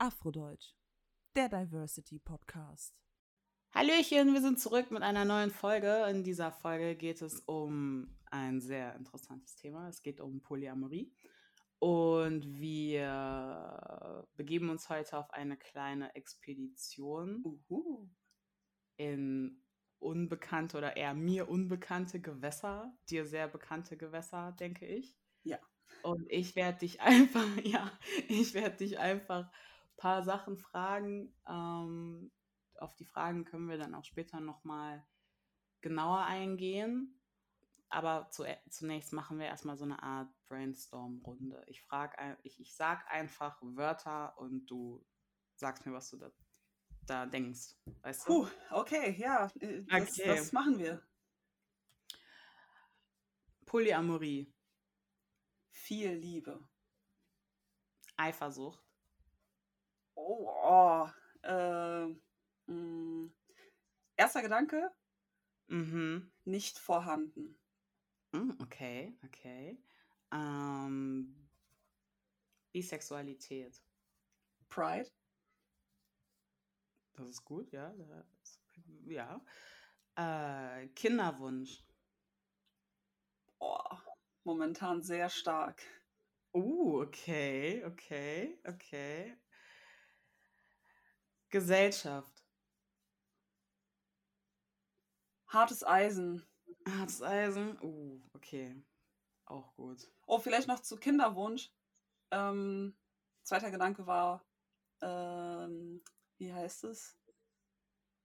Afrodeutsch, 0.00 0.72
der 1.36 1.50
Diversity 1.50 2.18
Podcast. 2.18 2.98
Hallöchen, 3.74 4.32
wir 4.32 4.40
sind 4.40 4.58
zurück 4.58 4.90
mit 4.90 5.02
einer 5.02 5.26
neuen 5.26 5.50
Folge. 5.50 6.06
In 6.08 6.24
dieser 6.24 6.52
Folge 6.52 6.96
geht 6.96 7.20
es 7.20 7.40
um 7.40 8.16
ein 8.30 8.62
sehr 8.62 8.94
interessantes 8.94 9.56
Thema. 9.56 9.90
Es 9.90 10.00
geht 10.00 10.22
um 10.22 10.40
Polyamorie. 10.40 11.12
Und 11.80 12.58
wir 12.58 14.26
begeben 14.36 14.70
uns 14.70 14.88
heute 14.88 15.18
auf 15.18 15.30
eine 15.34 15.58
kleine 15.58 16.14
Expedition 16.14 17.44
Uhu. 17.44 18.08
in 18.96 19.62
unbekannte 19.98 20.78
oder 20.78 20.96
eher 20.96 21.12
mir 21.12 21.46
unbekannte 21.50 22.22
Gewässer, 22.22 22.96
dir 23.10 23.26
sehr 23.26 23.48
bekannte 23.48 23.98
Gewässer, 23.98 24.52
denke 24.52 24.86
ich. 24.86 25.14
Ja. 25.42 25.58
Und 26.02 26.24
ich 26.30 26.56
werde 26.56 26.78
dich 26.78 27.00
einfach, 27.02 27.54
ja, 27.64 27.92
ich 28.28 28.54
werde 28.54 28.78
dich 28.78 28.98
einfach 28.98 29.44
ein 29.44 29.50
paar 30.00 30.22
Sachen 30.24 30.56
fragen. 30.56 31.32
Ähm, 31.46 32.32
auf 32.78 32.94
die 32.96 33.04
Fragen 33.04 33.44
können 33.44 33.68
wir 33.68 33.78
dann 33.78 33.94
auch 33.94 34.04
später 34.04 34.40
nochmal 34.40 35.06
genauer 35.82 36.24
eingehen. 36.24 37.20
Aber 37.90 38.30
zu, 38.30 38.44
zunächst 38.68 39.12
machen 39.12 39.38
wir 39.38 39.46
erstmal 39.46 39.76
so 39.76 39.84
eine 39.84 40.02
Art 40.02 40.32
Brainstorm-Runde. 40.46 41.64
Ich 41.66 41.82
frage, 41.82 42.38
ich, 42.42 42.58
ich 42.60 42.74
sag 42.74 43.06
einfach 43.10 43.58
Wörter 43.62 44.38
und 44.38 44.66
du 44.66 45.04
sagst 45.56 45.84
mir, 45.86 45.92
was 45.92 46.08
du 46.10 46.16
da, 46.16 46.30
da 47.06 47.26
denkst. 47.26 47.76
Weißt 48.02 48.28
du? 48.28 48.44
Puh, 48.44 48.48
okay, 48.70 49.16
ja, 49.18 49.50
äh, 49.60 49.82
das, 49.84 50.12
Okay. 50.12 50.26
das 50.28 50.52
machen 50.52 50.78
wir. 50.78 51.02
Polyamorie, 53.66 54.52
Viel 55.70 56.12
Liebe. 56.12 56.66
Eifersucht, 58.16 58.84
Oh, 60.22 60.46
oh 60.64 61.08
äh, 61.42 62.06
mh. 62.70 63.30
erster 64.16 64.42
Gedanke, 64.42 64.90
mhm. 65.68 66.30
nicht 66.44 66.78
vorhanden. 66.78 67.58
Hm, 68.34 68.56
Okay, 68.62 69.16
okay. 69.24 69.78
Ähm, 70.32 71.48
Bisexualität. 72.72 73.82
Pride, 74.68 75.10
Das 77.14 77.28
ist 77.28 77.44
gut, 77.44 77.72
ja. 77.72 77.92
das- 77.92 78.60
Ja. 79.06 79.40
Äh, 80.16 80.88
Kinderwunsch. 80.88 81.82
oh, 83.58 83.96
momentan 84.44 85.02
sehr 85.02 85.28
stark. 85.28 85.82
Uh, 86.52 87.00
okay, 87.02 87.84
okay, 87.84 88.58
okay. 88.66 89.36
Gesellschaft. 91.50 92.44
Hartes 95.48 95.84
Eisen. 95.84 96.46
Hartes 96.88 97.22
Eisen. 97.22 97.78
Uh, 97.82 98.20
okay. 98.34 98.82
Auch 99.46 99.74
gut. 99.74 100.08
Oh, 100.26 100.38
vielleicht 100.38 100.68
noch 100.68 100.80
zu 100.80 100.96
Kinderwunsch. 100.96 101.72
Ähm, 102.30 102.96
zweiter 103.42 103.70
Gedanke 103.72 104.06
war, 104.06 104.44
ähm, 105.02 106.02
wie 106.38 106.52
heißt 106.52 106.84
es? 106.84 107.18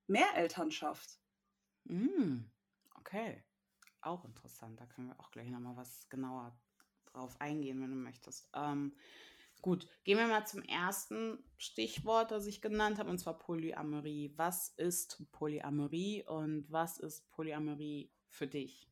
Mehrelternschaft. 0.08 1.20
Mm, 1.86 2.42
okay. 2.96 3.44
Auch 4.02 4.24
interessant. 4.24 4.80
Da 4.80 4.86
können 4.86 5.08
wir 5.08 5.20
auch 5.20 5.32
gleich 5.32 5.50
nochmal 5.50 5.76
was 5.78 6.08
genauer 6.10 6.56
drauf 7.06 7.40
eingehen, 7.42 7.82
wenn 7.82 7.90
du 7.90 7.96
möchtest. 7.96 8.48
Ähm, 8.54 8.96
gut, 9.62 9.88
gehen 10.04 10.18
wir 10.18 10.28
mal 10.28 10.46
zum 10.46 10.62
ersten 10.64 11.44
Stichwort, 11.58 12.32
das 12.32 12.46
ich 12.48 12.62
genannt 12.62 13.00
habe, 13.00 13.10
und 13.10 13.18
zwar 13.18 13.38
Polyamorie. 13.38 14.34
Was 14.36 14.70
ist 14.70 15.24
Polyamorie 15.32 16.24
und 16.28 16.72
was 16.72 16.98
ist 17.00 17.30
Polyamorie 17.32 18.12
für 18.28 18.48
dich? 18.48 18.90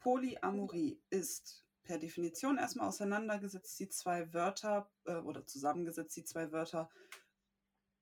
Polyamorie 0.00 1.00
ist 1.10 1.66
per 1.82 1.98
Definition 1.98 2.58
erstmal 2.58 2.88
auseinandergesetzt 2.88 3.78
die 3.80 3.88
zwei 3.88 4.32
Wörter 4.32 4.90
äh, 5.04 5.16
oder 5.16 5.46
zusammengesetzt 5.46 6.16
die 6.16 6.24
zwei 6.24 6.52
Wörter 6.52 6.90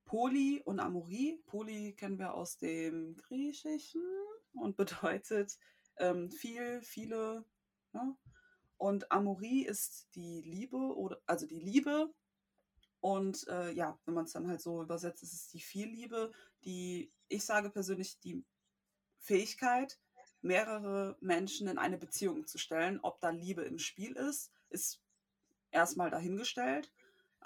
Poly 0.05 0.63
und 0.65 0.81
Amorie. 0.81 1.43
Poly 1.47 1.95
kennen 1.95 2.19
wir 2.19 2.35
aus 2.35 2.59
dem 2.59 3.17
Griechischen 3.17 4.03
und 4.53 4.77
bedeutet 4.77 5.59
ähm, 5.99 6.31
viel, 6.31 6.83
viele. 6.83 7.45
Ne? 7.93 8.17
Und 8.85 9.11
Amorie 9.11 9.65
ist 9.65 10.15
die 10.15 10.43
Liebe 10.43 10.77
oder 10.77 11.19
also 11.25 11.47
die 11.47 11.59
Liebe. 11.59 12.13
Und 13.01 13.49
äh, 13.49 13.73
ja, 13.73 13.99
wenn 14.05 14.13
man 14.13 14.27
es 14.27 14.33
dann 14.33 14.47
halt 14.47 14.61
so 14.61 14.83
übersetzt, 14.83 15.23
ist 15.23 15.33
es 15.33 15.49
die 15.49 15.63
Vielliebe, 15.63 16.33
die, 16.67 17.11
ich 17.29 17.47
sage 17.47 17.71
persönlich, 17.71 18.21
die 18.21 18.45
Fähigkeit, 19.17 19.99
mehrere 20.43 21.17
Menschen 21.23 21.67
in 21.67 21.79
eine 21.79 21.97
Beziehung 21.97 22.47
zu 22.47 22.59
stellen. 22.59 23.01
Ob 23.01 23.21
da 23.21 23.31
Liebe 23.31 23.63
im 23.63 23.79
Spiel 23.79 24.13
ist, 24.17 24.53
ist 24.69 25.01
erstmal 25.71 26.11
dahingestellt. 26.11 26.93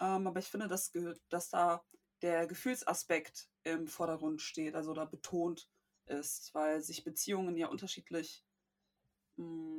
Ähm, 0.01 0.27
aber 0.27 0.41
ich 0.41 0.49
finde, 0.49 0.67
dass, 0.67 0.91
dass 1.29 1.51
da 1.51 1.85
der 2.21 2.49
Gefühlsaspekt 2.49 3.49
im 3.63 3.87
Vordergrund 3.87 4.43
steht, 4.43 4.75
also 4.75 4.93
da 4.93 5.05
betont 5.05 5.71
ist, 6.07 6.53
weil 6.53 6.83
sich 6.83 7.05
Beziehungen 7.05 7.57
ja 7.57 7.69
unterschiedlich 7.69 8.45
mh, 9.37 9.78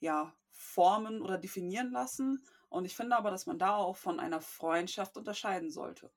ja, 0.00 0.34
formen 0.50 1.22
oder 1.22 1.38
definieren 1.38 1.92
lassen. 1.92 2.44
Und 2.68 2.84
ich 2.84 2.96
finde 2.96 3.16
aber, 3.16 3.30
dass 3.30 3.46
man 3.46 3.58
da 3.58 3.76
auch 3.76 3.96
von 3.96 4.20
einer 4.20 4.40
Freundschaft 4.40 5.16
unterscheiden 5.16 5.70
sollte. 5.70 6.12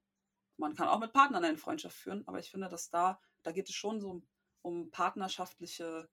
Man 0.57 0.75
kann 0.75 0.87
auch 0.87 0.99
mit 0.99 1.13
Partnern 1.13 1.43
eine 1.43 1.57
Freundschaft 1.57 1.95
führen, 1.95 2.27
aber 2.27 2.39
ich 2.39 2.49
finde, 2.49 2.69
dass 2.69 2.89
da, 2.89 3.19
da 3.41 3.51
geht 3.51 3.69
es 3.69 3.75
schon 3.75 3.99
so 3.99 4.09
um, 4.09 4.27
um 4.61 4.91
partnerschaftliche 4.91 6.09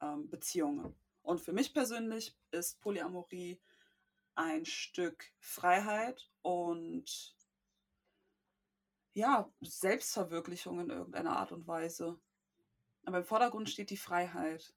ähm, 0.00 0.28
Beziehungen. 0.28 0.94
Und 1.22 1.40
für 1.40 1.52
mich 1.52 1.72
persönlich 1.72 2.36
ist 2.50 2.80
Polyamorie 2.80 3.60
ein 4.34 4.66
Stück 4.66 5.32
Freiheit 5.38 6.30
und 6.42 7.36
ja, 9.14 9.50
Selbstverwirklichung 9.60 10.80
in 10.80 10.90
irgendeiner 10.90 11.36
Art 11.36 11.52
und 11.52 11.66
Weise. 11.66 12.20
Aber 13.04 13.18
im 13.18 13.24
Vordergrund 13.24 13.70
steht 13.70 13.90
die 13.90 13.96
Freiheit. 13.96 14.74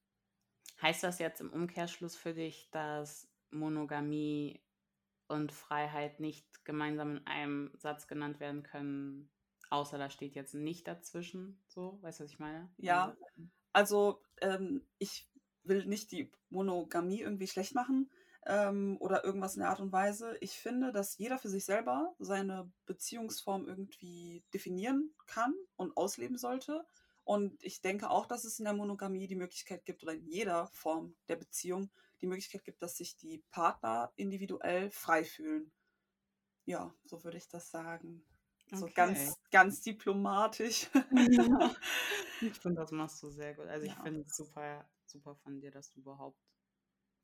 Heißt 0.81 1.03
das 1.03 1.19
jetzt 1.19 1.41
im 1.41 1.51
Umkehrschluss 1.51 2.16
für 2.16 2.33
dich, 2.33 2.69
dass 2.72 3.28
Monogamie 3.51 4.61
und 5.28 5.51
Freiheit 5.51 6.19
nicht 6.19 6.66
gemeinsam 6.66 7.17
in 7.17 7.28
einem 7.28 7.72
Satz 7.75 8.07
genannt 8.07 8.39
werden 8.39 8.63
können, 8.63 9.29
außer 9.69 9.97
da 9.97 10.09
steht 10.09 10.35
jetzt 10.35 10.53
nicht 10.53 10.88
dazwischen? 10.88 11.61
So, 11.67 12.00
weißt 12.01 12.19
du, 12.19 12.23
was 12.23 12.31
ich 12.31 12.39
meine? 12.39 12.69
Ja. 12.78 13.16
Also 13.73 14.22
ähm, 14.41 14.85
ich 14.97 15.29
will 15.63 15.85
nicht 15.85 16.11
die 16.11 16.31
Monogamie 16.50 17.22
irgendwie 17.22 17.47
schlecht 17.47 17.75
machen 17.75 18.09
ähm, 18.45 18.97
oder 18.99 19.23
irgendwas 19.23 19.55
in 19.55 19.61
der 19.61 19.69
Art 19.69 19.81
und 19.81 19.91
Weise. 19.91 20.38
Ich 20.39 20.53
finde, 20.53 20.91
dass 20.91 21.17
jeder 21.17 21.38
für 21.38 21.49
sich 21.49 21.66
selber 21.66 22.16
seine 22.19 22.72
Beziehungsform 22.85 23.67
irgendwie 23.67 24.44
definieren 24.53 25.13
kann 25.25 25.53
und 25.75 25.95
ausleben 25.97 26.38
sollte. 26.38 26.85
Und 27.28 27.62
ich 27.62 27.82
denke 27.82 28.10
auch, 28.10 28.26
dass 28.26 28.46
es 28.46 28.58
in 28.58 28.64
der 28.64 28.74
Monogamie 28.74 29.28
die 29.28 29.36
Möglichkeit 29.36 29.84
gibt 29.84 30.02
oder 30.02 30.14
in 30.14 30.26
jeder 30.30 30.68
Form 30.68 31.14
der 31.28 31.36
Beziehung 31.36 31.92
die 32.22 32.26
Möglichkeit 32.26 32.64
gibt, 32.64 32.82
dass 32.82 32.96
sich 32.96 33.18
die 33.18 33.44
Partner 33.52 34.14
individuell 34.16 34.90
frei 34.92 35.26
fühlen. 35.26 35.70
Ja, 36.64 36.96
so 37.04 37.22
würde 37.26 37.38
ich 37.38 37.50
das 37.50 37.70
sagen. 37.70 38.26
So 38.72 38.86
Okay. 38.86 38.94
ganz, 38.96 39.36
ganz 39.52 39.82
diplomatisch. 39.82 40.88
ich 42.42 42.54
finde, 42.60 42.80
das 42.80 42.92
machst 42.92 43.22
du 43.22 43.30
sehr 43.30 43.56
gut. 43.56 43.68
Also 43.68 43.88
ich 43.88 43.92
Ja. 43.92 44.04
finde 44.04 44.22
es 44.22 44.34
super, 44.34 44.90
super 45.06 45.36
von 45.36 45.59
dir, 45.59 45.72
dass 45.72 45.92
du 45.92 46.00
überhaupt 46.00 46.40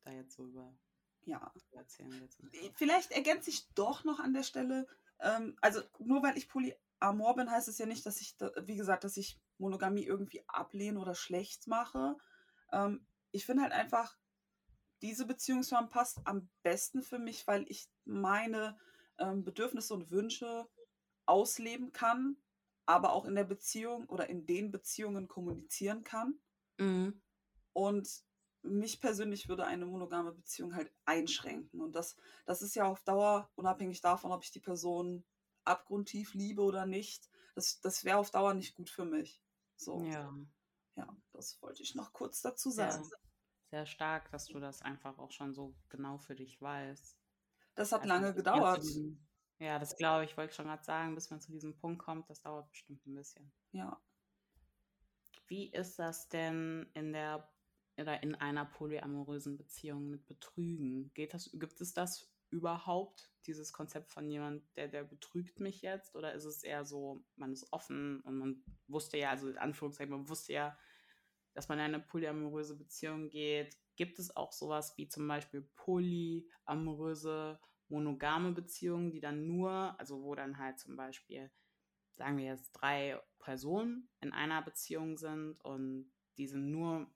da 0.03 0.12
jetzt 0.12 0.35
so 0.35 0.47
über 0.47 0.75
ja. 1.24 1.50
erzählen 1.72 2.20
willst. 2.20 2.40
so. 2.40 2.74
Vielleicht 2.75 3.12
ergänze 3.12 3.52
ich 3.52 3.70
doch 3.74 4.03
noch 4.03 4.20
an 4.20 4.34
der 4.34 4.44
Stelle, 4.44 4.85
ähm, 5.22 5.56
also 5.61 5.82
nur 5.99 6.22
weil 6.23 6.38
ich 6.38 6.49
polyamor 7.03 7.35
bin, 7.35 7.52
heißt 7.52 7.67
es 7.67 7.78
ja 7.78 7.85
nicht, 7.85 8.05
dass 8.05 8.22
ich, 8.22 8.35
wie 8.64 8.78
gesagt, 8.78 9.03
dass 9.03 9.17
ich 9.17 9.40
Monogamie 9.58 10.05
irgendwie 10.05 10.44
ablehne 10.47 11.00
oder 11.00 11.16
schlecht 11.16 11.67
mache. 11.67 12.16
Ähm, 12.72 13.05
ich 13.32 13.46
finde 13.46 13.64
halt 13.64 13.73
einfach, 13.73 14.17
diese 15.02 15.26
Beziehungsform 15.26 15.90
passt 15.90 16.22
am 16.26 16.50
besten 16.61 17.02
für 17.02 17.20
mich, 17.20 17.46
weil 17.46 17.66
ich 17.67 17.90
meine 18.05 18.78
ähm, 19.20 19.44
Bedürfnisse 19.44 19.94
und 19.94 20.11
Wünsche 20.11 20.70
ausleben 21.26 21.91
kann, 21.91 22.38
aber 22.85 23.14
auch 23.14 23.26
in 23.26 23.35
der 23.35 23.44
Beziehung 23.44 24.08
oder 24.08 24.29
in 24.29 24.46
den 24.46 24.72
Beziehungen 24.72 25.28
kommunizieren 25.28 26.03
kann. 26.03 26.40
Mhm. 26.78 27.22
Und 27.73 28.23
mich 28.61 29.02
persönlich 29.02 29.49
würde 29.49 29.66
eine 29.66 29.85
monogame 29.85 30.32
Beziehung 30.32 30.73
halt 30.73 30.90
einschränken. 31.03 31.82
Und 31.82 31.96
das, 31.96 32.16
das 32.46 32.61
ist 32.61 32.76
ja 32.76 32.85
auf 32.85 33.03
Dauer, 33.03 33.52
unabhängig 33.56 33.99
davon, 33.99 34.32
ob 34.32 34.44
ich 34.44 34.52
die 34.52 34.61
Person 34.61 35.26
abgrundtief 35.65 36.33
liebe 36.33 36.61
oder 36.61 36.85
nicht, 36.85 37.29
das, 37.55 37.79
das 37.81 38.03
wäre 38.03 38.17
auf 38.17 38.31
Dauer 38.31 38.53
nicht 38.53 38.75
gut 38.75 38.89
für 38.89 39.05
mich. 39.05 39.43
So, 39.75 40.03
Ja. 40.03 40.33
ja, 40.95 41.17
das 41.31 41.61
wollte 41.61 41.83
ich 41.83 41.95
noch 41.95 42.13
kurz 42.13 42.41
dazu 42.41 42.69
sagen. 42.69 43.09
sehr 43.69 43.85
stark, 43.85 44.29
dass 44.31 44.45
du 44.45 44.59
das 44.59 44.81
einfach 44.81 45.17
auch 45.17 45.31
schon 45.31 45.53
so 45.53 45.75
genau 45.89 46.17
für 46.19 46.35
dich 46.35 46.61
weißt. 46.61 47.17
Das 47.75 47.91
hat 47.91 48.01
Also, 48.01 48.13
lange 48.13 48.33
gedauert. 48.33 48.85
Ja, 49.59 49.79
das 49.79 49.95
glaube 49.95 50.25
ich, 50.25 50.35
wollte 50.37 50.51
ich 50.51 50.55
schon 50.55 50.65
gerade 50.65 50.83
sagen, 50.83 51.15
bis 51.15 51.29
man 51.29 51.39
zu 51.41 51.51
diesem 51.51 51.75
Punkt 51.77 52.03
kommt, 52.03 52.29
das 52.29 52.41
dauert 52.41 52.69
bestimmt 52.69 53.05
ein 53.07 53.15
bisschen. 53.15 53.51
Ja. 53.71 53.99
Wie 55.47 55.71
ist 55.71 55.97
das 55.99 56.29
denn 56.29 56.89
in 56.93 57.13
der 57.13 57.49
oder 57.97 58.23
in 58.23 58.33
einer 58.35 58.65
polyamorösen 58.65 59.55
Beziehung 59.57 60.09
mit 60.09 60.25
Betrügen? 60.25 61.13
Geht 61.13 61.33
das, 61.33 61.49
gibt 61.53 61.79
es 61.79 61.93
das 61.93 62.33
überhaupt, 62.53 63.32
dieses 63.46 63.73
Konzept 63.73 64.11
von 64.11 64.29
jemand, 64.29 64.64
der, 64.78 64.88
der 64.88 65.03
betrügt 65.03 65.59
mich 65.59 65.82
jetzt? 65.82 66.16
Oder 66.16 66.34
ist 66.34 66.46
es 66.46 66.64
eher 66.64 66.85
so, 66.85 67.23
man 67.35 67.52
ist 67.52 67.73
offen 67.73 68.22
und 68.22 68.38
man 68.38 68.64
wusste 68.88 69.17
ja, 69.17 69.32
also 69.32 69.50
in 69.50 69.58
Anführungszeichen, 69.58 70.14
man 70.14 70.29
wusste 70.29 70.53
ja, 70.53 70.78
dass 71.53 71.67
man 71.67 71.79
in 71.79 71.85
eine 71.85 72.00
polyamoröse 72.00 72.78
Beziehung 72.78 73.29
geht? 73.29 73.78
Gibt 73.96 74.20
es 74.20 74.35
auch 74.35 74.53
sowas 74.53 74.94
wie 74.97 75.08
zum 75.08 75.28
Beispiel 75.28 75.67
polyamoröse, 75.76 77.59
monogame 77.90 78.52
Beziehungen, 78.53 79.11
die 79.11 79.20
dann 79.20 79.46
nur, 79.47 79.99
also 79.99 80.23
wo 80.23 80.35
dann 80.35 80.58
halt 80.58 80.79
zum 80.79 80.96
Beispiel, 80.96 81.52
sagen 82.16 82.38
wir 82.38 82.46
jetzt, 82.46 82.72
drei 82.72 83.20
Personen 83.40 84.09
in 84.22 84.32
einer 84.32 84.61
Beziehung 84.61 85.17
sind 85.17 85.59
und 85.61 86.11
die 86.38 86.47
sind 86.47 86.72
nur 86.72 87.11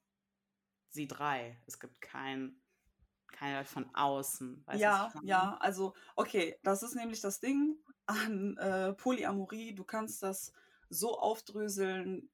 sie 0.90 1.08
drei. 1.08 1.62
Es 1.66 1.80
gibt 1.80 2.02
kein, 2.02 2.62
keine 3.32 3.66
von 3.66 3.90
außen. 3.94 4.64
ja, 4.74 5.12
ja, 5.24 5.58
also 5.60 5.94
okay, 6.16 6.58
das 6.64 6.84
ist 6.84 6.96
nämlich 6.96 7.22
das 7.22 7.40
Ding 7.40 7.78
an 8.06 8.58
äh, 8.58 8.94
Polyamorie. 8.94 9.76
Du 9.76 9.84
kannst 9.84 10.24
das 10.24 10.54
so 10.90 11.20
aufdröseln. 11.20 12.30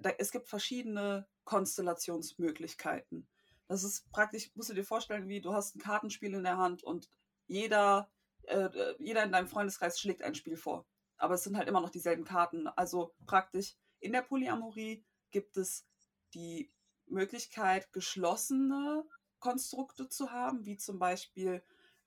Da, 0.00 0.10
es 0.18 0.30
gibt 0.30 0.48
verschiedene 0.48 1.26
Konstellationsmöglichkeiten. 1.44 3.26
Das 3.68 3.82
ist 3.82 4.10
praktisch, 4.12 4.50
musst 4.54 4.70
du 4.70 4.74
dir 4.74 4.84
vorstellen, 4.84 5.28
wie 5.28 5.40
du 5.40 5.52
hast 5.52 5.74
ein 5.74 5.80
Kartenspiel 5.80 6.34
in 6.34 6.44
der 6.44 6.56
Hand 6.56 6.84
und 6.84 7.10
jeder, 7.46 8.10
äh, 8.42 8.68
jeder 8.98 9.24
in 9.24 9.32
deinem 9.32 9.48
Freundeskreis 9.48 9.98
schlägt 9.98 10.22
ein 10.22 10.34
Spiel 10.34 10.56
vor. 10.56 10.86
Aber 11.16 11.34
es 11.34 11.44
sind 11.44 11.56
halt 11.56 11.68
immer 11.68 11.80
noch 11.80 11.90
dieselben 11.90 12.24
Karten. 12.24 12.68
Also 12.68 13.14
praktisch 13.26 13.74
in 13.98 14.12
der 14.12 14.22
Polyamorie 14.22 15.04
gibt 15.30 15.56
es 15.56 15.86
die 16.34 16.70
Möglichkeit, 17.06 17.92
geschlossene 17.92 19.04
Konstrukte 19.38 20.08
zu 20.08 20.30
haben, 20.30 20.64
wie 20.64 20.76
zum 20.76 20.98
Beispiel, 20.98 21.62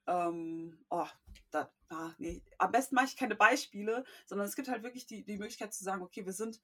ähm, 0.08 0.78
oh, 0.90 1.08
da, 1.52 1.72
ah, 1.90 2.14
nee, 2.18 2.44
am 2.58 2.72
besten 2.72 2.96
mache 2.96 3.06
ich 3.06 3.16
keine 3.16 3.36
Beispiele, 3.36 4.04
sondern 4.26 4.48
es 4.48 4.56
gibt 4.56 4.68
halt 4.68 4.84
wirklich 4.84 5.06
die, 5.06 5.24
die 5.24 5.38
Möglichkeit 5.38 5.74
zu 5.74 5.84
sagen, 5.84 6.02
okay, 6.02 6.26
wir 6.26 6.34
sind 6.34 6.62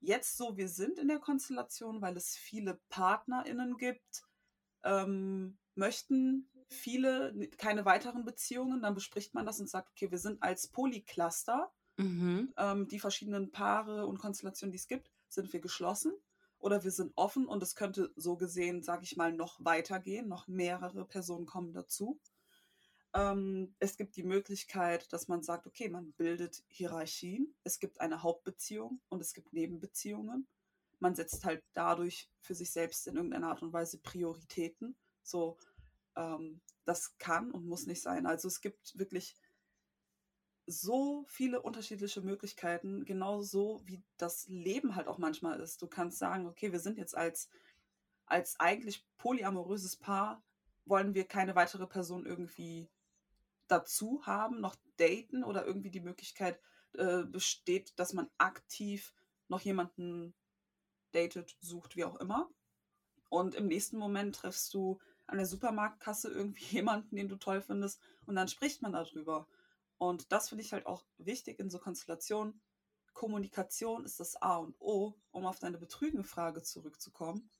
jetzt 0.00 0.36
so, 0.36 0.56
wir 0.56 0.68
sind 0.68 0.98
in 0.98 1.08
der 1.08 1.18
Konstellation, 1.18 2.00
weil 2.02 2.16
es 2.16 2.36
viele 2.36 2.80
PartnerInnen 2.88 3.76
gibt, 3.76 4.24
ähm, 4.84 5.58
möchten 5.74 6.48
viele 6.68 7.48
keine 7.56 7.84
weiteren 7.84 8.24
Beziehungen, 8.24 8.82
dann 8.82 8.94
bespricht 8.94 9.34
man 9.34 9.46
das 9.46 9.60
und 9.60 9.68
sagt, 9.68 9.90
okay, 9.90 10.10
wir 10.10 10.18
sind 10.18 10.42
als 10.42 10.68
Polycluster, 10.68 11.72
mhm. 11.96 12.52
ähm, 12.56 12.88
die 12.88 13.00
verschiedenen 13.00 13.50
Paare 13.50 14.06
und 14.06 14.18
Konstellationen, 14.18 14.72
die 14.72 14.78
es 14.78 14.88
gibt, 14.88 15.10
sind 15.28 15.52
wir 15.52 15.60
geschlossen 15.60 16.12
oder 16.58 16.84
wir 16.84 16.90
sind 16.90 17.12
offen 17.16 17.46
und 17.46 17.62
es 17.62 17.74
könnte 17.74 18.12
so 18.16 18.36
gesehen, 18.36 18.82
sage 18.82 19.04
ich 19.04 19.16
mal, 19.16 19.32
noch 19.32 19.64
weitergehen, 19.64 20.28
noch 20.28 20.48
mehrere 20.48 21.04
Personen 21.04 21.46
kommen 21.46 21.72
dazu. 21.72 22.18
Ähm, 23.14 23.74
es 23.78 23.96
gibt 23.96 24.16
die 24.16 24.22
Möglichkeit, 24.22 25.12
dass 25.12 25.28
man 25.28 25.42
sagt, 25.42 25.66
okay, 25.66 25.88
man 25.88 26.12
bildet 26.12 26.64
Hierarchien. 26.68 27.54
Es 27.64 27.78
gibt 27.78 28.00
eine 28.00 28.22
Hauptbeziehung 28.22 29.00
und 29.08 29.20
es 29.20 29.32
gibt 29.32 29.52
Nebenbeziehungen. 29.52 30.46
Man 30.98 31.14
setzt 31.14 31.44
halt 31.44 31.62
dadurch 31.74 32.28
für 32.40 32.54
sich 32.54 32.70
selbst 32.70 33.06
in 33.06 33.16
irgendeiner 33.16 33.48
Art 33.48 33.62
und 33.62 33.72
Weise 33.72 33.98
Prioritäten. 33.98 34.96
So, 35.22 35.58
ähm, 36.16 36.60
das 36.84 37.16
kann 37.18 37.50
und 37.50 37.66
muss 37.66 37.86
nicht 37.86 38.02
sein. 38.02 38.26
Also 38.26 38.48
es 38.48 38.60
gibt 38.60 38.98
wirklich 38.98 39.36
so 40.68 41.24
viele 41.28 41.62
unterschiedliche 41.62 42.20
Möglichkeiten, 42.20 43.04
genauso 43.04 43.80
wie 43.86 44.02
das 44.18 44.46
Leben 44.48 44.94
halt 44.94 45.08
auch 45.08 45.18
manchmal 45.18 45.60
ist. 45.60 45.80
Du 45.80 45.86
kannst 45.86 46.18
sagen, 46.18 46.46
okay, 46.46 46.72
wir 46.72 46.78
sind 46.78 46.98
jetzt 46.98 47.16
als, 47.16 47.48
als 48.26 48.60
eigentlich 48.60 49.06
polyamoröses 49.16 49.96
Paar, 49.96 50.42
wollen 50.84 51.14
wir 51.14 51.24
keine 51.24 51.54
weitere 51.54 51.86
Person 51.86 52.26
irgendwie 52.26 52.88
dazu 53.66 54.22
haben, 54.26 54.60
noch 54.60 54.76
daten 54.98 55.42
oder 55.42 55.64
irgendwie 55.64 55.90
die 55.90 56.00
Möglichkeit 56.00 56.60
äh, 56.94 57.24
besteht, 57.24 57.98
dass 57.98 58.12
man 58.12 58.30
aktiv 58.38 59.14
noch 59.48 59.60
jemanden 59.60 60.34
datet, 61.12 61.56
sucht, 61.60 61.96
wie 61.96 62.04
auch 62.04 62.16
immer. 62.16 62.50
Und 63.30 63.54
im 63.54 63.66
nächsten 63.66 63.98
Moment 63.98 64.36
triffst 64.36 64.72
du 64.74 64.98
an 65.26 65.38
der 65.38 65.46
Supermarktkasse 65.46 66.30
irgendwie 66.30 66.64
jemanden, 66.76 67.16
den 67.16 67.28
du 67.28 67.36
toll 67.36 67.62
findest 67.62 68.00
und 68.26 68.34
dann 68.34 68.48
spricht 68.48 68.82
man 68.82 68.92
darüber. 68.92 69.46
Und 69.98 70.32
das 70.32 70.48
finde 70.48 70.64
ich 70.64 70.72
halt 70.72 70.86
auch 70.86 71.04
wichtig 71.18 71.58
in 71.58 71.70
so 71.70 71.78
Konstellationen. 71.78 72.60
Kommunikation 73.12 74.04
ist 74.04 74.20
das 74.20 74.40
A 74.40 74.56
und 74.56 74.80
O, 74.80 75.14
um 75.32 75.44
auf 75.44 75.58
deine 75.58 75.78
Betrügenfrage 75.78 76.62
zurückzukommen. 76.62 77.50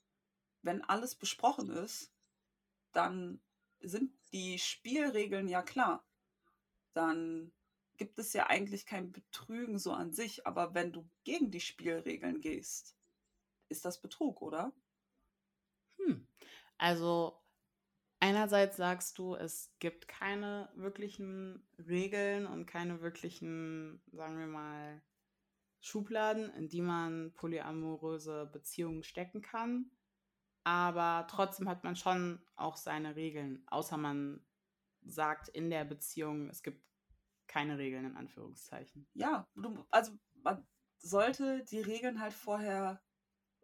Wenn 0.63 0.83
alles 0.83 1.17
besprochen 1.17 1.71
ist, 1.71 2.13
dann 2.93 3.41
sind 3.81 4.13
die 4.33 4.59
Spielregeln 4.59 5.49
ja 5.49 5.63
klar. 5.63 6.07
Dann 6.93 7.53
gibt 7.97 8.19
es 8.19 8.33
ja 8.33 8.47
eigentlich 8.47 8.87
kein 8.87 9.11
Betrügen 9.11 9.79
so 9.79 9.93
an 9.93 10.13
sich, 10.13 10.47
aber 10.47 10.75
wenn 10.75 10.93
du 10.93 11.09
gegen 11.25 11.51
die 11.51 11.61
Spielregeln 11.61 12.41
gehst, 12.41 12.97
ist 13.69 13.85
das 13.85 14.01
Betrug, 14.01 14.41
oder? 14.41 14.73
Hm. 15.99 16.27
Also 16.77 17.38
Einerseits 18.21 18.77
sagst 18.77 19.19
du, 19.19 19.37
es 19.37 19.73
gibt 19.79 20.09
keine 20.09 20.71
wirklichen 20.75 21.69
Regeln 21.79 22.47
und 22.47 22.67
keine 22.67 23.01
wirklichen, 23.01 24.03
sagen 24.11 24.39
wir 24.39 24.47
mal, 24.47 25.03
Schubladen, 25.81 26.51
in 26.55 26.69
die 26.69 26.81
man 26.81 27.33
polyamoröse 27.35 28.47
Beziehungen 28.53 29.05
stecken 29.05 29.41
kann. 29.41 29.91
Aber 30.65 31.27
trotzdem 31.31 31.69
hat 31.69 31.85
man 31.85 31.95
schon 31.95 32.43
auch 32.57 32.77
seine 32.77 33.15
Regeln, 33.15 33.63
außer 33.69 33.97
man 33.97 34.45
sagt 35.03 35.49
in 35.49 35.71
der 35.71 35.85
Beziehung, 35.85 36.51
es 36.51 36.63
gibt 36.63 36.85
keine 37.47 37.79
Regeln 37.79 38.05
in 38.05 38.17
Anführungszeichen. 38.17 39.09
Ja, 39.15 39.49
also 39.91 40.13
man 40.43 40.67
sollte 40.99 41.65
die 41.65 41.81
Regeln 41.81 42.21
halt 42.21 42.35
vorher 42.35 43.01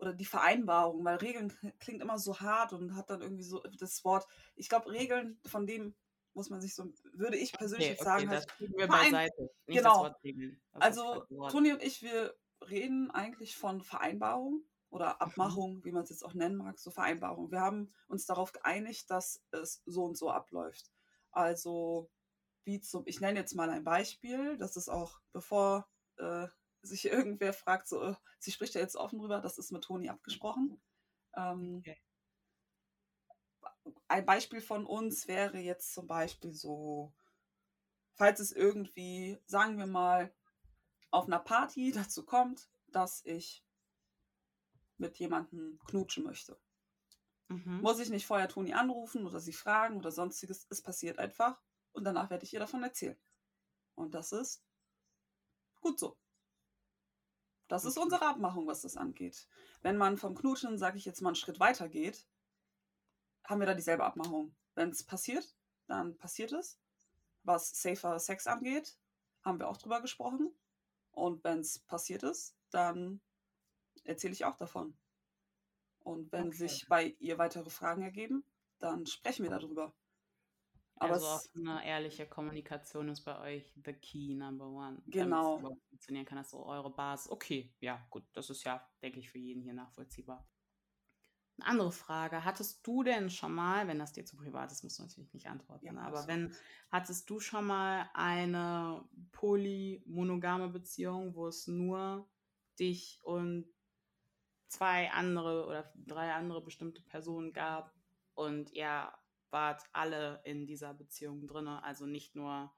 oder 0.04 0.12
die 0.12 0.26
Vereinbarung, 0.26 1.02
weil 1.04 1.16
Regeln 1.16 1.52
klingt 1.80 2.02
immer 2.02 2.18
so 2.18 2.38
hart 2.40 2.74
und 2.74 2.94
hat 2.94 3.08
dann 3.08 3.22
irgendwie 3.22 3.42
so 3.42 3.62
das 3.78 4.04
Wort. 4.04 4.26
Ich 4.54 4.68
glaube, 4.68 4.90
Regeln, 4.90 5.40
von 5.46 5.66
dem 5.66 5.94
muss 6.34 6.50
man 6.50 6.60
sich 6.60 6.74
so, 6.74 6.92
würde 7.14 7.38
ich 7.38 7.52
persönlich 7.52 7.92
okay, 7.92 7.96
okay, 8.00 8.04
sagen, 8.04 8.28
das 8.28 8.46
halt, 8.58 8.76
wir 8.76 8.86
beiseite. 8.86 9.50
Nicht 9.66 9.78
genau. 9.78 10.14
also 10.72 11.24
Toni 11.50 11.72
und 11.72 11.82
ich, 11.82 12.02
wir 12.02 12.34
reden 12.69 13.10
eigentlich 13.12 13.56
von 13.56 13.82
Vereinbarung 13.82 14.64
oder 14.90 15.14
mhm. 15.14 15.20
Abmachung, 15.20 15.76
mhm. 15.76 15.84
wie 15.84 15.93
man 15.93 16.02
es 16.02 16.10
jetzt 16.10 16.24
auch 16.24 16.34
nennen 16.34 16.56
mag, 16.56 16.79
so 16.79 16.90
Vereinbarung. 16.90 17.50
Wir 17.50 17.60
haben 17.60 17.94
uns 18.08 18.26
darauf 18.26 18.52
geeinigt, 18.52 19.10
dass 19.10 19.43
es 19.52 19.82
so 19.86 20.05
und 20.05 20.19
so 20.19 20.31
abläuft. 20.31 20.90
Also 21.31 22.10
wie 22.64 22.81
zum, 22.81 23.05
ich 23.06 23.20
nenne 23.20 23.38
jetzt 23.38 23.55
mal 23.55 23.70
ein 23.70 23.84
Beispiel, 23.84 24.58
das 24.58 24.76
ist 24.76 24.88
auch, 24.88 25.20
bevor 25.32 25.88
äh, 26.19 26.48
sich 26.86 27.05
irgendwer 27.06 27.53
fragt, 27.53 27.88
so, 27.88 28.03
äh, 28.03 28.14
sie 28.38 28.53
spricht 28.53 28.74
ja 28.74 28.81
jetzt 28.81 28.96
offen 28.96 29.19
drüber, 29.19 29.41
das 29.41 29.58
ist 29.58 29.72
mit 29.72 29.84
Toni 29.84 30.08
abgesprochen. 30.08 30.81
Ähm, 31.36 31.79
okay. 31.79 32.00
Ein 34.08 34.24
Beispiel 34.24 34.60
von 34.60 34.86
uns 34.86 35.29
wäre 35.29 35.58
jetzt 35.58 35.93
zum 35.93 36.06
Beispiel 36.06 36.53
so, 36.53 37.12
falls 38.14 38.41
es 38.41 38.53
irgendwie, 38.53 39.38
sagen 39.46 39.79
wir 39.79 39.86
mal, 39.86 40.34
auf 41.10 41.26
einer 41.26 41.38
Party 41.38 41.93
dazu 41.94 42.24
kommt, 42.24 42.69
dass 42.88 43.24
ich 43.24 43.64
mit 44.96 45.19
jemandem 45.19 45.79
knutschen 45.86 46.24
möchte. 46.24 46.58
Mhm. 47.48 47.81
Muss 47.81 47.98
ich 47.98 48.10
nicht 48.10 48.26
vorher 48.26 48.48
Toni 48.48 48.72
anrufen 48.72 49.26
oder 49.26 49.41
sie 49.41 49.53
fragen 49.53 49.96
oder 49.96 50.10
sonstiges. 50.10 50.67
Es 50.70 50.82
passiert 50.82 51.19
einfach 51.19 51.60
und 51.93 52.05
danach 52.05 52.31
werde 52.31 52.44
ich 52.44 52.53
ihr 52.53 52.60
davon 52.60 52.82
erzählen. 52.82 53.19
Und 53.94 54.14
das 54.14 54.32
ist 54.32 54.64
gut 55.81 55.98
so. 55.98 56.17
Das 57.74 57.84
ist 57.84 57.98
unsere 57.98 58.24
Abmachung, 58.24 58.69
was 58.69 58.82
das 58.82 58.96
angeht. 58.96 59.48
Wenn 59.82 59.96
man 59.96 60.16
vom 60.16 60.36
Knutschen, 60.36 60.78
sage 60.78 60.96
ich 60.96 61.04
jetzt 61.04 61.20
mal, 61.20 61.31
einen 61.31 61.34
Schritt 61.34 61.58
weiter 61.58 61.88
geht, 61.88 62.24
haben 63.43 63.58
wir 63.58 63.66
da 63.66 63.74
dieselbe 63.74 64.04
Abmachung. 64.04 64.54
Wenn 64.76 64.90
es 64.90 65.02
passiert, 65.02 65.56
dann 65.88 66.16
passiert 66.16 66.52
es. 66.52 66.78
Was 67.43 67.82
safer 67.82 68.20
Sex 68.20 68.46
angeht, 68.46 68.96
haben 69.43 69.58
wir 69.58 69.66
auch 69.66 69.76
drüber 69.76 70.00
gesprochen. 70.00 70.56
Und 71.10 71.43
wenn 71.43 71.58
es 71.58 71.81
passiert 71.81 72.22
ist, 72.22 72.56
dann 72.70 73.20
erzähle 74.04 74.34
ich 74.34 74.44
auch 74.44 74.56
davon. 74.56 74.96
Und 75.98 76.31
wenn 76.31 76.46
okay. 76.46 76.56
sich 76.56 76.86
bei 76.86 77.16
ihr 77.19 77.38
weitere 77.38 77.70
Fragen 77.70 78.02
ergeben, 78.02 78.44
dann 78.78 79.04
sprechen 79.04 79.43
wir 79.43 79.50
darüber. 79.50 79.93
Aber 80.96 81.15
also 81.15 81.27
auch 81.27 81.43
eine 81.56 81.84
ehrliche 81.84 82.27
Kommunikation 82.27 83.08
ist 83.08 83.22
bei 83.22 83.39
euch 83.41 83.74
the 83.84 83.93
key 83.93 84.34
number 84.34 84.69
one. 84.69 85.03
Genau. 85.06 85.56
Damit 85.58 85.79
es 85.79 85.89
funktionieren 85.89 86.24
kann, 86.24 86.39
das 86.39 86.51
so 86.51 86.65
eure 86.65 86.91
Basis. 86.94 87.31
Okay, 87.31 87.74
ja, 87.81 88.06
gut, 88.10 88.24
das 88.32 88.51
ist 88.51 88.65
ja, 88.65 88.89
denke 89.03 89.19
ich, 89.19 89.31
für 89.31 89.39
jeden 89.39 89.63
hier 89.63 89.74
nachvollziehbar. 89.74 90.48
Eine 91.56 91.69
andere 91.69 91.93
Frage. 91.93 92.44
Hattest 92.44 92.84
du 92.86 93.03
denn 93.05 93.31
schon 93.31 93.53
mal, 93.55 93.86
wenn 93.86 93.98
das 93.98 94.13
dir 94.13 94.24
zu 94.24 94.36
privat 94.36 94.72
ist, 94.72 94.82
musst 94.82 94.98
du 94.98 95.03
natürlich 95.05 95.32
nicht 95.34 95.48
antworten, 95.48 95.86
Ja, 95.86 95.93
aber 96.01 96.06
alles 96.06 96.20
gut. 96.27 96.29
wenn, 96.29 96.56
hattest 96.91 97.31
du 97.31 97.39
schon 97.41 97.67
mal 97.67 98.08
eine 98.15 99.08
polymonogame 99.32 100.69
Beziehung, 100.69 101.34
wo 101.34 101.46
es 101.46 101.67
nur 101.69 102.29
dich 102.79 103.20
und 103.22 103.67
zwei 104.67 105.10
andere 105.13 105.67
oder 105.67 105.93
drei 105.94 106.32
andere 106.32 106.60
bestimmte 106.60 107.03
Personen 107.03 107.53
gab 107.53 107.94
und 108.34 108.72
ihr 108.72 109.13
wart 109.55 109.82
alle 109.94 110.43
in 110.44 110.67
dieser 110.67 110.93
Beziehung 110.94 111.49
drin, 111.49 111.69
also 111.69 112.06
nicht 112.06 112.37
nur 112.37 112.77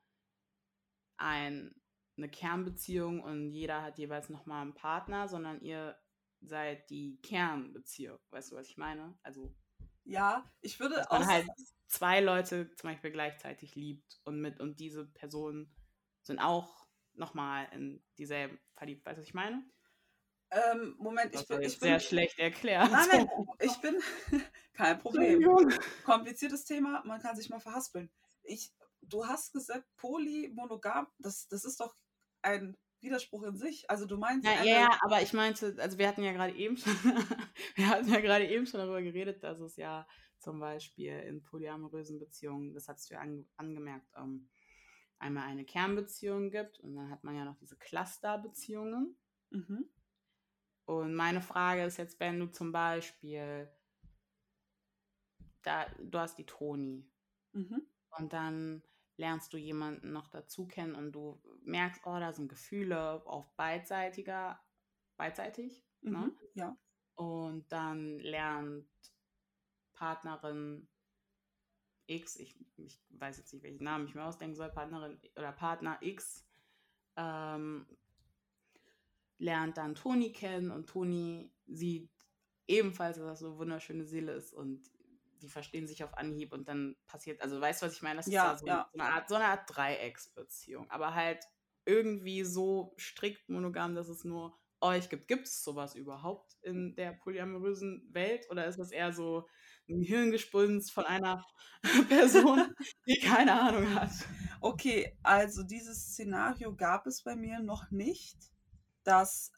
ein, 1.19 1.75
eine 2.17 2.31
Kernbeziehung 2.31 3.23
und 3.23 3.51
jeder 3.51 3.83
hat 3.83 3.99
jeweils 3.99 4.29
nochmal 4.29 4.63
einen 4.63 4.75
Partner, 4.75 5.29
sondern 5.29 5.61
ihr 5.63 5.99
seid 6.43 6.89
die 6.91 7.19
Kernbeziehung. 7.23 8.19
Weißt 8.31 8.53
du, 8.53 8.57
was 8.57 8.69
ich 8.69 8.77
meine? 8.77 9.19
Also, 9.25 9.55
Ja, 10.05 10.45
ich 10.61 10.79
würde 10.81 10.97
dass 10.97 11.11
man 11.11 11.23
aus. 11.23 11.29
halt 11.29 11.49
zwei 11.89 12.21
Leute 12.21 12.73
zum 12.77 12.91
Beispiel 12.91 13.11
gleichzeitig 13.11 13.75
liebt 13.75 14.21
und 14.25 14.41
mit 14.41 14.61
und 14.61 14.79
diese 14.79 15.07
Personen 15.07 15.75
sind 16.23 16.39
auch 16.39 16.87
nochmal 17.15 17.69
in 17.73 18.05
dieselben 18.19 18.59
verliebt. 18.77 19.07
Weißt 19.07 19.17
du, 19.19 19.23
was 19.23 19.29
ich 19.29 19.35
meine? 19.35 19.65
Ähm, 20.51 20.95
Moment, 20.99 21.35
Das 21.35 21.43
ich 21.43 21.49
bin, 21.49 21.57
war 21.57 21.63
ich 21.63 21.79
sehr 21.79 21.99
bin. 21.99 22.01
schlecht 22.01 22.39
erklärt. 22.39 22.91
Nein, 22.91 23.09
nein, 23.11 23.29
ich 23.61 23.77
bin. 23.81 24.01
Kein 24.77 24.99
Problem. 24.99 25.43
Kompliziertes 26.05 26.65
Thema, 26.65 27.03
man 27.05 27.21
kann 27.21 27.37
sich 27.37 27.49
mal 27.49 27.61
verhaspeln. 27.61 28.11
Ich, 28.43 28.73
du 29.03 29.27
hast 29.27 29.53
gesagt, 29.53 29.87
polymonogam, 29.97 31.07
das, 31.19 31.49
das 31.49 31.65
ist 31.65 31.81
doch 31.81 31.95
ein 32.43 32.77
Widerspruch 33.01 33.45
in 33.45 33.57
sich. 33.57 33.89
Also 33.91 34.07
du 34.07 34.17
meinst 34.17 34.47
Ja, 34.47 34.63
ja, 34.65 34.89
aber 35.03 35.23
ich 35.23 35.33
meinte, 35.33 35.77
also 35.79 35.99
wir 35.99 36.09
hatten 36.09 36.23
ja 36.23 36.33
gerade 36.33 36.55
eben 36.55 36.77
schon, 36.77 36.93
wir 37.75 37.89
hatten 37.89 38.09
ja 38.09 38.21
gerade 38.21 38.47
eben 38.49 38.67
schon 38.67 38.81
darüber 38.81 39.03
geredet, 39.03 39.43
dass 39.43 39.61
es 39.61 39.77
ja 39.77 40.07
zum 40.39 40.61
Beispiel 40.61 41.19
in 41.21 41.43
polyamorösen 41.43 42.19
Beziehungen, 42.19 42.75
das 42.75 42.89
hast 42.89 43.11
du 43.11 43.15
ja 43.15 43.21
ange 43.21 43.47
angemerkt, 43.57 44.07
ähm, 44.17 44.49
einmal 45.19 45.45
eine 45.45 45.65
Kernbeziehung 45.65 46.51
gibt 46.51 46.79
und 46.81 46.95
dann 46.95 47.11
hat 47.11 47.25
man 47.25 47.35
ja 47.35 47.45
noch 47.45 47.57
diese 47.57 47.77
Clusterbeziehungen. 47.77 49.17
Mhm. 49.51 49.89
Und 50.85 51.15
meine 51.15 51.41
Frage 51.41 51.85
ist 51.85 51.97
jetzt, 51.97 52.21
wenn 52.21 52.39
du 52.39 52.47
zum 52.47 52.71
Beispiel, 52.71 53.69
da, 55.67 55.87
du 55.99 56.19
hast 56.19 56.37
die 56.39 56.47
Toni 56.47 57.07
Mhm. 57.53 57.87
und 58.19 58.33
dann 58.33 58.83
lernst 59.17 59.53
du 59.53 59.57
jemanden 59.57 60.13
noch 60.13 60.29
dazu 60.29 60.67
kennen 60.69 60.95
und 60.95 61.13
du 61.13 61.41
merkst, 61.65 62.03
oh, 62.05 62.19
da 62.19 62.33
sind 62.33 62.49
Gefühle 62.49 63.27
auf 63.27 63.51
beidseitiger, 63.57 64.61
beidseitig, 65.17 65.85
ne? 66.03 66.19
Mhm. 66.19 66.37
Ja. 66.55 66.77
Und 67.17 67.73
dann 67.73 68.19
lernt 68.21 68.87
Partnerin 69.95 70.89
X, 72.07 72.37
ich, 72.37 72.57
ich 72.77 73.01
weiß 73.11 73.39
jetzt 73.39 73.53
nicht, 73.53 73.63
welchen 73.65 73.85
Namen 73.85 74.07
ich 74.07 74.15
mir 74.15 74.25
ausdenken 74.25 74.55
soll, 74.55 74.71
Partnerin 74.71 75.19
oder 75.37 75.53
Partner 75.53 75.99
X, 76.03 76.47
ähm, 77.17 77.87
lernt 79.39 79.77
dann 79.77 79.95
Toni 79.95 80.33
kennen 80.33 80.71
und 80.71 80.89
Toni 80.89 81.53
sieht 81.67 82.11
ebenfalls, 82.69 83.17
dass 83.19 83.27
das 83.27 83.39
so 83.41 83.49
eine 83.49 83.59
wunderschöne 83.59 84.05
Seele 84.05 84.33
ist 84.33 84.53
und 84.53 84.91
die 85.43 85.49
verstehen 85.49 85.87
sich 85.87 86.05
auf 86.05 86.15
Anhieb 86.17 86.53
und 86.53 86.69
dann 86.69 86.97
passiert, 87.07 87.41
also 87.43 87.61
weißt 87.61 87.83
du, 87.83 87.87
was 87.87 87.95
ich 87.95 88.03
meine? 88.03 88.17
Das 88.17 88.27
Ja, 88.27 88.33
ist 88.35 88.43
ja 88.45 88.57
so, 88.57 88.67
ja. 88.67 88.91
so 88.93 88.99
eine 89.01 89.13
Art, 89.13 89.29
so 89.29 89.35
eine 89.37 89.47
Art 89.47 89.65
Dreiecksbeziehung, 89.75 90.91
aber 90.91 91.15
halt 91.15 91.45
irgendwie 91.85 92.45
so 92.45 92.95
strikt 92.99 93.49
monogam, 93.49 93.95
dass 93.95 94.09
es 94.09 94.25
nur 94.25 94.59
euch 94.81 95.09
gibt. 95.09 95.29
Gibt 95.29 95.47
es 95.47 95.63
sowas 95.65 95.95
überhaupt 95.95 96.57
in 96.63 96.95
der 96.97 97.13
polyamorösen 97.13 98.09
Welt 98.13 98.47
oder 98.51 98.67
ist 98.67 98.79
das 98.79 98.91
eher 98.93 99.13
so 99.13 99.49
ein 99.89 100.03
Hirngespinst 100.03 100.93
von 100.93 101.05
einer 101.07 101.45
Person, 102.09 102.75
die 103.07 103.19
keine 103.21 103.61
Ahnung 103.61 103.95
hat? 103.95 104.11
Okay, 104.61 105.17
also 105.23 105.63
dieses 105.63 106.09
Szenario 106.13 106.75
gab 106.75 107.07
es 107.07 107.23
bei 107.23 107.37
mir 107.37 107.61
noch 107.61 107.91
nicht, 107.91 108.37
dass 109.05 109.53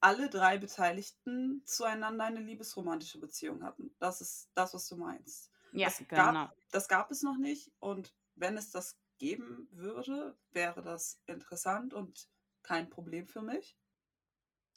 alle 0.00 0.28
drei 0.30 0.58
Beteiligten 0.58 1.62
zueinander 1.66 2.24
eine 2.24 2.40
liebesromantische 2.40 3.18
Beziehung 3.20 3.62
hatten. 3.64 3.94
Das 3.98 4.20
ist 4.20 4.50
das, 4.54 4.74
was 4.74 4.88
du 4.88 4.96
meinst. 4.96 5.52
Ja, 5.72 5.90
Das 5.90 6.04
genau. 6.08 6.48
gab, 6.48 6.54
das 6.70 6.88
gab 6.88 7.10
es 7.10 7.22
noch 7.22 7.36
nicht 7.38 7.72
und 7.78 8.14
wenn 8.34 8.56
es 8.56 8.70
das 8.70 8.98
geben 9.18 9.68
würde, 9.72 10.38
wäre 10.50 10.82
das 10.82 11.20
interessant 11.26 11.94
und 11.94 12.28
kein 12.62 12.88
Problem 12.90 13.26
für 13.26 13.42
mich. 13.42 13.76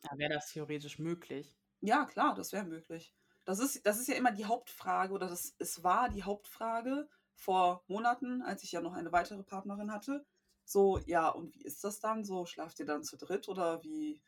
Ja, 0.03 0.15
Wäre 0.15 0.33
das 0.35 0.51
theoretisch 0.51 0.99
möglich? 0.99 1.57
Ja, 1.81 2.05
klar, 2.05 2.33
das 2.35 2.51
wäre 2.53 2.65
möglich. 2.65 3.15
Das 3.45 3.59
ist, 3.59 3.85
das 3.85 3.99
ist 3.99 4.07
ja 4.07 4.15
immer 4.15 4.31
die 4.31 4.45
Hauptfrage 4.45 5.13
oder 5.13 5.27
das, 5.27 5.55
es 5.57 5.83
war 5.83 6.09
die 6.09 6.23
Hauptfrage 6.23 7.09
vor 7.33 7.83
Monaten, 7.87 8.41
als 8.43 8.63
ich 8.63 8.71
ja 8.71 8.81
noch 8.81 8.93
eine 8.93 9.11
weitere 9.11 9.43
Partnerin 9.43 9.91
hatte. 9.91 10.25
So, 10.63 10.99
ja, 11.05 11.27
und 11.29 11.55
wie 11.55 11.63
ist 11.63 11.83
das 11.83 11.99
dann? 11.99 12.23
So, 12.23 12.45
schlaft 12.45 12.79
ihr 12.79 12.85
dann 12.85 13.03
zu 13.03 13.17
dritt 13.17 13.47
oder 13.49 13.83
wie? 13.83 14.21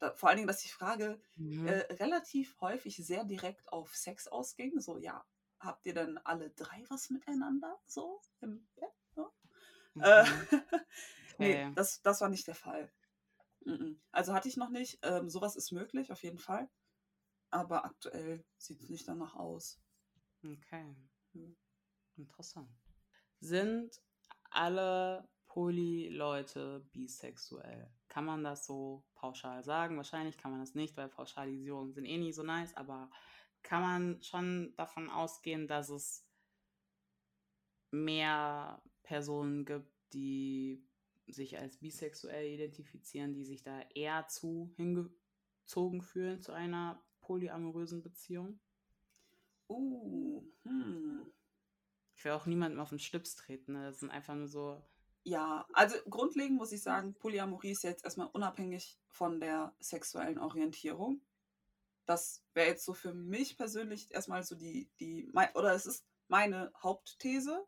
Da, 0.00 0.14
vor 0.14 0.28
allen 0.28 0.38
Dingen, 0.38 0.48
dass 0.48 0.62
die 0.62 0.68
Frage 0.68 1.20
Mhm. 1.36 1.66
äh, 1.66 1.94
relativ 1.94 2.60
häufig 2.60 2.96
sehr 2.96 3.24
direkt 3.24 3.72
auf 3.72 3.94
Sex 3.96 4.28
ausging. 4.28 4.80
So, 4.80 4.98
ja, 4.98 5.24
habt 5.60 5.86
ihr 5.86 5.94
denn 5.94 6.18
alle 6.18 6.50
drei 6.50 6.84
was 6.88 7.10
miteinander? 7.10 7.78
So 7.86 8.20
im 8.40 8.66
Bett? 8.76 8.92
Ne? 9.16 9.30
Äh, 10.00 10.24
Mhm. 10.24 10.48
nee, 11.38 11.54
Okay. 11.54 11.74
das, 11.74 12.02
das 12.02 12.20
war 12.20 12.28
nicht 12.28 12.46
der 12.46 12.54
Fall. 12.56 12.92
Also 14.12 14.34
hatte 14.34 14.48
ich 14.48 14.56
noch 14.56 14.70
nicht. 14.70 14.98
Ähm, 15.02 15.28
sowas 15.30 15.56
ist 15.56 15.72
möglich, 15.72 16.12
auf 16.12 16.22
jeden 16.22 16.38
Fall. 16.38 16.68
Aber 17.50 17.84
aktuell 17.84 18.44
sieht 18.58 18.80
es 18.80 18.90
nicht 18.90 19.08
danach 19.08 19.34
aus. 19.36 19.80
Okay. 20.44 20.94
Hm. 21.32 21.56
Interessant. 22.16 22.70
Sind 23.40 24.00
alle 24.50 25.28
Poly-Leute 25.50 26.88
bisexuell? 26.92 27.92
Kann 28.06 28.24
man 28.24 28.44
das 28.44 28.66
so 28.66 29.04
pauschal 29.14 29.64
sagen? 29.64 29.96
Wahrscheinlich 29.96 30.38
kann 30.38 30.52
man 30.52 30.60
das 30.60 30.76
nicht, 30.76 30.96
weil 30.96 31.08
Pauschalisierungen 31.08 31.92
sind 31.92 32.04
eh 32.04 32.18
nie 32.18 32.32
so 32.32 32.44
nice, 32.44 32.76
aber 32.76 33.10
kann 33.62 33.82
man 33.82 34.22
schon 34.22 34.74
davon 34.76 35.10
ausgehen, 35.10 35.66
dass 35.66 35.88
es 35.88 36.24
mehr 37.90 38.80
Personen 39.02 39.64
gibt, 39.64 39.92
die 40.12 40.86
sich 41.26 41.58
als 41.58 41.78
bisexuell 41.78 42.46
identifizieren, 42.46 43.34
die 43.34 43.44
sich 43.44 43.64
da 43.64 43.80
eher 43.94 44.28
zu 44.28 44.72
hingezogen 44.76 46.00
fühlen 46.00 46.40
zu 46.40 46.52
einer 46.52 47.02
polyamorösen 47.22 48.02
Beziehung? 48.02 48.60
Uh, 49.68 50.44
hm. 50.62 51.32
Ich 52.14 52.24
will 52.24 52.32
auch 52.32 52.46
niemandem 52.46 52.78
auf 52.78 52.90
den 52.90 53.00
Schlips 53.00 53.34
treten. 53.34 53.72
Ne? 53.72 53.86
Das 53.86 53.98
sind 53.98 54.10
einfach 54.10 54.36
nur 54.36 54.48
so. 54.48 54.80
Ja, 55.22 55.66
also 55.74 55.96
grundlegend 56.08 56.56
muss 56.56 56.72
ich 56.72 56.82
sagen, 56.82 57.14
Polyamorie 57.14 57.72
ist 57.72 57.82
jetzt 57.82 58.04
erstmal 58.04 58.28
unabhängig 58.28 58.98
von 59.08 59.38
der 59.38 59.74
sexuellen 59.78 60.38
Orientierung. 60.38 61.20
Das 62.06 62.42
wäre 62.54 62.68
jetzt 62.68 62.84
so 62.84 62.94
für 62.94 63.12
mich 63.12 63.56
persönlich 63.56 64.12
erstmal 64.12 64.42
so 64.42 64.54
die, 64.54 64.90
die, 64.98 65.30
oder 65.54 65.74
es 65.74 65.86
ist 65.86 66.06
meine 66.28 66.72
Hauptthese, 66.82 67.66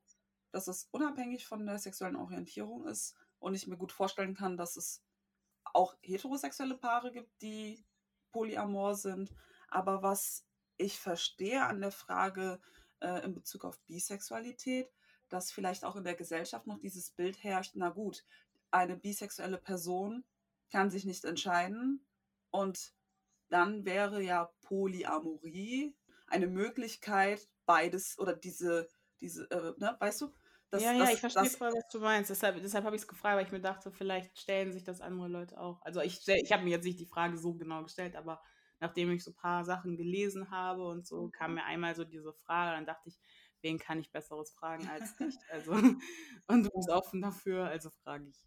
dass 0.51 0.67
es 0.67 0.89
unabhängig 0.93 1.47
von 1.47 1.67
der 1.67 1.79
sexuellen 1.79 2.17
Orientierung 2.17 2.87
ist 2.87 3.15
und 3.39 3.55
ich 3.55 3.67
mir 3.67 3.77
gut 3.77 3.93
vorstellen 3.93 4.35
kann, 4.35 4.57
dass 4.57 4.77
es 4.77 5.03
auch 5.65 5.97
heterosexuelle 6.01 6.77
Paare 6.77 7.13
gibt, 7.13 7.43
die 7.43 7.85
polyamor 8.31 8.95
sind. 8.95 9.33
Aber 9.69 10.03
was 10.03 10.47
ich 10.77 10.99
verstehe 10.99 11.65
an 11.65 11.81
der 11.81 11.93
Frage 11.93 12.61
äh, 13.01 13.25
in 13.25 13.35
Bezug 13.35 13.65
auf 13.65 13.79
Bisexualität, 13.81 14.91
dass 15.33 15.53
vielleicht 15.53 15.85
auch 15.85 15.97
in 15.97 16.05
der 16.05 16.15
Gesellschaft 16.15 16.67
noch 16.67 16.79
dieses 16.79 17.11
Bild 17.11 17.43
herrscht, 17.43 17.73
na 17.75 17.91
gut, 17.91 18.25
eine 18.71 18.97
bisexuelle 18.97 19.59
Person 19.59 20.25
kann 20.71 20.91
sich 20.91 21.05
nicht 21.05 21.25
entscheiden 21.25 22.07
und 22.51 22.93
dann 23.49 23.85
wäre 23.85 24.23
ja 24.23 24.51
Polyamorie 24.63 25.95
eine 26.27 26.47
Möglichkeit, 26.47 27.49
beides 27.67 28.19
oder 28.19 28.35
diese, 28.35 28.89
diese, 29.21 29.51
äh, 29.51 29.75
ne, 29.79 29.97
weißt 30.01 30.23
du? 30.23 30.33
Das, 30.71 30.83
ja, 30.83 30.93
ja, 30.93 31.01
das, 31.01 31.13
ich 31.13 31.21
verstehe 31.21 31.43
das, 31.43 31.57
voll, 31.57 31.73
was 31.75 31.87
du 31.89 32.01
meinst. 32.01 32.31
Deshalb, 32.31 32.57
deshalb 32.63 32.87
habe 32.87 32.97
ich 32.97 33.03
es 33.03 33.09
gefragt, 33.09 33.37
weil 33.37 33.45
ich 33.45 33.53
mir 33.53 33.61
dachte, 33.61 33.93
vielleicht 33.93 34.39
stellen 34.39 34.73
sich 34.73 34.85
das 34.85 35.03
andere 35.03 35.29
Leute 35.29 35.61
auch. 35.61 35.83
Also 35.83 36.01
ich, 36.01 36.27
ich 36.27 36.51
habe 36.51 36.65
mir 36.65 36.71
jetzt 36.71 36.85
nicht 36.85 36.99
die 36.99 37.07
Frage 37.07 37.37
so 37.37 37.53
genau 37.53 37.83
gestellt, 37.83 38.17
aber 38.17 38.41
nachdem 38.81 39.13
ich 39.13 39.23
so 39.23 39.33
ein 39.33 39.37
paar 39.37 39.67
Sachen 39.67 39.99
gelesen 39.99 40.51
habe 40.51 40.87
und 40.87 41.07
so, 41.07 41.29
kam 41.29 41.55
mir 41.55 41.65
einmal 41.65 41.95
so 41.95 42.05
diese 42.05 42.33
Frage, 42.33 42.75
dann 42.75 42.87
dachte 42.87 43.11
ich, 43.11 43.21
wen 43.63 43.79
kann 43.79 43.99
ich 44.01 44.11
Besseres 44.11 44.51
fragen 44.53 44.89
als 44.89 45.17
dich? 45.17 45.37
Also, 45.51 45.73
und 45.73 46.63
du 46.65 46.71
bist 46.71 46.91
offen 46.91 47.23
dafür, 47.23 47.67
also 47.67 47.91
frage 47.91 48.29
ich. 48.29 48.47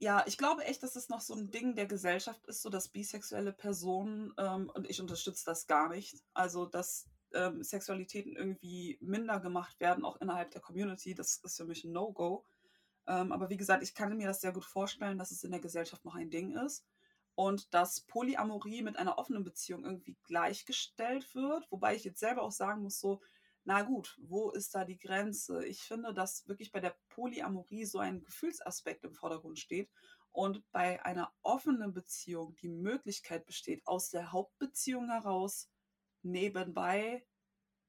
Ja, 0.00 0.24
ich 0.26 0.36
glaube 0.36 0.64
echt, 0.64 0.82
dass 0.82 0.96
es 0.96 1.08
noch 1.08 1.20
so 1.20 1.34
ein 1.34 1.50
Ding 1.50 1.74
der 1.76 1.86
Gesellschaft 1.86 2.44
ist, 2.46 2.62
so 2.62 2.68
dass 2.68 2.88
bisexuelle 2.88 3.52
Personen, 3.52 4.32
ähm, 4.38 4.70
und 4.74 4.88
ich 4.90 5.00
unterstütze 5.00 5.44
das 5.46 5.66
gar 5.66 5.88
nicht, 5.88 6.22
also 6.34 6.66
dass 6.66 7.08
ähm, 7.32 7.62
Sexualitäten 7.62 8.36
irgendwie 8.36 8.98
minder 9.00 9.40
gemacht 9.40 9.80
werden, 9.80 10.04
auch 10.04 10.20
innerhalb 10.20 10.50
der 10.50 10.60
Community, 10.60 11.14
das 11.14 11.38
ist 11.38 11.56
für 11.56 11.64
mich 11.64 11.84
ein 11.84 11.92
No-Go. 11.92 12.44
Ähm, 13.06 13.32
aber 13.32 13.50
wie 13.50 13.56
gesagt, 13.56 13.82
ich 13.82 13.94
kann 13.94 14.16
mir 14.16 14.28
das 14.28 14.40
sehr 14.40 14.52
gut 14.52 14.64
vorstellen, 14.64 15.18
dass 15.18 15.30
es 15.30 15.44
in 15.44 15.50
der 15.52 15.60
Gesellschaft 15.60 16.04
noch 16.04 16.14
ein 16.16 16.30
Ding 16.30 16.56
ist. 16.56 16.84
und 17.36 17.74
dass 17.74 18.02
Polyamorie 18.02 18.82
mit 18.82 18.96
einer 18.98 19.18
offenen 19.18 19.44
Beziehung 19.44 19.84
irgendwie 19.84 20.16
gleichgestellt 20.24 21.34
wird, 21.34 21.66
wobei 21.70 21.94
ich 21.96 22.04
jetzt 22.04 22.20
selber 22.20 22.42
auch 22.42 22.52
sagen 22.52 22.82
muss, 22.82 23.00
so, 23.00 23.20
na 23.64 23.82
gut, 23.82 24.18
wo 24.22 24.50
ist 24.50 24.74
da 24.74 24.84
die 24.84 24.98
Grenze? 24.98 25.64
Ich 25.64 25.82
finde, 25.82 26.12
dass 26.12 26.46
wirklich 26.46 26.70
bei 26.70 26.80
der 26.80 26.96
Polyamorie 27.08 27.86
so 27.86 27.98
ein 27.98 28.22
Gefühlsaspekt 28.22 29.04
im 29.04 29.14
Vordergrund 29.14 29.58
steht 29.58 29.90
und 30.32 30.70
bei 30.70 31.02
einer 31.04 31.32
offenen 31.42 31.94
Beziehung 31.94 32.56
die 32.56 32.68
Möglichkeit 32.68 33.46
besteht, 33.46 33.86
aus 33.86 34.10
der 34.10 34.32
Hauptbeziehung 34.32 35.08
heraus 35.08 35.70
nebenbei 36.22 37.26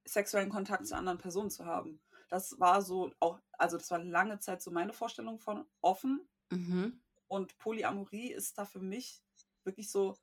sexuellen 0.06 0.50
Kontakt 0.50 0.88
zu 0.88 0.96
anderen 0.96 1.18
Personen 1.18 1.50
zu 1.50 1.66
haben. 1.66 2.02
Das 2.30 2.60
war 2.60 2.82
so 2.82 3.12
auch, 3.20 3.40
also 3.54 3.78
das 3.78 3.92
war 3.92 4.00
lange 4.00 4.40
Zeit 4.40 4.62
so 4.62 4.72
meine 4.72 4.94
Vorstellung 4.94 5.40
von 5.40 5.66
offen. 5.82 6.28
Mhm. 6.52 7.02
Und 7.28 7.58
Polyamorie 7.58 8.32
ist 8.32 8.58
da 8.58 8.66
für 8.66 8.80
mich 8.80 9.24
wirklich 9.64 9.90
so, 9.90 10.18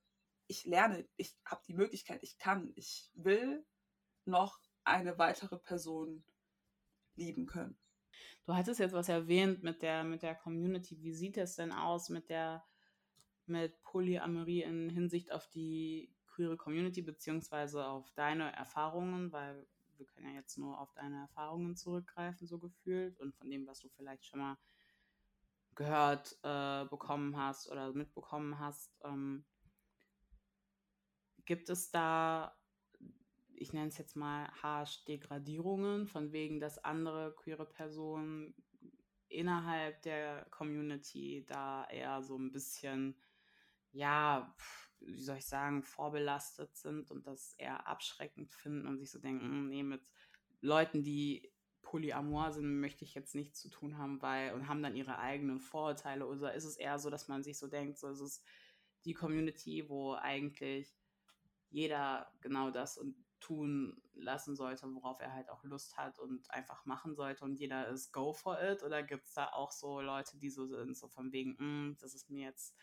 ich 0.47 0.64
lerne, 0.64 1.09
ich 1.16 1.37
habe 1.44 1.62
die 1.66 1.75
Möglichkeit, 1.75 2.23
ich 2.23 2.38
kann, 2.38 2.73
ich 2.76 3.11
will 3.14 3.66
noch 4.25 4.61
eine 4.85 5.19
weitere 5.19 5.57
Person 5.59 6.25
lieben 7.15 7.47
können. 7.47 7.77
Du 8.45 8.55
hattest 8.55 8.81
jetzt 8.81 8.93
was 8.93 9.09
erwähnt 9.09 9.62
mit 9.62 9.83
der, 9.83 10.05
mit 10.05 10.23
der 10.23 10.35
Community. 10.35 11.01
Wie 11.03 11.15
sieht 11.15 11.37
es 11.37 11.57
denn 11.57 11.73
aus 11.73 12.09
mit 12.09 12.29
der 12.29 12.65
mit 13.47 13.83
Polyamorie 13.83 14.62
in 14.62 14.89
Hinsicht 14.89 15.33
auf 15.33 15.49
die 15.49 16.15
queere 16.27 16.57
Community 16.57 17.03
beziehungsweise 17.03 17.85
auf 17.85 18.11
deine 18.12 18.53
Erfahrungen, 18.53 19.33
weil 19.33 19.67
wir 19.97 20.07
können 20.07 20.29
ja 20.29 20.35
jetzt 20.35 20.59
nur 20.59 20.81
auf 20.81 20.93
deine 20.95 21.21
Erfahrungen 21.21 21.77
zurückgreifen, 21.77 22.47
so 22.47 22.59
gefühlt, 22.59 23.21
und 23.21 23.35
von 23.35 23.51
dem, 23.51 23.67
was 23.67 23.81
du 23.81 23.89
vielleicht 23.89 24.25
schon 24.25 24.41
mal 24.41 24.59
gehört 25.75 26.39
äh, 26.43 26.85
bekommen 26.87 27.37
hast 27.37 27.71
oder 27.71 27.93
mitbekommen 27.93 28.59
hast. 28.59 28.93
Ähm, 29.05 29.45
gibt 31.45 31.69
es 31.69 31.91
da 31.91 32.57
ich 33.62 33.73
nenne 33.73 33.88
es 33.88 33.99
jetzt 33.99 34.16
mal 34.16 34.49
harsch 34.62 35.04
Degradierungen, 35.04 36.07
von 36.07 36.33
wegen, 36.33 36.61
dass 36.61 36.85
andere 36.85 37.35
queere 37.35 37.64
Personen 37.64 38.54
innerhalb 39.28 40.02
der 40.02 40.47
Community 40.50 41.45
da 41.47 41.88
eher 41.88 42.23
so 42.23 42.37
ein 42.37 42.52
bisschen, 42.52 43.16
ja, 43.92 44.54
wie 45.00 45.23
soll 45.23 45.38
ich 45.38 45.47
sagen, 45.47 45.83
vorbelastet 45.83 46.76
sind 46.76 47.11
und 47.11 47.26
das 47.26 47.54
eher 47.54 47.87
abschreckend 47.87 48.52
finden 48.52 48.87
und 48.87 48.99
sich 48.99 49.11
so 49.11 49.19
denken, 49.19 49.45
hm, 49.47 49.69
nee, 49.69 49.83
mit 49.83 50.02
Leuten, 50.61 51.02
die 51.02 51.52
polyamor 51.83 52.52
sind, 52.52 52.81
möchte 52.81 53.04
ich 53.04 53.14
jetzt 53.14 53.35
nichts 53.35 53.61
zu 53.61 53.69
tun 53.69 53.99
haben, 53.99 54.23
weil 54.23 54.54
und 54.54 54.69
haben 54.69 54.83
dann 54.83 54.97
ihre 54.97 55.19
eigenen 55.19 55.61
Vorurteile. 55.61 56.26
Oder 56.26 56.54
ist 56.54 56.64
es 56.64 56.76
eher 56.76 56.99
so, 56.99 57.11
dass 57.11 57.28
man 57.28 57.42
sich 57.42 57.59
so 57.59 57.66
denkt, 57.66 57.99
so 57.99 58.09
ist 58.09 58.21
es 58.21 58.42
die 59.04 59.14
Community, 59.14 59.88
wo 59.88 60.14
eigentlich 60.14 60.95
jeder 61.71 62.33
genau 62.40 62.71
das 62.71 62.99
und 62.99 63.16
tun 63.42 64.00
lassen 64.14 64.56
sollte, 64.56 64.87
worauf 64.94 65.20
er 65.20 65.32
halt 65.32 65.50
auch 65.50 65.64
Lust 65.64 65.96
hat 65.96 66.18
und 66.18 66.50
einfach 66.50 66.87
machen 66.87 67.14
sollte 67.14 67.44
und 67.44 67.54
jeder 67.56 67.88
ist 67.88 68.12
go 68.12 68.32
for 68.32 68.61
it? 68.62 68.82
Oder 68.82 69.02
gibt 69.02 69.26
es 69.26 69.34
da 69.34 69.49
auch 69.49 69.72
so 69.72 70.00
Leute, 70.00 70.38
die 70.38 70.50
so 70.50 70.66
sind, 70.66 70.96
so 70.96 71.08
von 71.08 71.32
wegen, 71.32 71.56
mm, 71.58 71.96
das 72.00 72.14
ist 72.14 72.30
mir 72.30 72.46
jetzt 72.46 72.75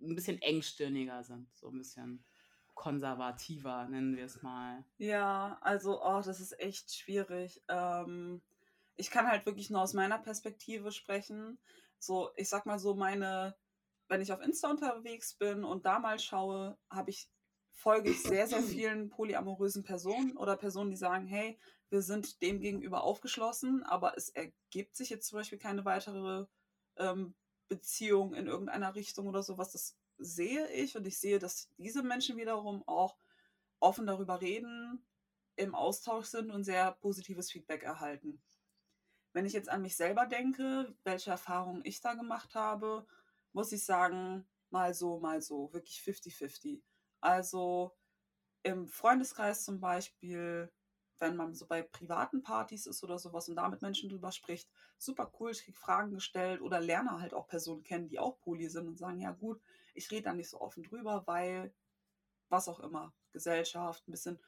ein 0.00 0.14
bisschen 0.14 0.40
engstirniger 0.42 1.22
sind, 1.24 1.52
so 1.54 1.68
ein 1.68 1.78
bisschen 1.78 2.24
konservativer, 2.74 3.88
nennen 3.88 4.16
wir 4.16 4.24
es 4.24 4.42
mal. 4.42 4.84
Ja, 4.98 5.58
also, 5.60 6.02
oh, 6.02 6.22
das 6.24 6.40
ist 6.40 6.58
echt 6.60 6.94
schwierig. 6.94 7.62
Ähm, 7.68 8.40
ich 8.96 9.10
kann 9.10 9.26
halt 9.26 9.46
wirklich 9.46 9.70
nur 9.70 9.82
aus 9.82 9.94
meiner 9.94 10.18
Perspektive 10.18 10.92
sprechen. 10.92 11.58
So, 11.98 12.30
ich 12.36 12.48
sag 12.48 12.66
mal 12.66 12.78
so, 12.78 12.94
meine, 12.94 13.56
wenn 14.08 14.20
ich 14.22 14.32
auf 14.32 14.40
Insta 14.40 14.70
unterwegs 14.70 15.34
bin 15.34 15.64
und 15.64 15.84
da 15.84 15.98
mal 15.98 16.18
schaue, 16.18 16.78
habe 16.88 17.10
ich 17.10 17.28
folge 17.80 18.10
ich 18.10 18.22
sehr, 18.22 18.46
sehr 18.46 18.62
vielen 18.62 19.08
polyamorösen 19.08 19.82
Personen 19.82 20.36
oder 20.36 20.56
Personen, 20.56 20.90
die 20.90 20.96
sagen, 20.96 21.26
hey, 21.26 21.58
wir 21.88 22.02
sind 22.02 22.42
dem 22.42 22.60
gegenüber 22.60 23.02
aufgeschlossen, 23.02 23.82
aber 23.84 24.16
es 24.16 24.28
ergibt 24.28 24.96
sich 24.96 25.08
jetzt 25.08 25.26
zum 25.28 25.38
Beispiel 25.38 25.58
keine 25.58 25.84
weitere 25.86 26.46
ähm, 26.98 27.34
Beziehung 27.68 28.34
in 28.34 28.46
irgendeiner 28.46 28.94
Richtung 28.94 29.28
oder 29.28 29.42
sowas. 29.42 29.72
Das 29.72 29.96
sehe 30.18 30.70
ich 30.72 30.94
und 30.96 31.06
ich 31.06 31.18
sehe, 31.18 31.38
dass 31.38 31.70
diese 31.78 32.02
Menschen 32.02 32.36
wiederum 32.36 32.86
auch 32.86 33.16
offen 33.80 34.06
darüber 34.06 34.42
reden, 34.42 35.02
im 35.56 35.74
Austausch 35.74 36.26
sind 36.26 36.50
und 36.50 36.64
sehr 36.64 36.92
positives 36.92 37.50
Feedback 37.50 37.82
erhalten. 37.82 38.42
Wenn 39.32 39.46
ich 39.46 39.54
jetzt 39.54 39.70
an 39.70 39.82
mich 39.82 39.96
selber 39.96 40.26
denke, 40.26 40.94
welche 41.04 41.30
Erfahrungen 41.30 41.82
ich 41.84 42.00
da 42.00 42.12
gemacht 42.12 42.54
habe, 42.54 43.06
muss 43.52 43.72
ich 43.72 43.84
sagen, 43.84 44.46
mal 44.68 44.92
so, 44.92 45.18
mal 45.18 45.40
so, 45.40 45.72
wirklich 45.72 45.98
50-50. 46.00 46.82
Also 47.20 47.96
im 48.62 48.88
Freundeskreis 48.88 49.64
zum 49.64 49.80
Beispiel, 49.80 50.70
wenn 51.18 51.36
man 51.36 51.54
so 51.54 51.66
bei 51.66 51.82
privaten 51.82 52.42
Partys 52.42 52.86
ist 52.86 53.02
oder 53.04 53.18
sowas 53.18 53.48
und 53.48 53.56
da 53.56 53.68
mit 53.68 53.82
Menschen 53.82 54.08
drüber 54.08 54.32
spricht, 54.32 54.68
super 54.98 55.30
cool, 55.38 55.50
ich 55.50 55.64
kriege 55.64 55.78
Fragen 55.78 56.14
gestellt 56.14 56.62
oder 56.62 56.80
lerne 56.80 57.20
halt 57.20 57.34
auch 57.34 57.46
Personen 57.46 57.82
kennen, 57.82 58.08
die 58.08 58.18
auch 58.18 58.38
Poly 58.40 58.68
sind 58.68 58.88
und 58.88 58.98
sagen, 58.98 59.20
ja 59.20 59.32
gut, 59.32 59.60
ich 59.94 60.10
rede 60.10 60.22
da 60.22 60.32
nicht 60.32 60.48
so 60.48 60.60
offen 60.60 60.82
drüber, 60.82 61.26
weil 61.26 61.72
was 62.48 62.68
auch 62.68 62.80
immer, 62.80 63.14
Gesellschaft, 63.32 64.06
ein 64.08 64.12
bisschen 64.12 64.38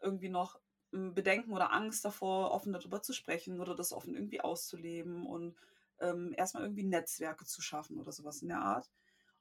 irgendwie 0.00 0.28
noch 0.28 0.60
hm, 0.92 1.14
Bedenken 1.14 1.52
oder 1.52 1.72
Angst 1.72 2.04
davor, 2.04 2.52
offen 2.52 2.72
darüber 2.72 3.02
zu 3.02 3.12
sprechen 3.12 3.60
oder 3.60 3.74
das 3.74 3.92
offen 3.92 4.14
irgendwie 4.14 4.40
auszuleben 4.40 5.26
und 5.26 5.56
ähm, 6.00 6.34
erstmal 6.36 6.62
irgendwie 6.62 6.84
Netzwerke 6.84 7.44
zu 7.44 7.60
schaffen 7.60 7.98
oder 7.98 8.12
sowas 8.12 8.42
in 8.42 8.48
der 8.48 8.60
Art. 8.60 8.90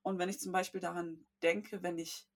Und 0.02 0.20
wenn 0.20 0.30
ich 0.30 0.40
zum 0.40 0.52
Beispiel 0.52 0.82
daran 0.82 1.26
denke, 1.44 1.84
wenn 1.84 1.98
ich 1.98 2.28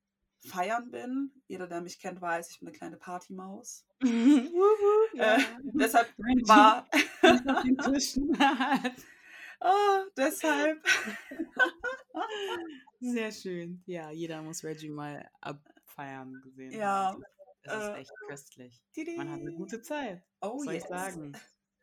feiern 0.42 0.90
bin. 0.92 1.32
Jeder, 1.48 1.68
der 1.68 1.82
mich 1.82 2.00
kennt, 2.00 2.22
weiß, 2.22 2.52
ich 2.52 2.60
bin 2.60 2.68
eine 2.68 2.78
kleine 2.78 2.98
Partymaus. 2.98 3.86
ja. 5.14 5.38
äh, 5.38 5.44
deshalb 5.74 6.14
war. 6.48 6.88
oh, 9.62 10.04
deshalb. 10.18 10.84
Sehr 13.00 13.32
schön. 13.32 13.84
Ja, 13.86 14.12
jeder 14.12 14.42
muss 14.42 14.64
Reggie 14.64 14.90
mal 14.90 15.30
abfeiern 15.42 16.42
gesehen 16.44 16.72
ja, 16.72 17.08
haben. 17.08 17.24
Das 17.64 17.84
ist 17.84 17.90
äh, 17.90 18.00
echt 18.00 18.12
köstlich. 18.28 18.84
Man 19.18 19.30
hat 19.30 19.40
eine 19.40 19.54
gute 19.54 19.82
Zeit. 19.82 20.24
Oh, 20.42 20.58
soll 20.64 20.74
yes. 20.74 20.84
ich 20.84 20.90
sagen? 20.90 21.38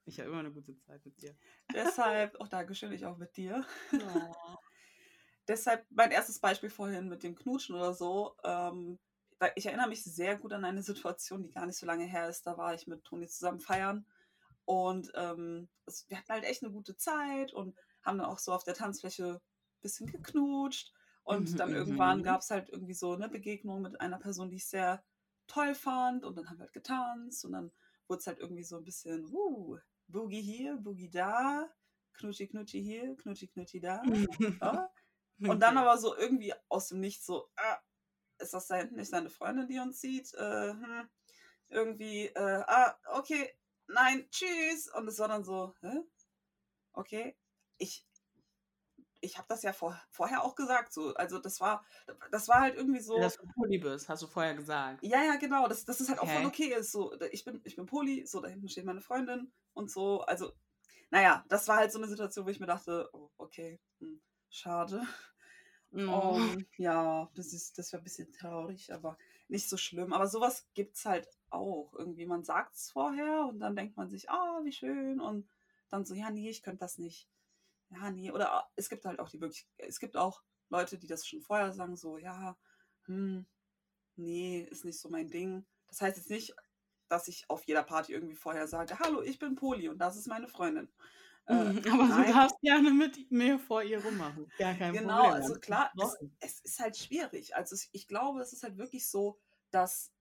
Ich 0.07 0.19
habe 0.19 0.31
immer 0.31 0.41
eine 0.41 0.51
gute 0.51 0.77
Zeit 0.79 1.05
mit 1.05 1.21
dir. 1.21 1.37
Deshalb, 1.73 2.35
auch 2.37 2.47
oh, 2.47 2.49
Dankeschön, 2.49 2.93
ich 2.93 3.05
auch 3.05 3.19
mit 3.19 3.37
dir. 3.37 3.65
Oh 3.93 4.57
deshalb 5.49 5.87
mein 5.91 6.11
erstes 6.11 6.39
Beispiel 6.39 6.71
vorhin 6.71 7.09
mit 7.09 7.23
dem 7.23 7.35
Knutschen 7.35 7.75
oder 7.75 7.95
so. 7.95 8.37
Ähm, 8.45 8.99
ich 9.55 9.67
erinnere 9.67 9.89
mich 9.89 10.05
sehr 10.05 10.37
gut 10.37 10.53
an 10.53 10.65
eine 10.65 10.83
Situation, 10.83 11.43
die 11.43 11.51
gar 11.51 11.67
nicht 11.67 11.79
so 11.79 11.87
lange 11.87 12.05
her 12.05 12.29
ist. 12.29 12.47
Da 12.47 12.59
war 12.59 12.75
ich 12.75 12.87
mit 12.87 13.05
Toni 13.05 13.29
zusammen 13.29 13.61
feiern 13.61 14.05
und 14.69 15.11
ähm, 15.15 15.67
es, 15.87 16.05
wir 16.11 16.19
hatten 16.19 16.29
halt 16.31 16.45
echt 16.45 16.63
eine 16.63 16.71
gute 16.71 16.95
Zeit 16.95 17.55
und 17.55 17.75
haben 18.03 18.19
dann 18.19 18.27
auch 18.27 18.39
so 18.39 18.53
auf 18.53 18.65
der 18.65 18.75
Tanzfläche 18.75 19.37
ein 19.37 19.81
bisschen 19.81 20.07
geknutscht. 20.09 20.93
Und 21.23 21.53
mhm, 21.53 21.57
dann 21.57 21.75
irgendwann 21.75 22.19
mhm. 22.19 22.25
gab 22.25 22.43
es 22.43 22.51
halt 22.51 22.69
irgendwie 22.69 22.93
so 22.93 23.15
eine 23.15 23.31
Begegnung 23.31 23.81
mit 23.81 23.99
einer 23.99 24.19
Person, 24.19 24.51
die 24.51 24.57
ich 24.57 24.67
sehr 24.67 25.03
toll 25.47 25.75
fand. 25.75 26.23
Und 26.23 26.37
dann 26.37 26.51
haben 26.51 26.59
wir 26.59 26.65
halt 26.65 26.75
getanzt 26.75 27.47
und 27.47 27.53
dann 27.53 27.73
wurde 28.09 28.21
es 28.21 28.27
halt 28.27 28.41
irgendwie 28.41 28.63
so 28.63 28.77
ein 28.77 28.85
bisschen, 28.85 29.25
uh, 29.33 29.79
Boogie 30.07 30.43
hier, 30.43 30.77
Boogie 30.77 31.09
da, 31.09 31.67
Knutschi, 32.13 32.49
Knutschi 32.49 32.83
hier, 32.83 33.17
Knutschi, 33.17 33.49
Knutschi 33.49 33.81
da. 33.81 34.03
ja. 34.61 34.91
Und 35.41 35.61
dann 35.61 35.77
aber 35.77 35.99
so 35.99 36.17
irgendwie 36.17 36.53
aus 36.69 36.89
dem 36.89 37.01
Nichts 37.01 37.27
so, 37.27 37.49
ah, 37.57 37.79
ist 38.39 38.55
das 38.55 38.67
da 38.67 38.77
hinten 38.77 38.97
nicht 38.97 39.11
seine 39.11 39.31
Freundin, 39.31 39.69
die 39.69 39.79
uns 39.79 40.01
sieht? 40.01 40.35
Äh, 40.35 40.71
hm, 40.73 41.09
irgendwie, 41.69 42.27
äh, 42.27 42.63
ah, 42.67 42.99
okay, 43.13 43.57
nein, 43.87 44.29
tschüss. 44.31 44.93
Und 44.95 45.09
es 45.09 45.19
war 45.19 45.29
dann 45.29 45.45
so, 45.45 45.75
hä? 45.81 46.03
Okay, 46.93 47.37
ich, 47.79 48.07
ich 49.21 49.39
habe 49.39 49.49
das 49.49 49.63
ja 49.63 49.73
vor, 49.73 50.01
vorher 50.11 50.43
auch 50.43 50.55
gesagt, 50.55 50.93
so, 50.93 51.15
also 51.15 51.39
das 51.39 51.61
war, 51.61 51.85
das 52.31 52.49
war 52.49 52.61
halt 52.61 52.77
irgendwie 52.77 53.01
so. 53.01 53.19
Dass 53.19 53.37
du 53.37 53.47
Poli 53.55 53.79
bist, 53.79 54.09
hast 54.09 54.23
du 54.23 54.27
vorher 54.27 54.55
gesagt. 54.55 55.03
Ja, 55.03 55.23
ja, 55.23 55.37
genau, 55.37 55.69
dass, 55.69 55.85
dass 55.85 56.01
es 56.01 56.09
halt 56.09 56.21
okay. 56.21 56.31
auch 56.31 56.35
voll 56.35 56.47
okay 56.47 56.75
ist, 56.75 56.93
so, 56.93 57.13
ich 57.31 57.45
bin, 57.45 57.61
ich 57.65 57.77
bin 57.77 57.87
Poli, 57.87 58.27
so, 58.27 58.41
da 58.41 58.49
hinten 58.49 58.69
steht 58.69 58.85
meine 58.85 59.01
Freundin 59.01 59.53
und 59.75 59.91
so, 59.91 60.23
also, 60.23 60.53
naja, 61.11 61.45
das 61.49 61.69
war 61.69 61.77
halt 61.77 61.93
so 61.93 61.99
eine 61.99 62.09
Situation, 62.09 62.47
wo 62.47 62.51
ich 62.51 62.61
mir 62.61 62.67
dachte, 62.67 63.09
oh, 63.13 63.31
okay, 63.39 63.81
hm, 64.01 64.21
schade. 64.51 65.03
Oh. 65.93 66.35
Um, 66.35 66.67
ja, 66.77 67.31
das 67.35 67.53
ist, 67.53 67.79
das 67.79 67.93
wäre 67.93 68.03
ein 68.03 68.05
bisschen 68.05 68.33
traurig, 68.33 68.93
aber 68.93 69.17
nicht 69.49 69.69
so 69.69 69.77
schlimm. 69.77 70.13
Aber 70.13 70.27
sowas 70.27 70.69
gibt 70.75 70.97
es 70.97 71.05
halt 71.07 71.29
auch. 71.51 71.95
Irgendwie, 71.95 72.27
man 72.27 72.45
sagt 72.45 72.75
es 72.75 72.91
vorher 72.91 73.47
und 73.47 73.61
dann 73.61 73.75
denkt 73.75 73.97
man 73.97 74.11
sich, 74.11 74.29
ah, 74.31 74.61
wie 74.65 74.73
schön. 74.73 75.21
Und 75.21 75.49
dann 75.89 76.05
so, 76.05 76.15
ja, 76.15 76.31
nee, 76.31 76.51
ich 76.51 76.63
könnte 76.63 76.81
das 76.81 76.99
nicht. 76.99 77.29
Ja, 77.91 78.11
nee. 78.11 78.31
Oder 78.31 78.69
es 78.77 78.91
gibt 78.91 79.07
halt 79.07 79.19
auch 79.19 79.31
die 79.31 79.41
wirklich, 79.41 79.67
es 79.79 79.99
gibt 79.99 80.17
auch 80.17 80.43
Leute, 80.69 80.99
die 80.99 81.07
das 81.07 81.27
schon 81.27 81.41
vorher 81.41 81.73
sagen, 81.73 81.97
so, 81.97 82.19
ja, 82.19 82.59
hm, 83.07 83.47
nee, 84.17 84.61
ist 84.71 84.85
nicht 84.85 85.01
so 85.01 85.09
mein 85.09 85.31
Ding. 85.31 85.65
Das 85.87 86.03
heißt 86.03 86.19
jetzt 86.19 86.31
nicht, 86.31 86.55
dass 87.09 87.29
ich 87.29 87.49
auf 87.49 87.65
jeder 87.65 87.83
Party 87.83 88.13
irgendwie 88.13 88.35
vorher 88.35 88.69
sage, 88.69 88.99
hallo, 88.99 89.23
ich 89.23 89.39
bin 89.39 89.55
Poli 89.55 89.89
und 89.89 89.99
das 89.99 90.17
ist 90.17 90.27
meine 90.27 90.49
Freundin. 90.49 90.93
Äh, 91.49 91.53
aber 91.93 92.07
nein. 92.07 92.27
du 92.27 92.33
darfst 92.33 92.61
gerne 92.61 92.91
mit 92.91 93.31
mir 93.31 93.59
vor 93.59 93.83
ihr 93.83 94.03
rummachen. 94.03 94.51
Ja, 94.59 94.75
kein 94.75 94.93
genau, 94.93 95.23
Problem. 95.23 95.43
also 95.43 95.55
klar, 95.55 95.91
es, 95.97 96.17
es, 96.41 96.61
ist 96.61 96.81
halt 96.81 96.97
schwierig. 96.97 97.57
Also 97.57 97.77
ich 97.93 98.07
glaube, 98.07 98.41
es 98.41 98.53
ist 98.53 98.63
halt 98.63 98.77
wirklich 98.77 99.09
so, 99.09 99.41
dass 99.71 100.13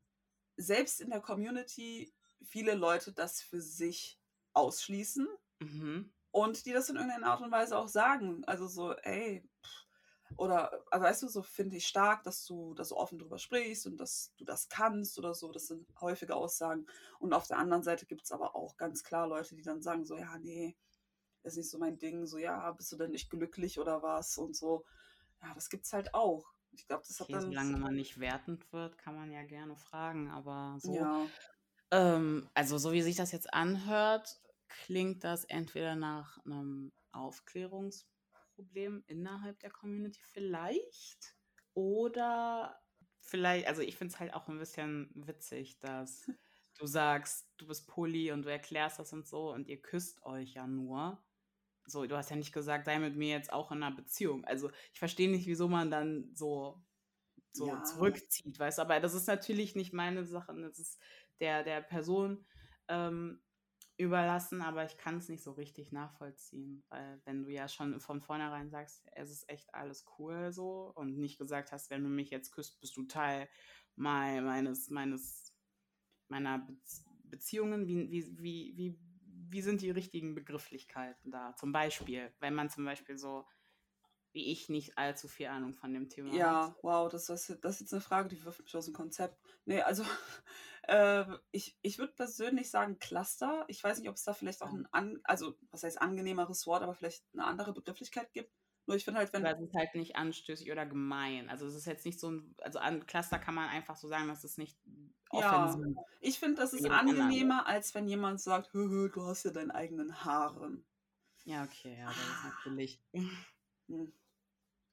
selbst 0.55 1.01
in 1.01 1.09
der 1.09 1.21
Community 1.21 2.13
viele 2.43 2.73
Leute 2.73 3.11
das 3.11 3.41
für 3.41 3.61
sich 3.61 4.19
ausschließen 4.53 5.27
mhm. 5.59 6.13
und 6.31 6.65
die 6.65 6.71
das 6.71 6.89
in 6.89 6.95
irgendeiner 6.95 7.27
Art 7.27 7.41
und 7.41 7.51
Weise 7.51 7.77
auch 7.77 7.89
sagen. 7.89 8.43
Also 8.45 8.67
so, 8.67 8.93
ey, 8.93 9.47
oder 10.35 10.83
also 10.91 11.05
weißt 11.05 11.23
du, 11.23 11.27
so 11.27 11.41
finde 11.41 11.77
ich 11.77 11.87
stark, 11.87 12.23
dass 12.23 12.45
du 12.45 12.73
da 12.73 12.83
so 12.83 12.97
offen 12.97 13.19
drüber 13.19 13.37
sprichst 13.37 13.85
und 13.85 13.97
dass 13.97 14.33
du 14.37 14.45
das 14.45 14.69
kannst 14.69 15.17
oder 15.17 15.33
so. 15.33 15.51
Das 15.51 15.67
sind 15.67 15.87
häufige 16.01 16.35
Aussagen. 16.35 16.85
Und 17.19 17.33
auf 17.33 17.47
der 17.47 17.57
anderen 17.57 17.83
Seite 17.83 18.05
gibt 18.05 18.23
es 18.23 18.31
aber 18.31 18.55
auch 18.55 18.77
ganz 18.77 19.03
klar 19.03 19.27
Leute, 19.27 19.55
die 19.55 19.63
dann 19.63 19.81
sagen, 19.81 20.05
so, 20.05 20.17
ja, 20.17 20.37
nee, 20.39 20.75
ist 21.47 21.57
nicht 21.57 21.69
so 21.69 21.77
mein 21.77 21.97
Ding, 21.97 22.25
so, 22.25 22.37
ja, 22.37 22.71
bist 22.71 22.91
du 22.91 22.97
denn 22.97 23.11
nicht 23.11 23.29
glücklich 23.29 23.79
oder 23.79 24.01
was 24.01 24.37
und 24.37 24.55
so. 24.55 24.85
Ja, 25.41 25.53
das 25.53 25.69
gibt's 25.69 25.93
halt 25.93 26.13
auch. 26.13 26.45
Ich 26.71 26.87
glaube, 26.87 27.03
das 27.07 27.19
okay, 27.21 27.33
hat 27.33 27.43
dann. 27.43 27.51
Solange 27.51 27.77
man 27.77 27.95
nicht 27.95 28.19
wertend 28.19 28.71
wird, 28.71 28.97
kann 28.97 29.15
man 29.15 29.31
ja 29.31 29.43
gerne 29.43 29.75
fragen, 29.75 30.29
aber 30.29 30.77
so. 30.79 30.95
Ja. 30.95 31.25
Ähm, 31.91 32.49
also, 32.53 32.77
so 32.77 32.91
wie 32.91 33.01
sich 33.01 33.15
das 33.15 33.31
jetzt 33.31 33.53
anhört, 33.53 34.39
klingt 34.67 35.23
das 35.23 35.45
entweder 35.45 35.95
nach 35.95 36.37
einem 36.45 36.91
Aufklärungsproblem 37.11 39.03
innerhalb 39.07 39.59
der 39.59 39.71
Community 39.71 40.21
vielleicht 40.23 41.35
oder 41.73 42.79
vielleicht, 43.19 43.67
also 43.67 43.81
ich 43.81 43.95
finde 43.95 44.13
es 44.13 44.19
halt 44.19 44.33
auch 44.33 44.47
ein 44.47 44.57
bisschen 44.57 45.11
witzig, 45.15 45.79
dass 45.79 46.25
du 46.77 46.85
sagst, 46.85 47.49
du 47.57 47.67
bist 47.67 47.87
Poli 47.87 48.31
und 48.31 48.43
du 48.43 48.49
erklärst 48.51 48.99
das 48.99 49.13
und 49.13 49.27
so 49.27 49.51
und 49.53 49.67
ihr 49.67 49.81
küsst 49.81 50.23
euch 50.23 50.53
ja 50.53 50.67
nur. 50.67 51.23
So, 51.87 52.05
du 52.05 52.17
hast 52.17 52.29
ja 52.29 52.35
nicht 52.35 52.53
gesagt, 52.53 52.85
sei 52.85 52.99
mit 52.99 53.15
mir 53.15 53.29
jetzt 53.29 53.51
auch 53.51 53.71
in 53.71 53.81
einer 53.81 53.95
Beziehung. 53.95 54.43
Also 54.45 54.69
ich 54.93 54.99
verstehe 54.99 55.31
nicht, 55.31 55.47
wieso 55.47 55.69
man 55.69 55.89
dann 55.89 56.29
so, 56.33 56.83
so 57.53 57.67
ja. 57.67 57.83
zurückzieht, 57.83 58.59
weißt 58.59 58.77
du, 58.77 58.81
aber 58.81 58.99
das 58.99 59.13
ist 59.13 59.27
natürlich 59.27 59.75
nicht 59.75 59.93
meine 59.93 60.25
Sache, 60.25 60.53
das 60.61 60.79
ist 60.79 61.01
der, 61.39 61.63
der 61.63 61.81
Person 61.81 62.45
ähm, 62.89 63.41
überlassen, 63.97 64.61
aber 64.61 64.85
ich 64.85 64.97
kann 64.97 65.17
es 65.17 65.29
nicht 65.29 65.43
so 65.43 65.53
richtig 65.53 65.91
nachvollziehen, 65.91 66.83
weil 66.89 67.21
wenn 67.25 67.43
du 67.43 67.49
ja 67.49 67.67
schon 67.67 67.99
von 67.99 68.21
vornherein 68.21 68.69
sagst, 68.69 69.07
es 69.13 69.31
ist 69.31 69.49
echt 69.49 69.73
alles 69.73 70.05
cool 70.17 70.51
so 70.51 70.91
und 70.95 71.17
nicht 71.17 71.39
gesagt 71.39 71.71
hast, 71.71 71.89
wenn 71.89 72.03
du 72.03 72.09
mich 72.09 72.29
jetzt 72.29 72.51
küsst, 72.51 72.79
bist 72.79 72.95
du 72.95 73.05
Teil 73.05 73.49
meines, 73.95 74.89
meines, 74.89 75.53
meiner 76.27 76.59
Be 76.59 76.77
Beziehungen, 77.29 77.87
wie, 77.87 78.09
wie, 78.09 78.37
wie, 78.39 78.77
wie 78.77 78.99
wie 79.51 79.61
sind 79.61 79.81
die 79.81 79.91
richtigen 79.91 80.35
Begrifflichkeiten 80.35 81.31
da? 81.31 81.55
Zum 81.55 81.71
Beispiel, 81.71 82.33
wenn 82.39 82.55
man 82.55 82.69
zum 82.69 82.85
Beispiel 82.85 83.17
so 83.17 83.45
wie 84.33 84.51
ich 84.51 84.69
nicht 84.69 84.97
allzu 84.97 85.27
viel 85.27 85.47
Ahnung 85.47 85.73
von 85.73 85.93
dem 85.93 86.09
Thema 86.09 86.33
Ja, 86.33 86.67
hat. 86.67 86.75
wow, 86.83 87.09
das 87.09 87.29
ist, 87.29 87.57
das 87.63 87.75
ist 87.75 87.79
jetzt 87.81 87.93
eine 87.93 88.01
Frage, 88.01 88.29
die 88.29 88.43
wirft 88.43 88.61
mich 88.61 88.75
aus 88.75 88.85
dem 88.85 88.93
Konzept. 88.93 89.39
Nee, 89.65 89.81
also 89.81 90.03
äh, 90.83 91.25
ich, 91.51 91.77
ich 91.81 91.97
würde 91.97 92.13
persönlich 92.13 92.69
sagen 92.69 92.99
Cluster. 92.99 93.65
Ich 93.67 93.83
weiß 93.83 93.99
nicht, 93.99 94.09
ob 94.09 94.15
es 94.15 94.23
da 94.23 94.33
vielleicht 94.33 94.61
auch 94.61 94.71
ein, 94.73 94.87
an, 94.91 95.19
also 95.23 95.55
was 95.71 95.83
heißt 95.83 96.01
angenehmeres 96.01 96.67
Wort, 96.67 96.83
aber 96.83 96.93
vielleicht 96.93 97.25
eine 97.33 97.45
andere 97.45 97.73
Begrifflichkeit 97.73 98.31
gibt. 98.33 98.53
Nur 98.87 98.95
ich 98.95 99.03
finde 99.03 99.19
halt, 99.19 99.31
wenn. 99.33 99.43
Das 99.43 99.59
ist 99.59 99.73
halt 99.75 99.93
nicht 99.95 100.15
anstößig 100.15 100.71
oder 100.71 100.85
gemein. 100.85 101.49
Also 101.49 101.67
es 101.67 101.75
ist 101.75 101.85
jetzt 101.85 102.05
nicht 102.05 102.19
so 102.19 102.31
ein, 102.31 102.55
also 102.61 102.79
an 102.79 103.05
Cluster 103.05 103.37
kann 103.37 103.53
man 103.53 103.69
einfach 103.69 103.97
so 103.97 104.07
sagen, 104.07 104.29
dass 104.29 104.43
es 104.45 104.57
nicht 104.57 104.79
offensiv 105.29 105.95
Ja, 105.95 106.03
ich 106.21 106.39
finde, 106.39 106.61
das 106.61 106.73
ist 106.73 106.89
angenehmer, 106.89 107.59
anderen. 107.59 107.75
als 107.75 107.93
wenn 107.93 108.07
jemand 108.07 108.39
sagt, 108.39 108.73
hö, 108.73 108.87
hö, 108.89 109.09
du 109.09 109.23
hast 109.23 109.43
ja 109.43 109.51
deinen 109.51 109.71
eigenen 109.71 110.23
Haaren. 110.23 110.85
Ja, 111.43 111.63
okay, 111.63 111.97
ja, 111.99 112.07
das 112.07 112.17
ist 112.17 112.43
natürlich. 112.45 113.01
Hm. 113.87 114.11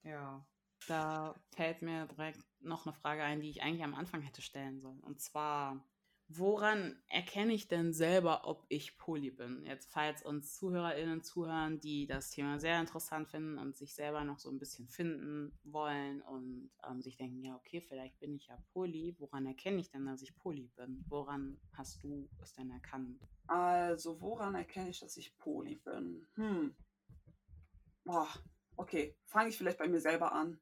Ja. 0.03 0.47
Da 0.87 1.35
fällt 1.55 1.83
mir 1.83 2.07
direkt 2.07 2.41
noch 2.61 2.87
eine 2.87 2.95
Frage 2.95 3.23
ein, 3.23 3.41
die 3.41 3.49
ich 3.49 3.63
eigentlich 3.63 3.85
am 3.85 3.95
Anfang 3.95 4.23
hätte 4.23 4.43
stellen 4.43 4.81
sollen. 4.81 5.01
Und 5.01 5.21
zwar, 5.21 5.85
woran 6.29 6.99
erkenne 7.09 7.53
ich 7.53 7.69
denn 7.69 7.93
selber, 7.93 8.47
ob 8.47 8.65
ich 8.69 8.97
Poly 8.99 9.31
bin? 9.31 9.65
Jetzt, 9.65 9.91
falls 9.91 10.23
uns 10.23 10.55
ZuhörerInnen 10.57 11.23
zuhören, 11.23 11.81
die 11.81 12.07
das 12.07 12.31
Thema 12.31 12.59
sehr 12.59 12.81
interessant 12.81 13.29
finden 13.29 13.59
und 13.59 13.77
sich 13.77 13.95
selber 13.95 14.25
noch 14.25 14.39
so 14.39 14.51
ein 14.51 14.59
bisschen 14.59 14.89
finden 14.89 15.59
wollen 15.65 16.23
und 16.23 16.71
ähm, 16.89 17.03
sich 17.03 17.17
denken, 17.17 17.43
ja, 17.43 17.55
okay, 17.55 17.81
vielleicht 17.81 18.19
bin 18.21 18.35
ich 18.35 18.47
ja 18.47 18.57
Poly. 18.73 19.15
Woran 19.19 19.47
erkenne 19.47 19.81
ich 19.81 19.91
denn, 19.91 20.07
dass 20.07 20.23
ich 20.23 20.35
Poly 20.37 20.71
bin? 20.77 21.05
Woran 21.09 21.61
hast 21.73 22.03
du 22.03 22.29
es 22.43 22.53
denn 22.55 22.71
erkannt? 22.71 23.21
Also, 23.47 24.21
woran 24.21 24.55
erkenne 24.55 24.91
ich, 24.91 25.01
dass 25.01 25.17
ich 25.17 25.37
Poly 25.37 25.77
bin? 25.77 26.27
Hm. 26.35 26.75
Boah, 28.05 28.29
okay. 28.77 29.15
Fange 29.27 29.51
ich 29.51 29.59
vielleicht 29.59 29.79
bei 29.79 29.89
mir 29.89 30.01
selber 30.01 30.33
an. 30.33 30.59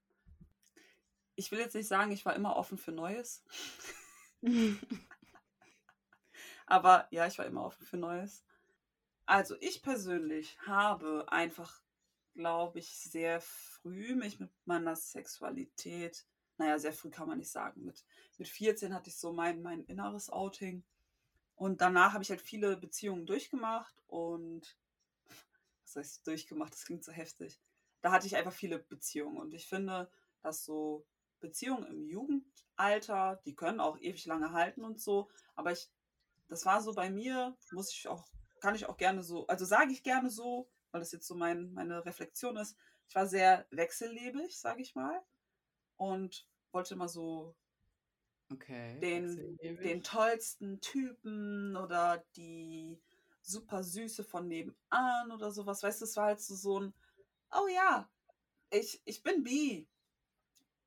Ich 1.36 1.50
will 1.50 1.60
jetzt 1.60 1.74
nicht 1.74 1.88
sagen, 1.88 2.10
ich 2.10 2.24
war 2.24 2.34
immer 2.34 2.56
offen 2.56 2.78
für 2.78 2.92
Neues. 2.92 3.44
Aber 6.72 7.06
ja, 7.10 7.26
ich 7.26 7.36
war 7.36 7.44
immer 7.44 7.66
offen 7.66 7.84
für 7.84 7.98
Neues. 7.98 8.46
Also 9.26 9.56
ich 9.60 9.82
persönlich 9.82 10.58
habe 10.66 11.26
einfach, 11.30 11.82
glaube 12.32 12.78
ich, 12.78 12.96
sehr 12.96 13.42
früh 13.42 14.14
mich 14.14 14.40
mit 14.40 14.48
meiner 14.64 14.96
Sexualität, 14.96 16.24
naja, 16.56 16.78
sehr 16.78 16.94
früh 16.94 17.10
kann 17.10 17.28
man 17.28 17.36
nicht 17.36 17.50
sagen, 17.50 17.84
mit, 17.84 18.06
mit 18.38 18.48
14 18.48 18.94
hatte 18.94 19.10
ich 19.10 19.18
so 19.18 19.34
mein, 19.34 19.60
mein 19.60 19.84
inneres 19.84 20.30
Outing. 20.30 20.82
Und 21.56 21.82
danach 21.82 22.14
habe 22.14 22.22
ich 22.24 22.30
halt 22.30 22.40
viele 22.40 22.78
Beziehungen 22.78 23.26
durchgemacht 23.26 24.02
und 24.06 24.78
was 25.84 25.96
heißt 25.96 26.26
durchgemacht, 26.26 26.72
das 26.72 26.86
klingt 26.86 27.04
so 27.04 27.12
heftig. 27.12 27.60
Da 28.00 28.12
hatte 28.12 28.26
ich 28.26 28.34
einfach 28.34 28.54
viele 28.54 28.78
Beziehungen 28.78 29.36
und 29.36 29.52
ich 29.52 29.66
finde, 29.66 30.10
dass 30.40 30.64
so 30.64 31.04
Beziehungen 31.38 31.84
im 31.84 32.06
Jugendalter, 32.06 33.42
die 33.44 33.54
können 33.54 33.78
auch 33.80 33.98
ewig 33.98 34.24
lange 34.24 34.52
halten 34.52 34.82
und 34.84 35.02
so, 35.02 35.28
aber 35.54 35.72
ich 35.72 35.90
das 36.48 36.64
war 36.66 36.80
so 36.80 36.94
bei 36.94 37.10
mir, 37.10 37.56
muss 37.72 37.92
ich 37.92 38.08
auch, 38.08 38.26
kann 38.60 38.74
ich 38.74 38.86
auch 38.86 38.96
gerne 38.96 39.22
so, 39.22 39.46
also 39.46 39.64
sage 39.64 39.92
ich 39.92 40.02
gerne 40.02 40.30
so, 40.30 40.68
weil 40.90 41.00
das 41.00 41.12
jetzt 41.12 41.26
so 41.26 41.34
mein, 41.34 41.72
meine 41.72 42.04
Reflexion 42.04 42.56
ist. 42.56 42.76
Ich 43.08 43.14
war 43.14 43.26
sehr 43.26 43.66
wechsellebig, 43.70 44.58
sage 44.58 44.82
ich 44.82 44.94
mal. 44.94 45.22
Und 45.96 46.46
wollte 46.72 46.94
immer 46.94 47.08
so 47.08 47.54
okay, 48.50 48.98
den, 49.00 49.58
den 49.82 50.02
tollsten 50.02 50.80
Typen 50.80 51.76
oder 51.76 52.24
die 52.36 53.00
super 53.42 53.82
Süße 53.82 54.24
von 54.24 54.48
nebenan 54.48 55.32
oder 55.32 55.50
sowas. 55.50 55.82
Weißt 55.82 56.00
du, 56.00 56.04
es 56.04 56.16
war 56.16 56.26
halt 56.26 56.40
so, 56.40 56.54
so 56.54 56.80
ein, 56.80 56.94
oh 57.50 57.66
ja, 57.68 58.08
ich, 58.70 59.02
ich 59.04 59.22
bin 59.22 59.42
bi. 59.42 59.86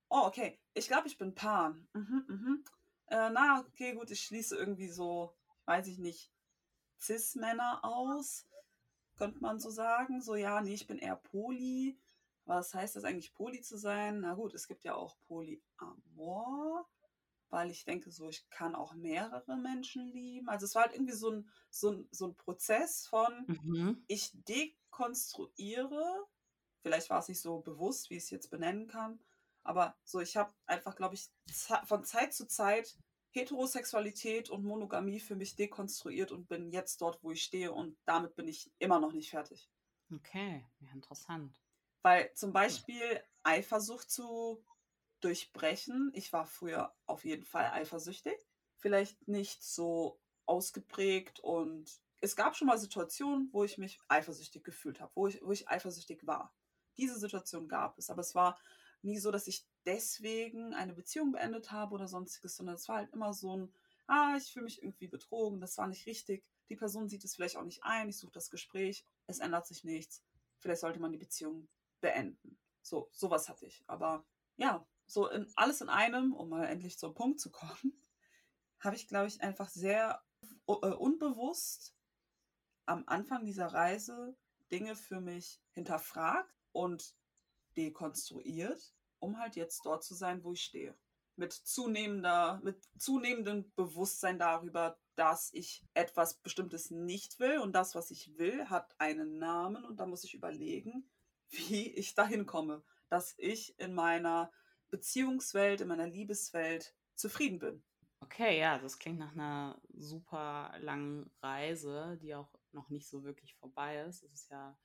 Oh, 0.10 0.24
okay. 0.26 0.60
Ich 0.74 0.88
glaube, 0.88 1.08
ich 1.08 1.18
bin 1.18 1.36
Pan. 1.36 1.88
Mhm, 1.94 2.26
mhm. 2.28 2.66
Äh, 3.08 3.30
na, 3.30 3.66
okay, 3.68 3.94
gut, 3.94 4.12
ich 4.12 4.22
schließe 4.22 4.56
irgendwie 4.56 4.90
so 4.90 5.36
weiß 5.66 5.88
ich 5.88 5.98
nicht, 5.98 6.32
Cis-Männer 7.00 7.80
aus, 7.84 8.48
könnte 9.18 9.40
man 9.40 9.60
so 9.60 9.70
sagen. 9.70 10.22
So, 10.22 10.36
ja, 10.36 10.62
nee, 10.62 10.74
ich 10.74 10.88
bin 10.88 10.98
eher 10.98 11.16
Poly. 11.16 11.98
Was 12.46 12.74
heißt 12.74 12.96
das 12.96 13.04
eigentlich, 13.04 13.34
Poly 13.34 13.62
zu 13.62 13.78
sein? 13.78 14.22
Na 14.22 14.36
gut, 14.36 14.54
es 14.54 14.68
gibt 14.68 14.84
ja 14.84 14.94
auch 14.94 15.18
Polyamor, 15.28 16.88
weil 17.50 17.72
ich 17.72 17.86
denke, 17.86 18.12
so, 18.12 18.30
ich 18.30 18.48
kann 18.50 18.76
auch 18.76 18.94
mehrere 18.94 19.58
Menschen 19.58 20.08
lieben. 20.08 20.48
Also 20.48 20.66
es 20.66 20.76
war 20.76 20.84
halt 20.84 20.94
irgendwie 20.94 21.16
so 21.16 21.32
ein, 21.32 21.50
so 21.70 21.92
ein, 21.92 22.08
so 22.12 22.28
ein 22.28 22.36
Prozess 22.36 23.08
von, 23.08 23.46
mhm. 23.48 24.04
ich 24.08 24.32
dekonstruiere, 24.34 26.26
vielleicht 26.82 27.10
war 27.10 27.20
es 27.20 27.30
nicht 27.30 27.42
so 27.42 27.60
bewusst, 27.62 28.10
wie 28.10 28.18
ich 28.18 28.24
es 28.24 28.30
jetzt 28.30 28.52
benennen 28.52 28.88
kann, 28.88 29.20
aber 29.64 29.98
so, 30.04 30.20
ich 30.20 30.38
habe 30.38 30.54
einfach, 30.68 30.96
glaube 30.96 31.16
ich, 31.16 31.32
von 31.86 32.04
Zeit 32.04 32.36
zu 32.36 32.46
Zeit 32.46 32.96
Heterosexualität 33.36 34.50
und 34.50 34.64
Monogamie 34.64 35.20
für 35.20 35.36
mich 35.36 35.56
dekonstruiert 35.56 36.32
und 36.32 36.48
bin 36.48 36.72
jetzt 36.72 37.02
dort, 37.02 37.22
wo 37.22 37.32
ich 37.32 37.44
stehe 37.44 37.72
und 37.72 37.98
damit 38.06 38.36
bin 38.36 38.48
ich 38.48 38.72
immer 38.80 39.00
noch 39.00 39.12
nicht 39.12 39.30
fertig. 39.30 39.70
Okay, 40.14 40.66
ja, 40.80 40.92
interessant. 40.94 41.62
Weil 42.02 42.34
zum 42.34 42.54
Beispiel 42.54 43.22
Eifersucht 43.44 44.10
zu 44.10 44.64
durchbrechen, 45.20 46.12
ich 46.14 46.32
war 46.32 46.46
früher 46.46 46.96
auf 47.06 47.26
jeden 47.26 47.44
Fall 47.44 47.72
eifersüchtig, 47.72 48.38
vielleicht 48.78 49.28
nicht 49.28 49.64
so 49.64 50.20
ausgeprägt 50.46 51.40
und 51.40 52.00
es 52.22 52.36
gab 52.36 52.56
schon 52.56 52.68
mal 52.68 52.78
Situationen, 52.78 53.50
wo 53.52 53.64
ich 53.64 53.78
mich 53.78 54.00
eifersüchtig 54.08 54.64
gefühlt 54.64 55.02
habe, 55.02 55.12
wo 55.16 55.28
ich, 55.28 55.42
wo 55.44 55.52
ich 55.52 55.68
eifersüchtig 55.68 56.26
war. 56.26 56.56
Diese 56.98 57.20
Situation 57.20 57.68
gab 57.68 57.98
es, 57.98 58.10
aber 58.10 58.22
es 58.22 58.34
war 58.34 58.58
nie 59.06 59.20
so, 59.20 59.32
dass 59.32 59.48
ich 59.48 59.66
deswegen 59.86 60.74
eine 60.74 60.94
Beziehung 60.94 61.32
beendet 61.32 61.72
habe 61.72 61.94
oder 61.94 62.08
sonstiges, 62.08 62.56
sondern 62.56 62.76
es 62.76 62.88
war 62.90 62.98
halt 62.98 63.14
immer 63.14 63.34
so 63.34 63.56
ein, 63.56 63.74
ah, 64.08 64.36
ich 64.38 64.52
fühle 64.52 64.66
mich 64.66 64.82
irgendwie 64.82 65.08
betrogen, 65.08 65.62
das 65.62 65.78
war 65.78 65.88
nicht 65.88 66.06
richtig. 66.06 66.44
Die 66.70 66.76
Person 66.76 67.08
sieht 67.08 67.24
es 67.24 67.36
vielleicht 67.36 67.58
auch 67.58 67.64
nicht 67.64 67.84
ein, 67.84 68.10
ich 68.10 68.18
suche 68.18 68.34
das 68.34 68.50
Gespräch, 68.50 69.06
es 69.28 69.40
ändert 69.40 69.68
sich 69.68 69.84
nichts. 69.84 70.24
Vielleicht 70.58 70.82
sollte 70.82 71.00
man 71.00 71.12
die 71.12 71.18
Beziehung 71.18 71.68
beenden. 72.02 72.58
So, 72.82 73.10
sowas 73.12 73.50
hatte 73.50 73.66
ich. 73.66 73.84
Aber 73.88 74.26
ja, 74.58 74.86
so 75.06 75.28
in, 75.30 75.52
alles 75.56 75.82
in 75.82 75.90
einem, 75.90 76.34
um 76.34 76.50
mal 76.50 76.66
endlich 76.66 76.98
zum 76.98 77.14
Punkt 77.14 77.40
zu 77.40 77.52
kommen, 77.52 77.94
habe 78.80 78.96
ich, 78.96 79.08
glaube 79.08 79.28
ich, 79.28 79.42
einfach 79.42 79.70
sehr 79.70 80.24
äh, 80.68 80.72
unbewusst 80.72 81.96
am 82.86 83.04
Anfang 83.08 83.46
dieser 83.46 83.68
Reise 83.68 84.38
Dinge 84.72 84.96
für 84.96 85.22
mich 85.22 85.62
hinterfragt 85.72 86.54
und 86.72 87.16
dekonstruiert, 87.78 88.94
um 89.20 89.40
halt 89.40 89.56
jetzt 89.56 89.86
dort 89.86 90.04
zu 90.04 90.14
sein, 90.14 90.44
wo 90.44 90.54
ich 90.54 90.64
stehe. 90.64 90.96
Mit 91.36 91.54
zunehmender, 91.54 92.62
mit 92.64 92.88
zunehmendem 92.98 93.72
Bewusstsein 93.76 94.40
darüber, 94.40 94.98
dass 95.16 95.54
ich 95.54 95.84
etwas 95.94 96.36
Bestimmtes 96.36 96.92
nicht 96.92 97.40
will 97.40 97.60
und 97.60 97.74
das, 97.74 97.96
was 97.96 98.12
ich 98.12 98.38
will, 98.38 98.70
hat 98.70 98.96
einen 99.00 99.38
Namen 99.38 99.86
und 99.86 100.00
da 100.00 100.06
muss 100.06 100.24
ich 100.24 100.34
überlegen, 100.34 101.10
wie 101.50 101.92
ich 101.92 102.16
dahin 102.16 102.46
komme, 102.46 102.84
dass 103.10 103.36
ich 103.38 103.78
in 103.80 103.94
meiner 103.94 104.52
Beziehungswelt, 104.90 105.82
in 105.82 105.88
meiner 105.88 106.08
Liebeswelt 106.08 106.96
zufrieden 107.16 107.60
bin. 107.60 107.84
Okay, 108.22 108.60
ja, 108.60 108.80
das 108.80 108.98
klingt 108.98 109.20
nach 109.20 109.34
einer 109.34 109.80
super 109.94 110.74
langen 110.80 111.30
Reise, 111.42 112.18
die 112.22 112.34
auch 112.34 112.50
noch 112.72 112.90
nicht 112.90 113.08
so 113.08 113.24
wirklich 113.24 113.56
vorbei 113.56 114.02
ist. 114.02 114.24
Es 114.24 114.34
ist 114.34 114.52
ja, 114.52 114.78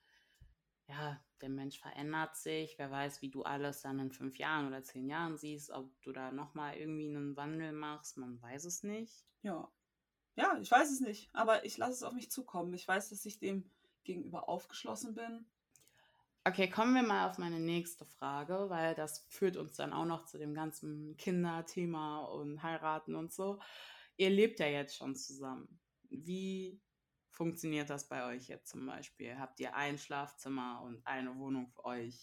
ja, 0.91 1.23
der 1.41 1.49
Mensch 1.49 1.79
verändert 1.79 2.35
sich. 2.35 2.77
Wer 2.77 2.91
weiß, 2.91 3.21
wie 3.21 3.29
du 3.29 3.43
alles 3.43 3.81
dann 3.81 3.99
in 3.99 4.11
fünf 4.11 4.37
Jahren 4.37 4.67
oder 4.67 4.83
zehn 4.83 5.07
Jahren 5.07 5.37
siehst, 5.37 5.71
ob 5.71 5.89
du 6.01 6.11
da 6.11 6.31
nochmal 6.31 6.75
irgendwie 6.75 7.07
einen 7.07 7.35
Wandel 7.37 7.71
machst, 7.71 8.17
man 8.17 8.41
weiß 8.41 8.65
es 8.65 8.83
nicht. 8.83 9.25
Ja. 9.41 9.71
Ja, 10.35 10.57
ich 10.61 10.71
weiß 10.71 10.91
es 10.91 11.01
nicht, 11.01 11.29
aber 11.33 11.65
ich 11.65 11.77
lasse 11.77 11.93
es 11.93 12.03
auf 12.03 12.13
mich 12.13 12.31
zukommen. 12.31 12.73
Ich 12.73 12.87
weiß, 12.87 13.09
dass 13.09 13.25
ich 13.25 13.39
dem 13.39 13.69
gegenüber 14.03 14.49
aufgeschlossen 14.49 15.15
bin. 15.15 15.45
Okay, 16.43 16.69
kommen 16.69 16.95
wir 16.95 17.03
mal 17.03 17.29
auf 17.29 17.37
meine 17.37 17.59
nächste 17.59 18.05
Frage, 18.05 18.69
weil 18.69 18.95
das 18.95 19.25
führt 19.29 19.57
uns 19.57 19.75
dann 19.75 19.93
auch 19.93 20.05
noch 20.05 20.25
zu 20.25 20.37
dem 20.37 20.53
ganzen 20.53 21.15
Kinderthema 21.17 22.23
und 22.25 22.63
heiraten 22.63 23.15
und 23.15 23.31
so. 23.31 23.59
Ihr 24.17 24.29
lebt 24.29 24.59
ja 24.59 24.67
jetzt 24.67 24.95
schon 24.95 25.15
zusammen. 25.15 25.79
Wie 26.09 26.81
funktioniert 27.31 27.89
das 27.89 28.07
bei 28.07 28.25
euch 28.25 28.47
jetzt 28.47 28.69
zum 28.69 28.85
Beispiel? 28.85 29.37
Habt 29.39 29.59
ihr 29.59 29.75
ein 29.75 29.97
Schlafzimmer 29.97 30.81
und 30.83 31.05
eine 31.05 31.37
Wohnung 31.37 31.67
für 31.69 31.85
euch? 31.85 32.19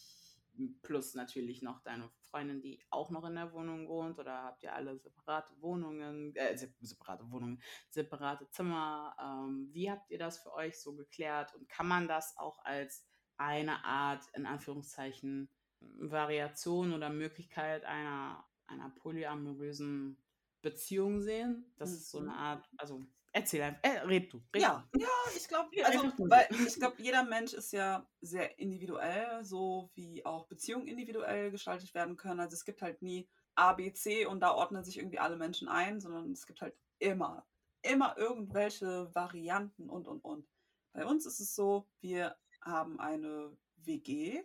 Plus 0.83 1.14
natürlich 1.14 1.62
noch 1.62 1.85
deine 1.85 2.11
Freundin, 2.31 2.61
die 2.61 2.81
auch 2.90 3.11
noch 3.11 3.25
in 3.25 3.37
der 3.37 3.53
Wohnung 3.53 3.88
wohnt? 3.88 4.18
Oder 4.18 4.42
habt 4.42 4.62
ihr 4.64 4.75
alle 4.75 4.99
separate 4.99 5.55
Wohnungen, 5.61 6.35
äh, 6.35 6.57
separate 6.81 7.31
Wohnungen, 7.31 7.62
separate 7.90 8.49
Zimmer? 8.51 9.16
Ähm, 9.21 9.68
wie 9.73 9.90
habt 9.90 10.11
ihr 10.11 10.18
das 10.18 10.42
für 10.42 10.53
euch 10.53 10.81
so 10.81 10.94
geklärt? 10.97 11.55
Und 11.55 11.68
kann 11.68 11.87
man 11.87 12.09
das 12.09 12.37
auch 12.37 12.59
als 12.64 13.07
eine 13.37 13.85
Art, 13.85 14.25
in 14.35 14.47
Anführungszeichen, 14.47 15.49
Variation 15.81 16.92
oder 16.92 17.09
Möglichkeit 17.09 17.85
einer, 17.85 18.44
einer 18.66 18.90
polyamorösen 18.90 20.21
Beziehung 20.61 21.21
sehen? 21.21 21.73
Das 21.77 21.90
mhm. 21.90 21.97
ist 21.97 22.11
so 22.11 22.18
eine. 22.18 22.35
Art, 22.35 22.68
also 22.79 23.07
Erzähl 23.32 23.62
einfach, 23.62 23.80
äh, 23.82 23.98
red 24.00 24.32
du. 24.32 24.42
Red 24.54 24.62
ja, 24.62 24.88
du. 24.92 25.00
ja, 25.00 25.08
ich 25.36 25.48
glaube, 25.48 25.70
also, 25.84 26.12
weil 26.18 26.48
ich 26.66 26.74
glaube, 26.76 26.96
jeder 26.98 27.22
Mensch 27.22 27.52
ist 27.52 27.72
ja 27.72 28.06
sehr 28.20 28.58
individuell, 28.58 29.44
so 29.44 29.90
wie 29.94 30.24
auch 30.24 30.46
Beziehungen 30.46 30.86
individuell 30.86 31.50
gestaltet 31.50 31.94
werden 31.94 32.16
können. 32.16 32.40
Also 32.40 32.54
es 32.54 32.64
gibt 32.64 32.80
halt 32.82 33.02
nie 33.02 33.28
A, 33.54 33.72
B, 33.74 33.92
C 33.92 34.24
und 34.24 34.40
da 34.40 34.54
ordnen 34.54 34.84
sich 34.84 34.98
irgendwie 34.98 35.18
alle 35.18 35.36
Menschen 35.36 35.68
ein, 35.68 36.00
sondern 36.00 36.32
es 36.32 36.46
gibt 36.46 36.62
halt 36.62 36.74
immer, 36.98 37.46
immer 37.82 38.16
irgendwelche 38.16 39.14
Varianten 39.14 39.90
und 39.90 40.06
und 40.06 40.24
und. 40.24 40.48
Bei 40.92 41.04
uns 41.04 41.26
ist 41.26 41.40
es 41.40 41.54
so, 41.54 41.86
wir 42.00 42.36
haben 42.62 42.98
eine 42.98 43.56
WG, 43.76 44.42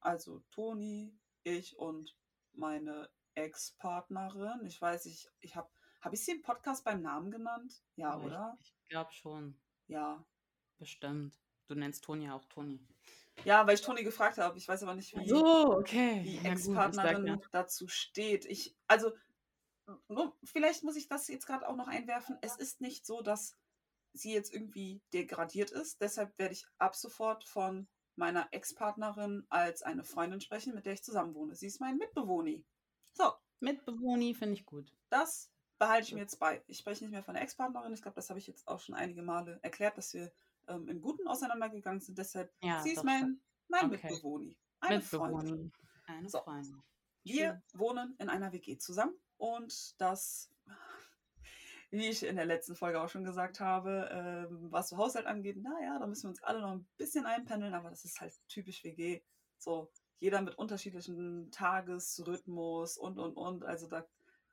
also 0.00 0.42
Toni, 0.50 1.16
ich 1.44 1.78
und 1.78 2.16
meine 2.52 3.08
Ex-Partnerin. 3.34 4.64
Ich 4.66 4.80
weiß, 4.80 5.06
ich, 5.06 5.28
ich 5.40 5.56
habe 5.56 5.68
habe 6.04 6.14
ich 6.14 6.24
sie 6.24 6.32
im 6.32 6.42
Podcast 6.42 6.84
beim 6.84 7.00
Namen 7.00 7.30
genannt? 7.30 7.82
Ja, 7.96 8.18
oh, 8.18 8.24
oder? 8.24 8.58
Ich, 8.60 8.74
ich 8.82 8.88
glaube 8.88 9.12
schon. 9.12 9.58
Ja. 9.86 10.24
Bestimmt. 10.78 11.40
Du 11.66 11.74
nennst 11.74 12.04
Toni 12.04 12.26
ja 12.26 12.34
auch 12.34 12.44
Toni. 12.44 12.86
Ja, 13.44 13.66
weil 13.66 13.74
ich 13.74 13.82
Toni 13.82 14.04
gefragt 14.04 14.38
habe. 14.38 14.58
Ich 14.58 14.68
weiß 14.68 14.82
aber 14.82 14.94
nicht, 14.94 15.16
wie 15.16 15.28
so, 15.28 15.76
okay. 15.76 16.22
die 16.22 16.46
Ex-Partnerin 16.46 17.26
ja. 17.26 17.40
dazu 17.50 17.88
steht. 17.88 18.44
Ich, 18.44 18.76
also, 18.86 19.12
nur, 20.08 20.36
vielleicht 20.44 20.84
muss 20.84 20.96
ich 20.96 21.08
das 21.08 21.28
jetzt 21.28 21.46
gerade 21.46 21.66
auch 21.68 21.76
noch 21.76 21.88
einwerfen. 21.88 22.38
Es 22.42 22.56
ist 22.56 22.80
nicht 22.80 23.06
so, 23.06 23.22
dass 23.22 23.56
sie 24.12 24.32
jetzt 24.32 24.52
irgendwie 24.52 25.02
degradiert 25.12 25.70
ist. 25.70 26.00
Deshalb 26.00 26.38
werde 26.38 26.54
ich 26.54 26.66
ab 26.78 26.94
sofort 26.94 27.44
von 27.44 27.88
meiner 28.16 28.46
Ex-Partnerin 28.52 29.44
als 29.48 29.82
eine 29.82 30.04
Freundin 30.04 30.40
sprechen, 30.40 30.74
mit 30.74 30.86
der 30.86 30.92
ich 30.92 31.02
zusammenwohne. 31.02 31.54
Sie 31.54 31.66
ist 31.66 31.80
mein 31.80 31.96
Mitbewohner. 31.96 32.60
So. 33.14 33.32
Mitbewohner 33.60 34.34
finde 34.34 34.54
ich 34.54 34.66
gut. 34.66 34.94
Das 35.08 35.50
behalte 35.78 36.06
ich 36.08 36.14
mir 36.14 36.20
jetzt 36.20 36.38
bei. 36.38 36.62
Ich 36.66 36.78
spreche 36.78 37.04
nicht 37.04 37.10
mehr 37.10 37.22
von 37.22 37.34
der 37.34 37.42
Ex-Partnerin. 37.42 37.92
Ich 37.92 38.02
glaube, 38.02 38.16
das 38.16 38.28
habe 38.28 38.38
ich 38.38 38.46
jetzt 38.46 38.66
auch 38.68 38.80
schon 38.80 38.94
einige 38.94 39.22
Male 39.22 39.58
erklärt, 39.62 39.98
dass 39.98 40.14
wir 40.14 40.32
ähm, 40.68 40.88
im 40.88 41.00
Guten 41.00 41.26
auseinandergegangen 41.26 42.00
sind. 42.00 42.18
Deshalb, 42.18 42.52
ja, 42.62 42.82
sie 42.82 42.92
ist 42.92 43.04
mein, 43.04 43.40
mein 43.68 43.86
okay. 43.86 44.08
Mitbewohner. 44.08 44.54
Eine 44.80 45.00
Freundin. 45.00 45.72
Eine 46.06 46.28
so. 46.28 46.40
Freundin. 46.40 46.82
Wir 47.22 47.62
wohnen 47.72 48.14
in 48.18 48.28
einer 48.28 48.52
WG 48.52 48.76
zusammen 48.76 49.14
und 49.38 49.98
das, 49.98 50.50
wie 51.90 52.08
ich 52.08 52.22
in 52.22 52.36
der 52.36 52.44
letzten 52.44 52.76
Folge 52.76 53.00
auch 53.00 53.08
schon 53.08 53.24
gesagt 53.24 53.60
habe, 53.60 54.10
ähm, 54.12 54.70
was 54.70 54.90
so 54.90 54.98
Haushalt 54.98 55.26
angeht, 55.26 55.56
naja, 55.56 55.98
da 55.98 56.06
müssen 56.06 56.24
wir 56.24 56.30
uns 56.30 56.42
alle 56.42 56.60
noch 56.60 56.72
ein 56.72 56.86
bisschen 56.98 57.24
einpendeln, 57.24 57.72
aber 57.72 57.88
das 57.88 58.04
ist 58.04 58.20
halt 58.20 58.34
typisch 58.48 58.84
WG. 58.84 59.22
So, 59.58 59.90
jeder 60.18 60.42
mit 60.42 60.56
unterschiedlichen 60.58 61.50
Tagesrhythmus 61.50 62.98
und 62.98 63.18
und 63.18 63.36
und. 63.36 63.64
Also 63.64 63.88
da 63.88 64.06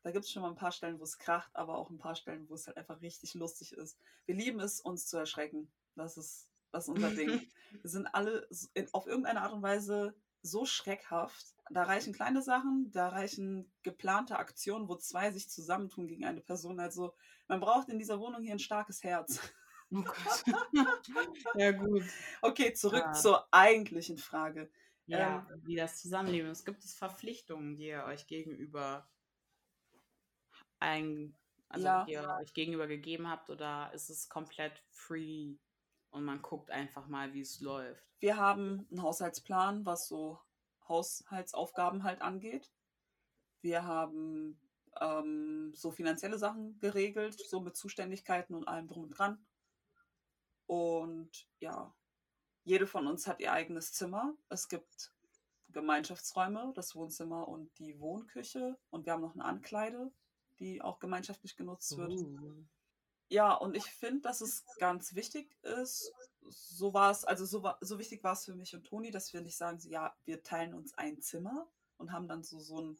da 0.03 0.11
gibt 0.11 0.25
es 0.25 0.31
schon 0.31 0.41
mal 0.41 0.49
ein 0.49 0.55
paar 0.55 0.71
Stellen, 0.71 0.99
wo 0.99 1.03
es 1.03 1.17
kracht, 1.17 1.55
aber 1.55 1.77
auch 1.77 1.89
ein 1.89 1.99
paar 1.99 2.15
Stellen, 2.15 2.49
wo 2.49 2.55
es 2.55 2.67
halt 2.67 2.77
einfach 2.77 3.01
richtig 3.01 3.33
lustig 3.35 3.73
ist. 3.73 3.97
Wir 4.25 4.35
lieben 4.35 4.59
es, 4.59 4.81
uns 4.81 5.07
zu 5.07 5.17
erschrecken. 5.17 5.71
Das 5.95 6.17
ist, 6.17 6.49
das 6.71 6.85
ist 6.85 6.89
unser 6.89 7.11
Ding. 7.11 7.29
Wir 7.81 7.89
sind 7.89 8.07
alle 8.07 8.47
in, 8.73 8.91
auf 8.93 9.07
irgendeine 9.07 9.41
Art 9.41 9.53
und 9.53 9.61
Weise 9.61 10.15
so 10.41 10.65
schreckhaft. 10.65 11.55
Da 11.69 11.83
reichen 11.83 12.13
kleine 12.13 12.41
Sachen, 12.41 12.91
da 12.91 13.09
reichen 13.09 13.71
geplante 13.83 14.37
Aktionen, 14.37 14.89
wo 14.89 14.95
zwei 14.95 15.31
sich 15.31 15.49
zusammentun 15.49 16.07
gegen 16.07 16.25
eine 16.25 16.41
Person. 16.41 16.79
Also 16.79 17.13
man 17.47 17.59
braucht 17.59 17.89
in 17.89 17.99
dieser 17.99 18.19
Wohnung 18.19 18.41
hier 18.41 18.53
ein 18.53 18.59
starkes 18.59 19.03
Herz. 19.03 19.39
Oh 19.93 20.03
Gott. 20.03 20.43
ja, 21.55 21.71
gut. 21.71 22.03
Okay, 22.41 22.73
zurück 22.73 23.03
ja. 23.05 23.11
zur 23.13 23.47
eigentlichen 23.51 24.17
Frage. 24.17 24.71
Ja, 25.05 25.45
ähm, 25.51 25.61
wie 25.65 25.75
das 25.75 25.99
Zusammenleben 26.01 26.49
ist. 26.49 26.65
Gibt 26.65 26.83
es 26.85 26.93
Verpflichtungen, 26.93 27.75
die 27.75 27.87
ihr 27.87 28.05
euch 28.05 28.27
gegenüber 28.27 29.09
ein, 30.81 31.35
also 31.69 31.85
ja. 31.85 32.05
ihr 32.07 32.37
euch 32.41 32.53
gegenüber 32.53 32.87
gegeben 32.87 33.29
habt 33.29 33.49
oder 33.49 33.91
ist 33.93 34.09
es 34.09 34.27
komplett 34.27 34.83
free 34.89 35.55
und 36.09 36.25
man 36.25 36.41
guckt 36.41 36.71
einfach 36.71 37.07
mal, 37.07 37.33
wie 37.33 37.41
es 37.41 37.61
läuft? 37.61 38.03
Wir 38.19 38.37
haben 38.37 38.87
einen 38.89 39.01
Haushaltsplan, 39.01 39.85
was 39.85 40.07
so 40.07 40.39
Haushaltsaufgaben 40.87 42.03
halt 42.03 42.21
angeht. 42.21 42.71
Wir 43.61 43.85
haben 43.85 44.59
ähm, 44.99 45.71
so 45.73 45.91
finanzielle 45.91 46.37
Sachen 46.37 46.79
geregelt, 46.79 47.39
so 47.39 47.61
mit 47.61 47.77
Zuständigkeiten 47.77 48.55
und 48.55 48.67
allem 48.67 48.87
drum 48.87 49.03
und 49.03 49.11
dran. 49.11 49.45
Und 50.65 51.47
ja, 51.59 51.93
jede 52.63 52.87
von 52.87 53.07
uns 53.07 53.27
hat 53.27 53.39
ihr 53.39 53.53
eigenes 53.53 53.93
Zimmer. 53.93 54.35
Es 54.49 54.67
gibt 54.67 55.13
Gemeinschaftsräume, 55.69 56.73
das 56.75 56.95
Wohnzimmer 56.95 57.47
und 57.47 57.77
die 57.77 57.99
Wohnküche. 57.99 58.77
Und 58.89 59.05
wir 59.05 59.13
haben 59.13 59.21
noch 59.21 59.35
eine 59.35 59.45
Ankleide 59.45 60.11
die 60.62 60.82
auch 60.82 61.00
gemeinschaftlich 61.00 61.58
genutzt 61.58 61.97
wird. 61.97 62.13
Uh. 62.13 62.63
Ja, 63.28 63.54
und 63.54 63.76
ich 63.76 63.86
finde, 63.86 64.21
dass 64.21 64.41
es 64.41 64.65
ganz 64.78 65.15
wichtig 65.15 65.58
ist, 65.63 66.12
so 66.50 66.93
war 66.93 67.12
es, 67.12 67.26
also 67.26 67.45
so, 67.45 67.69
so 67.80 67.97
wichtig 67.97 68.24
war 68.24 68.34
es 68.34 68.45
für 68.45 68.56
mich 68.56 68.76
und 68.76 68.84
Toni, 68.84 69.10
dass 69.10 69.34
wir 69.34 69.41
nicht 69.41 69.58
sagen, 69.58 69.80
so, 69.80 69.89
ja, 69.89 70.15
wir 70.26 70.43
teilen 70.43 70.74
uns 70.74 70.97
ein 70.97 71.21
Zimmer 71.21 71.67
und 71.97 72.12
haben 72.12 72.28
dann 72.28 72.43
so, 72.43 72.60
so 72.60 72.82
ein, 72.82 72.97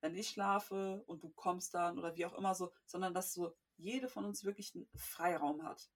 wenn 0.00 0.14
ich 0.14 0.30
schlafe 0.30 1.02
und 1.06 1.22
du 1.22 1.28
kommst 1.28 1.74
dann 1.74 1.98
oder 1.98 2.16
wie 2.16 2.26
auch 2.26 2.32
immer 2.32 2.54
so, 2.54 2.72
sondern 2.86 3.14
dass 3.14 3.32
so 3.32 3.54
jede 3.76 4.08
von 4.08 4.24
uns 4.24 4.44
wirklich 4.44 4.74
einen 4.74 4.88
Freiraum 4.94 5.62
hat. 5.62 5.90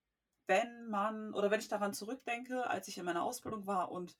Wenn 0.46 0.88
man, 0.88 1.32
oder 1.32 1.50
wenn 1.50 1.60
ich 1.60 1.68
daran 1.68 1.94
zurückdenke, 1.94 2.68
als 2.68 2.86
ich 2.88 2.98
in 2.98 3.04
meiner 3.04 3.24
Ausbildung 3.24 3.66
war 3.66 3.90
und 3.90 4.18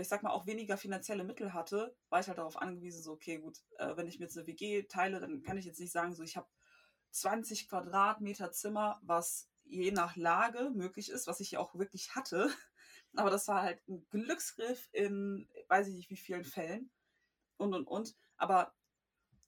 ich 0.00 0.08
sag 0.08 0.22
mal, 0.22 0.30
auch 0.30 0.46
weniger 0.46 0.76
finanzielle 0.76 1.24
Mittel 1.24 1.52
hatte, 1.52 1.94
war 2.08 2.20
ich 2.20 2.28
halt 2.28 2.38
darauf 2.38 2.56
angewiesen, 2.56 3.02
so, 3.02 3.12
okay, 3.12 3.38
gut, 3.38 3.58
äh, 3.78 3.96
wenn 3.96 4.06
ich 4.06 4.18
mir 4.18 4.24
jetzt 4.24 4.38
eine 4.38 4.46
WG 4.46 4.84
teile, 4.84 5.20
dann 5.20 5.42
kann 5.42 5.58
ich 5.58 5.66
jetzt 5.66 5.80
nicht 5.80 5.92
sagen, 5.92 6.14
so, 6.14 6.22
ich 6.22 6.36
habe 6.36 6.48
20 7.10 7.68
Quadratmeter 7.68 8.52
Zimmer, 8.52 9.00
was 9.02 9.50
je 9.64 9.90
nach 9.90 10.16
Lage 10.16 10.70
möglich 10.70 11.10
ist, 11.10 11.26
was 11.26 11.40
ich 11.40 11.52
ja 11.52 11.60
auch 11.60 11.74
wirklich 11.74 12.14
hatte. 12.14 12.50
Aber 13.16 13.30
das 13.30 13.46
war 13.48 13.62
halt 13.62 13.86
ein 13.88 14.06
Glücksgriff 14.08 14.88
in, 14.92 15.48
weiß 15.68 15.88
ich 15.88 15.94
nicht 15.94 16.10
wie 16.10 16.16
vielen 16.16 16.44
Fällen 16.44 16.90
und 17.58 17.74
und 17.74 17.86
und. 17.86 18.16
Aber 18.36 18.74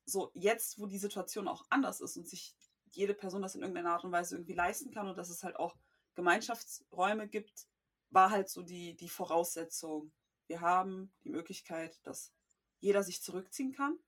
so 0.04 0.30
jetzt, 0.34 0.78
wo 0.78 0.86
die 0.86 0.98
Situation 0.98 1.48
auch 1.48 1.64
anders 1.70 2.00
ist 2.00 2.16
und 2.16 2.28
sich 2.28 2.54
jede 2.90 3.14
Person 3.14 3.42
das 3.42 3.54
in 3.54 3.62
irgendeiner 3.62 3.92
Art 3.92 4.04
und 4.04 4.12
Weise 4.12 4.36
irgendwie 4.36 4.52
leisten 4.52 4.92
kann 4.92 5.08
und 5.08 5.16
dass 5.16 5.30
es 5.30 5.42
halt 5.42 5.56
auch 5.56 5.76
Gemeinschaftsräume 6.14 7.26
gibt, 7.28 7.66
war 8.10 8.30
halt 8.30 8.48
so 8.48 8.62
die, 8.62 8.94
die 8.94 9.08
Voraussetzung, 9.08 10.12
wir 10.54 10.60
haben 10.60 11.12
die 11.24 11.30
Möglichkeit, 11.30 11.98
dass 12.06 12.32
jeder 12.78 13.02
sich 13.02 13.20
zurückziehen 13.24 13.72
kann 13.72 13.98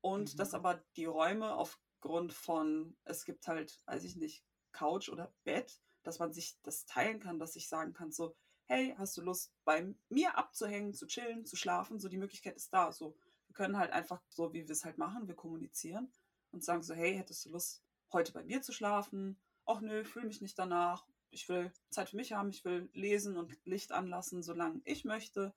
und 0.00 0.32
mhm. 0.32 0.36
dass 0.38 0.54
aber 0.54 0.82
die 0.96 1.04
Räume 1.04 1.54
aufgrund 1.54 2.32
von, 2.32 2.96
es 3.04 3.26
gibt 3.26 3.46
halt, 3.46 3.78
weiß 3.84 4.04
ich 4.04 4.16
nicht, 4.16 4.42
Couch 4.72 5.10
oder 5.10 5.34
Bett, 5.44 5.82
dass 6.02 6.18
man 6.18 6.32
sich 6.32 6.58
das 6.62 6.86
teilen 6.86 7.20
kann, 7.20 7.38
dass 7.38 7.56
ich 7.56 7.68
sagen 7.68 7.92
kann, 7.92 8.10
so, 8.10 8.34
hey, 8.64 8.94
hast 8.96 9.18
du 9.18 9.20
Lust, 9.20 9.52
bei 9.64 9.94
mir 10.08 10.38
abzuhängen, 10.38 10.94
zu 10.94 11.06
chillen, 11.06 11.44
zu 11.44 11.56
schlafen? 11.56 12.00
So, 12.00 12.08
die 12.08 12.16
Möglichkeit 12.16 12.56
ist 12.56 12.72
da. 12.72 12.90
So, 12.90 13.14
wir 13.48 13.54
können 13.54 13.76
halt 13.76 13.92
einfach 13.92 14.22
so, 14.30 14.54
wie 14.54 14.66
wir 14.66 14.72
es 14.72 14.86
halt 14.86 14.96
machen, 14.96 15.28
wir 15.28 15.34
kommunizieren 15.34 16.10
und 16.52 16.64
sagen 16.64 16.82
so, 16.82 16.94
hey, 16.94 17.14
hättest 17.18 17.44
du 17.44 17.50
Lust, 17.50 17.82
heute 18.14 18.32
bei 18.32 18.44
mir 18.44 18.62
zu 18.62 18.72
schlafen? 18.72 19.38
Ach 19.66 19.82
nö, 19.82 20.06
fühle 20.06 20.26
mich 20.28 20.40
nicht 20.40 20.58
danach. 20.58 21.06
Ich 21.28 21.50
will 21.50 21.70
Zeit 21.90 22.08
für 22.08 22.16
mich 22.16 22.32
haben, 22.32 22.48
ich 22.48 22.64
will 22.64 22.88
lesen 22.94 23.36
und 23.36 23.58
Licht 23.66 23.92
anlassen, 23.92 24.42
solange 24.42 24.80
ich 24.84 25.04
möchte. 25.04 25.54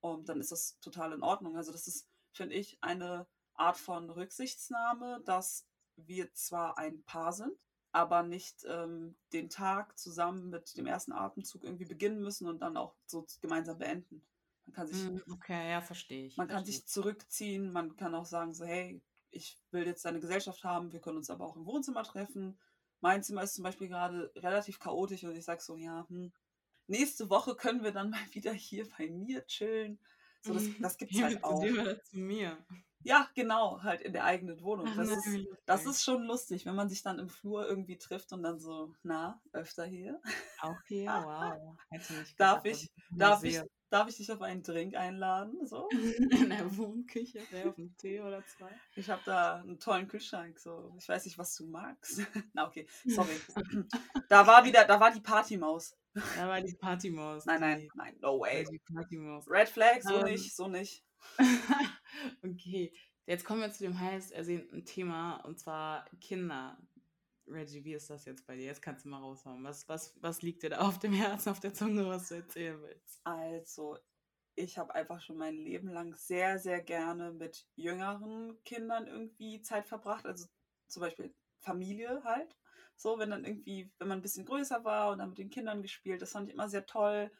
Und 0.00 0.28
dann 0.28 0.40
ist 0.40 0.52
das 0.52 0.78
total 0.80 1.12
in 1.12 1.22
Ordnung. 1.22 1.56
Also 1.56 1.72
das 1.72 1.86
ist, 1.88 2.08
finde 2.32 2.54
ich, 2.54 2.78
eine 2.82 3.26
Art 3.54 3.76
von 3.78 4.10
Rücksichtsnahme, 4.10 5.22
dass 5.24 5.66
wir 5.96 6.32
zwar 6.34 6.78
ein 6.78 7.02
Paar 7.04 7.32
sind, 7.32 7.58
aber 7.92 8.22
nicht 8.22 8.64
ähm, 8.66 9.16
den 9.32 9.48
Tag 9.50 9.98
zusammen 9.98 10.50
mit 10.50 10.76
dem 10.76 10.86
ersten 10.86 11.12
Atemzug 11.12 11.64
irgendwie 11.64 11.86
beginnen 11.86 12.20
müssen 12.22 12.46
und 12.46 12.60
dann 12.60 12.76
auch 12.76 12.94
so 13.06 13.26
gemeinsam 13.40 13.78
beenden. 13.78 14.24
Man 14.66 14.74
kann 14.74 14.86
sich, 14.86 15.10
Mm, 15.10 15.20
Okay, 15.32 15.70
ja, 15.70 15.80
verstehe 15.80 16.26
ich. 16.26 16.34
man 16.36 16.48
kann 16.48 16.64
Verstehe 16.64 16.64
sich 16.64 16.86
ich. 16.86 16.86
zurückziehen, 16.86 17.72
man 17.72 17.96
kann 17.96 18.14
auch 18.14 18.24
sagen, 18.26 18.54
so, 18.54 18.64
hey, 18.64 19.02
ich 19.30 19.58
will 19.70 19.86
jetzt 19.86 20.04
deine 20.04 20.20
Gesellschaft 20.20 20.64
haben, 20.64 20.92
wir 20.92 21.00
können 21.00 21.18
uns 21.18 21.30
aber 21.30 21.44
auch 21.44 21.56
im 21.56 21.66
Wohnzimmer 21.66 22.02
treffen. 22.04 22.58
Mein 23.00 23.22
Zimmer 23.22 23.42
ist 23.42 23.54
zum 23.54 23.64
Beispiel 23.64 23.88
gerade 23.88 24.32
relativ 24.36 24.78
chaotisch 24.80 25.24
und 25.24 25.36
ich 25.36 25.44
sage 25.44 25.62
so, 25.62 25.76
ja, 25.76 26.06
hm, 26.08 26.32
nächste 26.88 27.30
Woche 27.30 27.54
können 27.54 27.82
wir 27.82 27.92
dann 27.92 28.10
mal 28.10 28.26
wieder 28.32 28.52
hier 28.52 28.86
bei 28.96 29.08
mir 29.08 29.46
chillen. 29.46 29.98
So, 30.42 30.54
das, 30.54 30.64
das 30.80 30.96
gibt 30.96 31.12
es 31.12 31.22
halt 31.22 31.42
auch. 31.44 31.62
zu 31.62 32.18
mir. 32.18 32.58
Ja, 33.02 33.28
genau, 33.34 33.82
halt 33.82 34.02
in 34.02 34.12
der 34.12 34.24
eigenen 34.24 34.60
Wohnung. 34.60 34.86
Das 34.96 35.08
ist, 35.08 35.46
das 35.66 35.86
ist 35.86 36.02
schon 36.02 36.24
lustig, 36.24 36.66
wenn 36.66 36.74
man 36.74 36.88
sich 36.88 37.02
dann 37.02 37.18
im 37.18 37.28
Flur 37.28 37.66
irgendwie 37.66 37.96
trifft 37.96 38.32
und 38.32 38.42
dann 38.42 38.58
so, 38.58 38.92
na, 39.02 39.40
öfter 39.52 39.84
hier. 39.84 40.20
Auch 40.60 40.76
hier, 40.86 41.06
wow. 41.06 41.76
Nicht 41.90 42.40
Darf 42.40 42.64
ich, 42.64 42.84
ich 42.84 42.90
darf 43.10 43.44
ich, 43.44 43.62
darf 43.88 44.08
ich 44.08 44.16
dich 44.16 44.32
auf 44.32 44.42
einen 44.42 44.62
Drink 44.62 44.96
einladen? 44.96 45.64
So? 45.64 45.88
In 45.90 46.50
der 46.50 46.76
Wohnküche, 46.76 47.40
auf 47.64 47.78
einen 47.78 47.96
Tee 47.96 48.20
oder 48.20 48.44
zwei. 48.46 48.70
Ich 48.96 49.08
habe 49.08 49.22
da 49.24 49.60
einen 49.60 49.78
tollen 49.78 50.08
Kühlschrank. 50.08 50.58
So. 50.58 50.92
Ich 50.98 51.08
weiß 51.08 51.24
nicht, 51.24 51.38
was 51.38 51.54
du 51.54 51.66
magst. 51.66 52.22
Na, 52.52 52.66
okay, 52.66 52.86
sorry. 53.06 53.40
Da 54.28 54.46
war 54.46 54.64
wieder, 54.64 54.84
da 54.84 54.98
war 54.98 55.12
die 55.12 55.20
Partymaus. 55.20 55.96
Da 56.14 56.48
war 56.48 56.60
die 56.60 56.74
Partymaus. 56.74 57.46
Nein, 57.46 57.60
nein, 57.60 57.88
nein, 57.94 58.16
no 58.20 58.40
way. 58.40 58.64
die 58.64 58.80
Partymaus. 58.92 59.48
Red 59.48 59.68
Flag, 59.68 60.02
so 60.02 60.18
Ähm. 60.18 60.24
nicht, 60.24 60.54
so 60.54 60.68
nicht. 60.68 61.04
okay, 62.44 62.92
jetzt 63.26 63.44
kommen 63.44 63.60
wir 63.60 63.70
zu 63.72 63.84
dem 63.84 63.98
heiß 63.98 64.30
ersehnten 64.30 64.84
Thema 64.84 65.36
und 65.44 65.58
zwar 65.58 66.04
Kinder. 66.20 66.78
Reggie, 67.46 67.84
wie 67.84 67.94
ist 67.94 68.10
das 68.10 68.24
jetzt 68.26 68.46
bei 68.46 68.56
dir? 68.56 68.66
Jetzt 68.66 68.82
kannst 68.82 69.04
du 69.04 69.08
mal 69.08 69.20
raushauen. 69.20 69.64
Was, 69.64 69.88
was, 69.88 70.14
was 70.20 70.42
liegt 70.42 70.62
dir 70.62 70.70
da 70.70 70.78
auf 70.80 70.98
dem 70.98 71.14
Herzen, 71.14 71.48
auf 71.48 71.60
der 71.60 71.72
Zunge, 71.72 72.06
was 72.06 72.28
du 72.28 72.34
erzählen 72.34 72.80
willst? 72.82 73.20
Also, 73.24 73.96
ich 74.54 74.76
habe 74.76 74.94
einfach 74.94 75.20
schon 75.20 75.36
mein 75.36 75.54
Leben 75.56 75.88
lang 75.88 76.14
sehr, 76.14 76.58
sehr 76.58 76.82
gerne 76.82 77.32
mit 77.32 77.66
jüngeren 77.76 78.62
Kindern 78.64 79.06
irgendwie 79.06 79.62
Zeit 79.62 79.86
verbracht. 79.86 80.26
Also 80.26 80.46
zum 80.88 81.00
Beispiel 81.00 81.34
Familie 81.60 82.22
halt. 82.24 82.56
So, 82.98 83.18
wenn 83.18 83.30
dann 83.30 83.44
irgendwie, 83.44 83.90
wenn 83.98 84.08
man 84.08 84.18
ein 84.18 84.22
bisschen 84.22 84.44
größer 84.44 84.84
war 84.84 85.12
und 85.12 85.18
dann 85.18 85.30
mit 85.30 85.38
den 85.38 85.50
Kindern 85.50 85.82
gespielt, 85.82 86.20
das 86.20 86.32
fand 86.32 86.48
ich 86.48 86.54
immer 86.54 86.68
sehr 86.68 86.84
toll. 86.84 87.30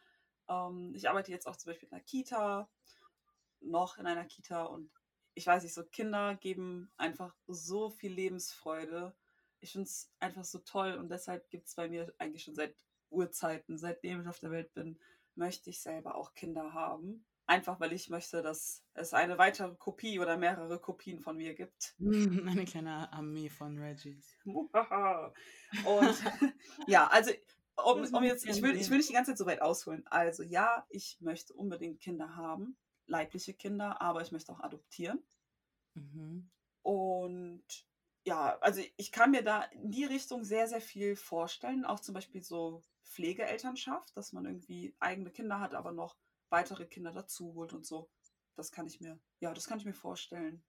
Ähm, 0.48 0.92
ich 0.94 1.08
arbeite 1.08 1.32
jetzt 1.32 1.48
auch 1.48 1.56
zum 1.56 1.70
Beispiel 1.70 1.88
in 1.88 1.94
einer 1.94 2.04
Kita, 2.04 2.70
noch 3.60 3.98
in 3.98 4.06
einer 4.06 4.24
Kita 4.24 4.62
und 4.62 4.88
ich 5.34 5.46
weiß 5.46 5.64
nicht, 5.64 5.74
so 5.74 5.84
Kinder 5.84 6.36
geben 6.36 6.92
einfach 6.96 7.34
so 7.48 7.90
viel 7.90 8.12
Lebensfreude. 8.12 9.14
Ich 9.60 9.72
finde 9.72 9.86
es 9.86 10.12
einfach 10.20 10.44
so 10.44 10.60
toll 10.60 10.94
und 10.94 11.10
deshalb 11.10 11.50
gibt 11.50 11.66
es 11.66 11.74
bei 11.74 11.88
mir 11.88 12.14
eigentlich 12.18 12.44
schon 12.44 12.54
seit 12.54 12.76
Urzeiten, 13.10 13.78
seitdem 13.78 14.22
ich 14.22 14.28
auf 14.28 14.38
der 14.38 14.52
Welt 14.52 14.72
bin, 14.74 14.96
möchte 15.34 15.70
ich 15.70 15.80
selber 15.80 16.14
auch 16.14 16.34
Kinder 16.34 16.72
haben. 16.72 17.24
Einfach 17.48 17.80
weil 17.80 17.94
ich 17.94 18.10
möchte, 18.10 18.42
dass 18.42 18.84
es 18.92 19.14
eine 19.14 19.38
weitere 19.38 19.74
Kopie 19.74 20.20
oder 20.20 20.36
mehrere 20.36 20.78
Kopien 20.78 21.22
von 21.22 21.38
mir 21.38 21.54
gibt. 21.54 21.94
Eine 21.98 22.66
kleine 22.66 23.10
Armee 23.10 23.48
von 23.48 23.78
Reggies. 23.78 24.36
Und 24.44 24.68
ja, 26.86 27.06
also 27.06 27.30
um, 27.74 28.04
um 28.12 28.22
jetzt, 28.22 28.44
ich 28.44 28.60
will, 28.60 28.76
ich 28.76 28.90
will 28.90 28.98
nicht 28.98 29.08
die 29.08 29.14
ganze 29.14 29.30
Zeit 29.30 29.38
so 29.38 29.46
weit 29.46 29.62
ausholen. 29.62 30.06
Also 30.08 30.42
ja, 30.42 30.84
ich 30.90 31.16
möchte 31.22 31.54
unbedingt 31.54 32.00
Kinder 32.00 32.36
haben, 32.36 32.76
leibliche 33.06 33.54
Kinder, 33.54 34.02
aber 34.02 34.20
ich 34.20 34.30
möchte 34.30 34.52
auch 34.52 34.60
adoptieren. 34.60 35.18
Mhm. 35.94 36.50
Und 36.82 37.64
ja, 38.24 38.58
also 38.60 38.82
ich 38.98 39.10
kann 39.10 39.30
mir 39.30 39.42
da 39.42 39.62
in 39.62 39.90
die 39.90 40.04
Richtung 40.04 40.44
sehr, 40.44 40.68
sehr 40.68 40.82
viel 40.82 41.16
vorstellen. 41.16 41.86
Auch 41.86 42.00
zum 42.00 42.12
Beispiel 42.12 42.42
so 42.42 42.82
Pflegeelternschaft, 43.04 44.14
dass 44.18 44.34
man 44.34 44.44
irgendwie 44.44 44.94
eigene 44.98 45.30
Kinder 45.30 45.60
hat, 45.60 45.72
aber 45.72 45.92
noch 45.92 46.14
weitere 46.50 46.86
Kinder 46.86 47.12
dazu 47.12 47.54
holt 47.54 47.72
und 47.72 47.86
so. 47.86 48.10
Das 48.54 48.72
kann 48.72 48.86
ich 48.86 49.00
mir, 49.00 49.18
ja, 49.40 49.54
das 49.54 49.66
kann 49.66 49.78
ich 49.78 49.84
mir 49.84 49.94
vorstellen. 49.94 50.62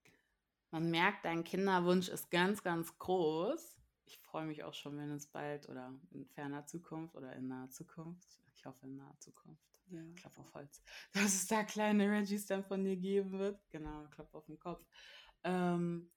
Man 0.71 0.91
merkt, 0.91 1.25
dein 1.25 1.43
Kinderwunsch 1.43 2.09
ist 2.09 2.29
ganz, 2.29 2.61
ganz 2.61 2.97
groß. 2.99 3.77
Ich 4.05 4.19
freue 4.19 4.45
mich 4.45 4.63
auch 4.63 4.73
schon, 4.73 4.97
wenn 4.97 5.11
es 5.11 5.27
bald 5.27 5.67
oder 5.69 5.93
in 6.11 6.25
ferner 6.25 6.65
Zukunft 6.65 7.15
oder 7.15 7.33
in 7.35 7.47
naher 7.47 7.69
Zukunft, 7.69 8.39
ich 8.55 8.65
hoffe 8.65 8.85
in 8.85 8.95
naher 8.95 9.19
Zukunft, 9.19 9.63
Ja. 9.87 10.01
Klapp 10.15 10.37
auf 10.37 10.53
Holz, 10.53 10.83
dass 11.13 11.33
es 11.33 11.47
da 11.47 11.63
kleine 11.63 12.09
Reggies 12.09 12.45
dann 12.45 12.63
von 12.63 12.83
dir 12.83 12.97
geben 12.97 13.31
wird. 13.31 13.59
Genau, 13.69 14.07
Klapp 14.09 14.33
auf 14.33 14.45
den 14.45 14.59
Kopf. 14.59 14.85
Ähm, 15.43 16.11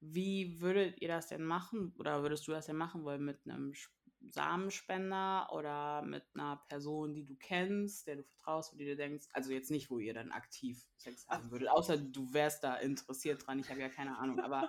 wie 0.00 0.60
würdet 0.60 1.00
ihr 1.00 1.08
das 1.08 1.28
denn 1.28 1.44
machen 1.44 1.92
oder 1.98 2.22
würdest 2.22 2.46
du 2.46 2.52
das 2.52 2.66
denn 2.66 2.76
machen 2.76 3.04
wollen 3.04 3.24
mit 3.24 3.46
einem 3.46 3.74
Samenspender 4.20 5.48
oder 5.52 6.02
mit 6.02 6.24
einer 6.34 6.56
Person, 6.68 7.14
die 7.14 7.24
du 7.24 7.36
kennst, 7.36 8.06
der 8.06 8.16
du 8.16 8.24
vertraust, 8.24 8.72
wo 8.72 8.78
du 8.78 8.84
dir 8.84 8.96
denkst, 8.96 9.26
also 9.32 9.52
jetzt 9.52 9.70
nicht, 9.70 9.90
wo 9.90 9.98
ihr 9.98 10.14
dann 10.14 10.32
aktiv 10.32 10.88
Sex 10.96 11.28
haben 11.28 11.50
würdet, 11.50 11.68
außer 11.68 11.98
du 11.98 12.32
wärst 12.32 12.64
da 12.64 12.76
interessiert 12.76 13.46
dran, 13.46 13.58
ich 13.58 13.70
habe 13.70 13.80
ja 13.80 13.88
keine 13.88 14.18
Ahnung, 14.18 14.40
aber 14.42 14.68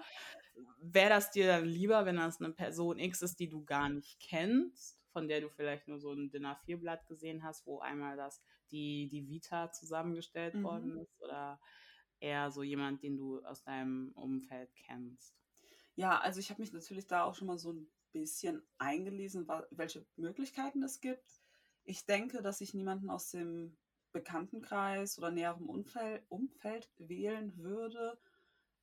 wäre 0.78 1.10
das 1.10 1.32
dir 1.32 1.48
dann 1.48 1.66
lieber, 1.66 2.06
wenn 2.06 2.18
das 2.18 2.42
eine 2.42 2.54
Person 2.54 3.00
X 3.00 3.22
ist, 3.22 3.40
die 3.40 3.50
du 3.50 3.64
gar 3.66 3.90
nicht 3.90 4.20
kennst, 4.20 5.00
von 5.12 5.28
der 5.28 5.42
du 5.42 5.50
vielleicht 5.50 5.88
nur 5.88 6.00
so 6.00 6.14
ein 6.14 6.30
DIN 6.30 6.46
A4-Blatt 6.46 7.08
gesehen 7.08 7.44
hast, 7.44 7.66
wo 7.66 7.80
einmal 7.80 8.18
das, 8.18 8.42
die, 8.72 9.10
die 9.10 9.28
Vita 9.28 9.72
zusammengestellt 9.72 10.54
Mhm. 10.54 10.60
worden 10.64 10.98
ist 11.00 11.20
oder 11.22 11.60
eher 12.20 12.52
so 12.52 12.64
jemand, 12.64 13.04
den 13.04 13.18
du 13.18 13.40
aus 13.44 13.64
deinem 13.64 14.12
Umfeld 14.14 14.76
kennst? 14.76 15.36
Ja, 15.96 16.20
also 16.20 16.40
ich 16.40 16.50
habe 16.50 16.62
mich 16.62 16.74
natürlich 16.74 17.08
da 17.08 17.24
auch 17.24 17.36
schon 17.36 17.48
mal 17.48 17.58
so 17.58 17.74
ein 17.74 17.92
bisschen 18.12 18.64
eingelesen, 18.78 19.48
welche 19.72 20.06
Möglichkeiten 20.16 20.84
es 20.84 21.00
gibt. 21.02 21.42
Ich 21.84 22.06
denke, 22.06 22.42
dass 22.42 22.62
ich 22.62 22.74
niemanden 22.74 23.10
aus 23.10 23.32
dem 23.32 23.78
Bekanntenkreis 24.12 25.18
oder 25.18 25.32
näherem 25.32 25.70
Umfeld, 25.70 26.24
Umfeld 26.30 26.90
wählen 26.98 27.58
würde. 27.58 28.20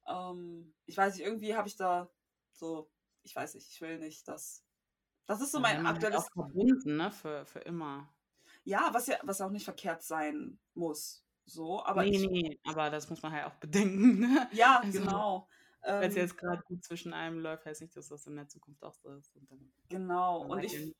Ähm, 0.06 0.74
ich 0.86 0.96
weiß 0.96 1.16
nicht, 1.16 1.26
irgendwie 1.26 1.56
habe 1.56 1.68
ich 1.68 1.76
da 1.76 2.10
so, 2.52 2.90
ich 3.22 3.34
weiß 3.34 3.54
nicht, 3.54 3.68
ich 3.68 3.80
will 3.80 3.98
nicht, 3.98 4.26
dass. 4.28 4.64
Das 5.26 5.40
ist 5.40 5.50
so 5.52 5.58
mein 5.60 5.78
halt 5.78 5.86
aktuelles. 5.86 6.18
auch 6.20 6.32
verbunden, 6.32 6.96
ne, 6.96 7.10
für, 7.10 7.44
für 7.46 7.58
immer. 7.60 8.08
Ja, 8.64 8.90
was 8.92 9.06
ja, 9.08 9.18
was 9.22 9.40
auch 9.40 9.50
nicht 9.50 9.64
verkehrt 9.64 10.02
sein 10.02 10.58
muss. 10.74 11.24
So, 11.44 11.84
aber 11.84 12.02
nee, 12.04 12.16
ich. 12.16 12.28
nee, 12.30 12.60
aber 12.64 12.90
das 12.90 13.08
muss 13.10 13.22
man 13.22 13.32
halt 13.32 13.46
auch 13.46 13.54
bedenken, 13.56 14.20
ne? 14.20 14.48
Ja, 14.52 14.80
Also, 14.82 14.98
genau. 15.00 15.48
Wenn 15.86 16.08
es 16.08 16.16
Ähm, 16.16 16.22
jetzt 16.22 16.36
gerade 16.36 16.62
gut 16.64 16.84
zwischen 16.84 17.12
einem 17.12 17.38
läuft, 17.38 17.64
heißt 17.64 17.80
nicht, 17.80 17.96
dass 17.96 18.08
das 18.08 18.26
in 18.26 18.36
der 18.36 18.48
Zukunft 18.48 18.82
auch 18.82 18.94
so 18.94 19.10
ist. 19.10 19.34
Und 19.36 19.50
dann, 19.50 19.72
genau. 19.88 20.40
dann 20.42 20.50
Und 20.50 20.64
ich, 20.64 20.94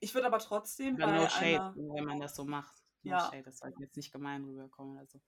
ich 0.00 0.14
würde 0.14 0.26
aber 0.26 0.38
trotzdem 0.38 0.96
bei 0.96 1.06
no 1.06 1.28
shade, 1.28 1.56
einer. 1.56 1.74
wenn 1.74 2.04
man 2.04 2.20
das 2.20 2.36
so 2.36 2.44
macht. 2.44 2.84
No 3.02 3.10
Ja. 3.10 3.18
shade, 3.18 3.42
das 3.42 3.58
sollte 3.58 3.82
jetzt 3.82 3.96
nicht 3.96 4.12
gemein 4.12 4.44
rüberkommen 4.44 4.96
oder 4.96 5.06
so. 5.06 5.20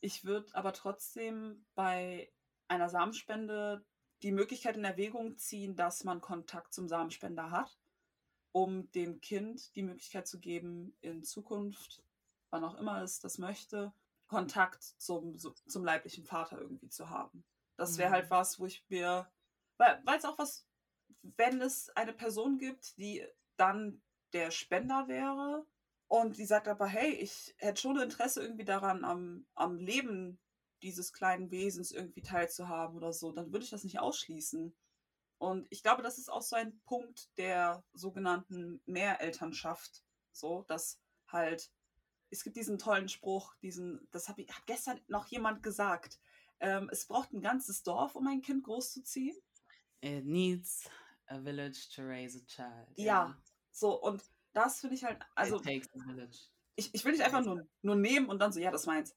Ich 0.00 0.24
würde 0.24 0.54
aber 0.54 0.72
trotzdem 0.72 1.64
bei 1.74 2.30
einer 2.68 2.88
Samenspende 2.88 3.84
die 4.22 4.32
Möglichkeit 4.32 4.76
in 4.76 4.84
Erwägung 4.84 5.36
ziehen, 5.36 5.76
dass 5.76 6.04
man 6.04 6.20
Kontakt 6.20 6.72
zum 6.72 6.88
Samenspender 6.88 7.50
hat, 7.50 7.78
um 8.52 8.90
dem 8.92 9.20
Kind 9.20 9.74
die 9.74 9.82
Möglichkeit 9.82 10.28
zu 10.28 10.38
geben, 10.38 10.96
in 11.00 11.24
Zukunft, 11.24 12.02
wann 12.50 12.64
auch 12.64 12.76
immer 12.76 13.02
es 13.02 13.18
das 13.18 13.38
möchte, 13.38 13.92
Kontakt 14.28 14.82
zum, 14.82 15.36
zum 15.38 15.84
leiblichen 15.84 16.24
Vater 16.24 16.60
irgendwie 16.60 16.88
zu 16.88 17.10
haben. 17.10 17.44
Das 17.76 17.98
wäre 17.98 18.10
halt 18.10 18.26
Mhm. 18.26 18.30
was, 18.30 18.58
wo 18.60 18.66
ich 18.66 18.84
mir, 18.88 19.30
weil 19.78 20.02
es 20.16 20.24
auch 20.24 20.38
was, 20.38 20.66
wenn 21.22 21.60
es 21.60 21.90
eine 21.96 22.12
Person 22.12 22.58
gibt, 22.58 22.96
die 22.98 23.26
dann 23.56 24.02
der 24.32 24.50
Spender 24.50 25.08
wäre 25.08 25.66
und 26.08 26.36
die 26.38 26.44
sagt 26.46 26.68
aber, 26.68 26.86
hey, 26.86 27.12
ich 27.12 27.54
hätte 27.58 27.80
schon 27.80 28.00
Interesse 28.00 28.42
irgendwie 28.42 28.64
daran, 28.64 29.04
am, 29.04 29.46
am 29.54 29.78
Leben 29.78 30.38
dieses 30.82 31.12
kleinen 31.12 31.50
Wesens 31.50 31.92
irgendwie 31.92 32.22
teilzuhaben 32.22 32.96
oder 32.96 33.12
so, 33.12 33.32
dann 33.32 33.52
würde 33.52 33.64
ich 33.64 33.70
das 33.70 33.84
nicht 33.84 34.00
ausschließen. 34.00 34.76
Und 35.38 35.66
ich 35.70 35.82
glaube, 35.82 36.02
das 36.02 36.18
ist 36.18 36.30
auch 36.30 36.42
so 36.42 36.56
ein 36.56 36.80
Punkt 36.84 37.30
der 37.38 37.84
sogenannten 37.92 38.82
Mehrelternschaft, 38.86 40.04
so, 40.32 40.62
dass 40.68 41.00
halt, 41.28 41.70
es 42.30 42.44
gibt 42.44 42.56
diesen 42.56 42.78
tollen 42.78 43.08
Spruch, 43.08 43.54
diesen, 43.56 44.08
das 44.10 44.28
habe 44.28 44.42
ich, 44.42 44.50
hat 44.50 44.66
gestern 44.66 45.00
noch 45.08 45.26
jemand 45.26 45.62
gesagt, 45.62 46.20
ähm, 46.64 46.88
es 46.92 47.06
braucht 47.06 47.32
ein 47.32 47.40
ganzes 47.42 47.82
Dorf, 47.82 48.14
um 48.16 48.26
ein 48.26 48.42
Kind 48.42 48.64
großzuziehen. 48.64 49.36
It 50.00 50.24
needs 50.26 50.88
a 51.26 51.40
village 51.40 51.88
to 51.94 52.02
raise 52.02 52.38
a 52.38 52.42
child. 52.46 52.88
Ja, 52.96 53.36
so, 53.70 54.00
und 54.02 54.22
das 54.52 54.80
finde 54.80 54.96
ich 54.96 55.04
halt, 55.04 55.18
also 55.34 55.60
ich, 56.76 56.92
ich 56.94 57.04
will 57.04 57.12
nicht 57.12 57.24
einfach 57.24 57.44
nur, 57.44 57.66
nur 57.82 57.96
nehmen 57.96 58.28
und 58.28 58.38
dann 58.40 58.52
so, 58.52 58.60
ja, 58.60 58.70
das 58.70 58.86
meins. 58.86 59.14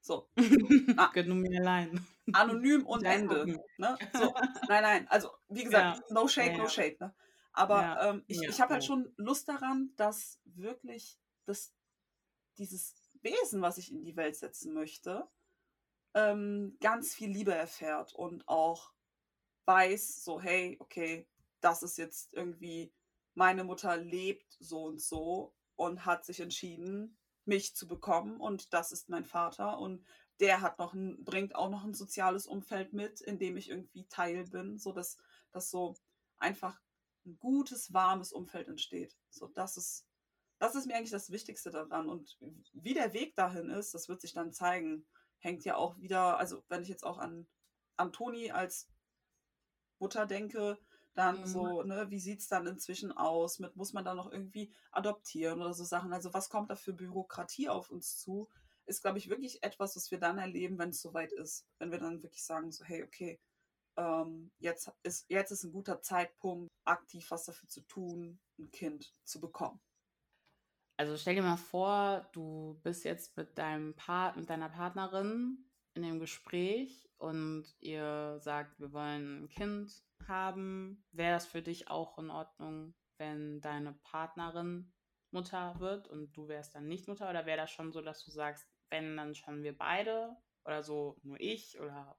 So, 0.00 0.28
Ah. 0.96 1.10
Gönn 1.12 1.28
du 1.28 1.34
mir 1.34 1.60
allein. 1.60 2.04
anonym 2.32 2.84
und 2.86 3.04
Ende. 3.04 3.46
Ne? 3.78 3.98
So, 4.14 4.34
nein, 4.68 4.82
nein, 4.82 5.08
also 5.08 5.30
wie 5.48 5.64
gesagt, 5.64 5.98
Ja. 6.08 6.14
no 6.14 6.26
shade, 6.26 6.52
Ja, 6.52 6.56
no 6.58 6.64
ja. 6.64 6.68
shade. 6.70 6.96
Ne? 6.98 7.14
Aber 7.52 8.00
ähm, 8.02 8.24
ich, 8.26 8.42
ich 8.42 8.60
habe 8.60 8.72
halt 8.74 8.84
schon 8.84 9.12
Lust 9.16 9.46
daran, 9.48 9.92
dass 9.96 10.40
wirklich 10.44 11.18
das, 11.44 11.72
dieses 12.58 12.94
Wesen, 13.20 13.60
was 13.62 13.78
ich 13.78 13.92
in 13.92 14.04
die 14.04 14.16
Welt 14.16 14.34
setzen 14.36 14.72
möchte, 14.72 15.28
ähm, 16.14 16.76
ganz 16.80 17.14
viel 17.14 17.30
Liebe 17.30 17.54
erfährt 17.54 18.14
und 18.14 18.46
auch 18.48 18.92
weiß, 19.64 20.24
so, 20.24 20.40
hey, 20.40 20.76
okay, 20.80 21.26
das 21.60 21.82
ist 21.82 21.98
jetzt 21.98 22.32
irgendwie, 22.32 22.92
meine 23.34 23.64
Mutter 23.64 23.96
lebt 23.96 24.56
so 24.58 24.84
und 24.84 25.00
so 25.00 25.54
und 25.76 26.04
hat 26.04 26.24
sich 26.24 26.40
entschieden, 26.40 27.16
mich 27.44 27.74
zu 27.74 27.88
bekommen 27.88 28.40
und 28.40 28.72
das 28.72 28.92
ist 28.92 29.08
mein 29.08 29.24
Vater 29.24 29.78
und 29.78 30.04
der 30.40 30.60
hat 30.60 30.78
noch 30.78 30.94
ein, 30.94 31.22
bringt 31.24 31.54
auch 31.54 31.70
noch 31.70 31.84
ein 31.84 31.94
soziales 31.94 32.46
Umfeld 32.46 32.92
mit, 32.92 33.20
in 33.20 33.38
dem 33.38 33.56
ich 33.56 33.70
irgendwie 33.70 34.06
Teil 34.08 34.44
bin, 34.44 34.78
so 34.78 34.92
dass, 34.92 35.18
dass 35.52 35.70
so 35.70 35.94
einfach 36.38 36.78
ein 37.24 37.38
gutes, 37.38 37.92
warmes 37.92 38.32
Umfeld 38.32 38.68
entsteht. 38.68 39.16
So, 39.30 39.48
das 39.48 39.76
ist, 39.76 40.06
das 40.58 40.74
ist 40.74 40.86
mir 40.86 40.96
eigentlich 40.96 41.10
das 41.10 41.30
Wichtigste 41.30 41.70
daran. 41.70 42.08
Und 42.08 42.36
wie 42.72 42.94
der 42.94 43.12
Weg 43.12 43.34
dahin 43.36 43.68
ist, 43.70 43.94
das 43.94 44.08
wird 44.08 44.20
sich 44.20 44.32
dann 44.32 44.52
zeigen. 44.52 45.06
Hängt 45.42 45.64
ja 45.64 45.76
auch 45.76 45.98
wieder, 45.98 46.38
also 46.38 46.64
wenn 46.68 46.82
ich 46.82 46.88
jetzt 46.88 47.04
auch 47.04 47.18
an, 47.18 47.46
an 47.96 48.12
Toni 48.12 48.50
als 48.52 48.88
Mutter 49.98 50.26
denke, 50.26 50.78
dann 51.14 51.42
Mhm. 51.42 51.46
so, 51.46 51.82
ne, 51.82 52.10
wie 52.10 52.20
sieht 52.20 52.40
es 52.40 52.48
dann 52.48 52.66
inzwischen 52.66 53.12
aus? 53.12 53.58
Mit, 53.58 53.76
muss 53.76 53.92
man 53.92 54.04
da 54.04 54.14
noch 54.14 54.30
irgendwie 54.30 54.72
adoptieren 54.90 55.60
oder 55.60 55.74
so 55.74 55.84
Sachen? 55.84 56.12
Also, 56.12 56.32
was 56.34 56.48
kommt 56.48 56.70
da 56.70 56.76
für 56.76 56.92
Bürokratie 56.94 57.68
auf 57.68 57.90
uns 57.90 58.16
zu? 58.18 58.48
Ist, 58.86 59.02
glaube 59.02 59.18
ich, 59.18 59.28
wirklich 59.28 59.62
etwas, 59.62 59.96
was 59.96 60.10
wir 60.10 60.18
dann 60.18 60.38
erleben, 60.38 60.78
wenn 60.78 60.90
es 60.90 61.00
soweit 61.02 61.32
ist. 61.32 61.66
Wenn 61.78 61.92
wir 61.92 61.98
dann 61.98 62.22
wirklich 62.22 62.44
sagen, 62.44 62.72
so, 62.72 62.84
hey, 62.84 63.02
okay, 63.04 63.40
ähm, 63.96 64.50
jetzt, 64.58 64.90
ist, 65.02 65.26
jetzt 65.28 65.50
ist 65.52 65.64
ein 65.64 65.72
guter 65.72 66.00
Zeitpunkt, 66.02 66.70
aktiv 66.84 67.30
was 67.30 67.44
dafür 67.44 67.68
zu 67.68 67.82
tun, 67.82 68.40
ein 68.58 68.70
Kind 68.70 69.14
zu 69.24 69.40
bekommen. 69.40 69.80
Also 70.96 71.16
stell 71.16 71.34
dir 71.34 71.42
mal 71.42 71.56
vor, 71.56 72.28
du 72.32 72.78
bist 72.82 73.04
jetzt 73.04 73.36
mit 73.36 73.56
deinem 73.58 73.94
Part, 73.94 74.36
mit 74.36 74.50
deiner 74.50 74.68
Partnerin 74.68 75.58
in 75.94 76.02
dem 76.02 76.20
Gespräch 76.20 77.08
und 77.18 77.64
ihr 77.80 78.38
sagt, 78.40 78.78
wir 78.78 78.92
wollen 78.92 79.44
ein 79.44 79.48
Kind 79.48 79.92
haben. 80.26 81.04
Wäre 81.12 81.34
das 81.34 81.46
für 81.46 81.62
dich 81.62 81.88
auch 81.88 82.18
in 82.18 82.30
Ordnung, 82.30 82.94
wenn 83.18 83.60
deine 83.60 83.92
Partnerin 83.92 84.92
Mutter 85.30 85.78
wird 85.80 86.08
und 86.08 86.32
du 86.36 86.48
wärst 86.48 86.74
dann 86.74 86.88
nicht 86.88 87.08
Mutter? 87.08 87.28
Oder 87.28 87.46
wäre 87.46 87.58
das 87.58 87.70
schon 87.70 87.92
so, 87.92 88.00
dass 88.00 88.24
du 88.24 88.30
sagst, 88.30 88.66
wenn 88.90 89.16
dann 89.16 89.34
schon 89.34 89.62
wir 89.62 89.76
beide 89.76 90.36
oder 90.64 90.82
so 90.82 91.18
nur 91.22 91.40
ich 91.40 91.80
oder 91.80 92.18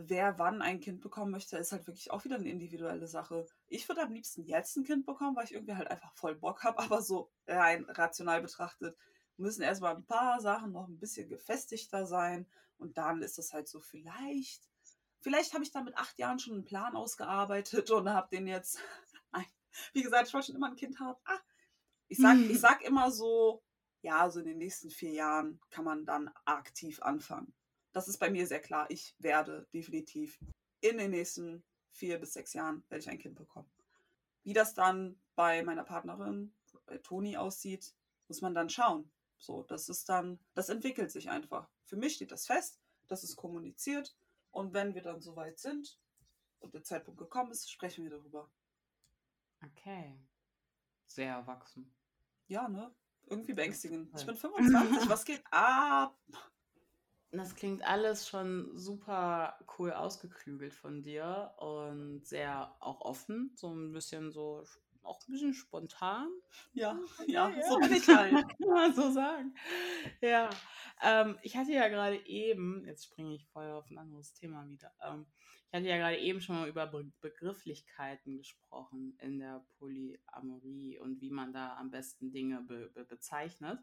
wer 0.00 0.38
wann 0.38 0.62
ein 0.62 0.80
Kind 0.80 1.00
bekommen 1.00 1.32
möchte, 1.32 1.56
ist 1.56 1.72
halt 1.72 1.86
wirklich 1.86 2.10
auch 2.10 2.24
wieder 2.24 2.36
eine 2.36 2.48
individuelle 2.48 3.08
Sache. 3.08 3.46
Ich 3.66 3.88
würde 3.88 4.02
am 4.02 4.12
liebsten 4.12 4.44
jetzt 4.44 4.76
ein 4.76 4.84
Kind 4.84 5.04
bekommen, 5.06 5.36
weil 5.36 5.44
ich 5.44 5.54
irgendwie 5.54 5.74
halt 5.74 5.90
einfach 5.90 6.12
voll 6.14 6.36
Bock 6.36 6.62
habe, 6.64 6.78
aber 6.82 7.02
so 7.02 7.30
rein 7.46 7.84
rational 7.84 8.40
betrachtet 8.40 8.96
müssen 9.38 9.62
erstmal 9.62 9.94
ein 9.94 10.04
paar 10.04 10.40
Sachen 10.40 10.72
noch 10.72 10.88
ein 10.88 10.98
bisschen 10.98 11.28
gefestigter 11.28 12.06
sein 12.06 12.46
und 12.76 12.98
dann 12.98 13.22
ist 13.22 13.38
es 13.38 13.52
halt 13.52 13.68
so 13.68 13.80
vielleicht, 13.80 14.68
vielleicht 15.20 15.54
habe 15.54 15.64
ich 15.64 15.70
da 15.70 15.82
mit 15.82 15.96
acht 15.96 16.18
Jahren 16.18 16.38
schon 16.38 16.54
einen 16.54 16.64
Plan 16.64 16.96
ausgearbeitet 16.96 17.90
und 17.90 18.08
habe 18.08 18.28
den 18.30 18.46
jetzt, 18.46 18.80
wie 19.92 20.02
gesagt, 20.02 20.28
ich 20.28 20.34
wollte 20.34 20.48
schon 20.48 20.56
immer 20.56 20.68
ein 20.68 20.76
Kind 20.76 20.98
haben. 21.00 21.18
Ah, 21.24 21.38
ich 22.08 22.18
sag, 22.18 22.36
ich 22.36 22.60
sag 22.60 22.82
immer 22.82 23.10
so, 23.10 23.62
ja, 24.00 24.28
so 24.30 24.40
in 24.40 24.46
den 24.46 24.58
nächsten 24.58 24.90
vier 24.90 25.12
Jahren 25.12 25.60
kann 25.70 25.84
man 25.84 26.04
dann 26.04 26.30
aktiv 26.44 27.00
anfangen 27.02 27.54
das 27.98 28.06
ist 28.06 28.18
bei 28.18 28.30
mir 28.30 28.46
sehr 28.46 28.60
klar. 28.60 28.88
Ich 28.90 29.16
werde 29.18 29.66
definitiv 29.74 30.38
in 30.80 30.98
den 30.98 31.10
nächsten 31.10 31.64
vier 31.90 32.18
bis 32.18 32.32
sechs 32.32 32.52
Jahren 32.52 32.84
werde 32.88 33.02
ich 33.02 33.10
ein 33.10 33.18
Kind 33.18 33.34
bekommen. 33.34 33.68
Wie 34.44 34.52
das 34.52 34.72
dann 34.72 35.20
bei 35.34 35.64
meiner 35.64 35.82
Partnerin, 35.82 36.54
bei 36.86 36.98
Toni 36.98 37.36
aussieht, 37.36 37.92
muss 38.28 38.40
man 38.40 38.54
dann 38.54 38.70
schauen. 38.70 39.10
So, 39.38 39.64
das 39.64 39.88
ist 39.88 40.08
dann, 40.08 40.38
das 40.54 40.68
entwickelt 40.68 41.10
sich 41.10 41.28
einfach. 41.28 41.68
Für 41.86 41.96
mich 41.96 42.14
steht 42.14 42.30
das 42.30 42.46
fest, 42.46 42.80
das 43.08 43.24
ist 43.24 43.34
kommuniziert 43.34 44.16
und 44.52 44.74
wenn 44.74 44.94
wir 44.94 45.02
dann 45.02 45.20
soweit 45.20 45.58
sind 45.58 45.98
und 46.60 46.74
der 46.74 46.84
Zeitpunkt 46.84 47.18
gekommen 47.18 47.50
ist, 47.50 47.68
sprechen 47.68 48.04
wir 48.04 48.10
darüber. 48.10 48.48
okay. 49.64 50.20
Sehr 51.06 51.32
erwachsen. 51.32 51.92
Ja, 52.46 52.68
ne? 52.68 52.94
Irgendwie 53.26 53.54
beängstigend. 53.54 54.10
Ich 54.16 54.24
bin 54.24 54.36
25, 54.36 55.08
was 55.08 55.24
geht 55.24 55.42
ab? 55.50 56.16
Das 57.30 57.54
klingt 57.54 57.82
alles 57.82 58.26
schon 58.26 58.76
super 58.78 59.58
cool 59.78 59.92
ausgeklügelt 59.92 60.72
von 60.72 61.02
dir 61.02 61.52
und 61.58 62.26
sehr 62.26 62.74
auch 62.80 63.02
offen, 63.02 63.52
so 63.54 63.70
ein 63.70 63.92
bisschen 63.92 64.32
so, 64.32 64.64
auch 65.02 65.20
ein 65.26 65.32
bisschen 65.32 65.52
spontan. 65.52 66.30
Ja, 66.72 66.98
Ja, 67.26 67.50
ja, 67.50 67.56
ja. 67.56 67.68
so 67.68 67.78
bin 67.78 67.92
ich 67.92 68.08
halt. 68.08 68.32
Kann 68.58 68.68
man 68.68 68.94
so 68.94 69.10
sagen. 69.10 69.54
Ja, 70.22 70.48
ähm, 71.02 71.38
ich 71.42 71.56
hatte 71.56 71.72
ja 71.72 71.88
gerade 71.88 72.16
eben, 72.26 72.84
jetzt 72.86 73.04
springe 73.04 73.34
ich 73.34 73.46
voll 73.48 73.70
auf 73.72 73.90
ein 73.90 73.98
anderes 73.98 74.32
Thema 74.32 74.66
wieder. 74.68 74.92
Ähm, 75.02 75.26
ich 75.70 75.74
hatte 75.74 75.86
ja 75.86 75.98
gerade 75.98 76.16
eben 76.16 76.40
schon 76.40 76.56
mal 76.56 76.68
über 76.68 76.86
Be 76.86 77.12
Begrifflichkeiten 77.20 78.38
gesprochen 78.38 79.18
in 79.20 79.38
der 79.38 79.66
Polyamorie 79.78 80.98
und 80.98 81.20
wie 81.20 81.30
man 81.30 81.52
da 81.52 81.76
am 81.76 81.90
besten 81.90 82.30
Dinge 82.30 82.62
be 82.62 82.90
be 82.94 83.04
bezeichnet. 83.04 83.78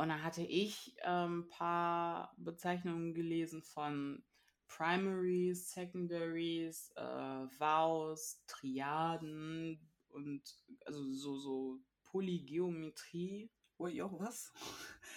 Und 0.00 0.08
da 0.08 0.22
hatte 0.22 0.42
ich 0.42 0.96
ein 1.04 1.42
ähm, 1.42 1.48
paar 1.50 2.34
Bezeichnungen 2.38 3.12
gelesen 3.12 3.62
von 3.62 4.24
Primaries, 4.66 5.72
Secondaries, 5.72 6.90
äh, 6.96 7.02
Vows, 7.58 8.42
Triaden 8.46 9.78
und 10.08 10.42
also 10.86 11.04
so, 11.12 11.36
so 11.36 11.78
Polygeometrie. 12.04 13.50
Ui, 13.78 13.90
jo, 13.92 14.18
was? 14.18 14.50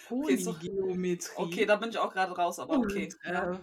Polygeometrie. 0.08 1.34
Okay, 1.36 1.64
da 1.64 1.76
bin 1.76 1.88
ich 1.88 1.98
auch 1.98 2.12
gerade 2.12 2.36
raus, 2.36 2.58
aber 2.58 2.78
okay. 2.78 3.06
Und, 3.06 3.24
äh, 3.24 3.58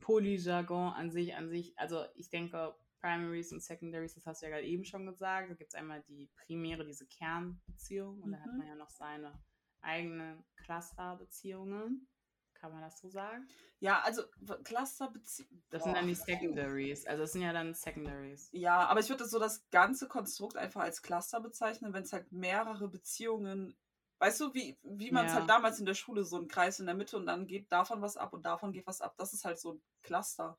Polyjargon 0.00 0.92
an 0.94 1.10
sich, 1.12 1.36
an 1.36 1.48
sich, 1.48 1.78
also 1.78 2.04
ich 2.16 2.28
denke, 2.28 2.74
Primaries 3.00 3.52
und 3.52 3.62
Secondaries, 3.62 4.14
das 4.14 4.26
hast 4.26 4.42
du 4.42 4.46
ja 4.46 4.50
gerade 4.52 4.66
eben 4.66 4.84
schon 4.84 5.06
gesagt. 5.06 5.50
Da 5.50 5.54
gibt 5.54 5.72
es 5.72 5.74
einmal 5.78 6.02
die 6.08 6.28
primäre, 6.44 6.84
diese 6.84 7.06
Kernbeziehung 7.06 8.20
und 8.20 8.32
dann 8.32 8.42
hat 8.42 8.50
Mhm. 8.50 8.58
man 8.58 8.66
ja 8.66 8.74
noch 8.74 8.90
seine 8.90 9.38
eigenen 9.86 10.44
Clusterbeziehungen. 10.56 12.08
Kann 12.54 12.72
man 12.72 12.80
das 12.80 12.98
so 13.00 13.08
sagen? 13.08 13.46
Ja, 13.80 14.00
also 14.00 14.22
Clusterbeziehungen. 14.64 15.62
Das 15.70 15.84
sind 15.84 15.94
dann 15.94 16.06
die 16.06 16.14
Secondaries. 16.14 17.06
Also 17.06 17.22
das 17.22 17.32
sind 17.32 17.42
ja 17.42 17.52
dann 17.52 17.74
Secondaries. 17.74 18.48
Ja, 18.52 18.86
aber 18.86 19.00
ich 19.00 19.08
würde 19.10 19.26
so 19.26 19.38
das 19.38 19.68
ganze 19.70 20.08
Konstrukt 20.08 20.56
einfach 20.56 20.80
als 20.80 21.02
Cluster 21.02 21.40
bezeichnen, 21.40 21.92
wenn 21.92 22.02
es 22.04 22.12
halt 22.12 22.32
mehrere 22.32 22.88
Beziehungen, 22.88 23.76
weißt 24.18 24.40
du, 24.40 24.54
wie, 24.54 24.78
wie 24.82 25.10
man 25.10 25.26
es 25.26 25.32
Ja. 25.32 25.40
halt 25.40 25.50
damals 25.50 25.78
in 25.78 25.86
der 25.86 25.94
Schule, 25.94 26.24
so 26.24 26.38
ein 26.38 26.48
Kreis 26.48 26.80
in 26.80 26.86
der 26.86 26.94
Mitte 26.94 27.16
und 27.18 27.26
dann 27.26 27.46
geht 27.46 27.70
davon 27.70 28.00
was 28.00 28.16
ab 28.16 28.32
und 28.32 28.46
davon 28.46 28.72
geht 28.72 28.86
was 28.86 29.02
ab. 29.02 29.14
Das 29.18 29.34
ist 29.34 29.44
halt 29.44 29.58
so 29.58 29.74
ein 29.74 29.82
Cluster. 30.02 30.58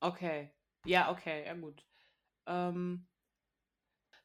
Okay. 0.00 0.50
Ja, 0.86 1.10
okay, 1.10 1.44
ja 1.44 1.54
gut. 1.54 1.84
Ähm, 2.46 3.06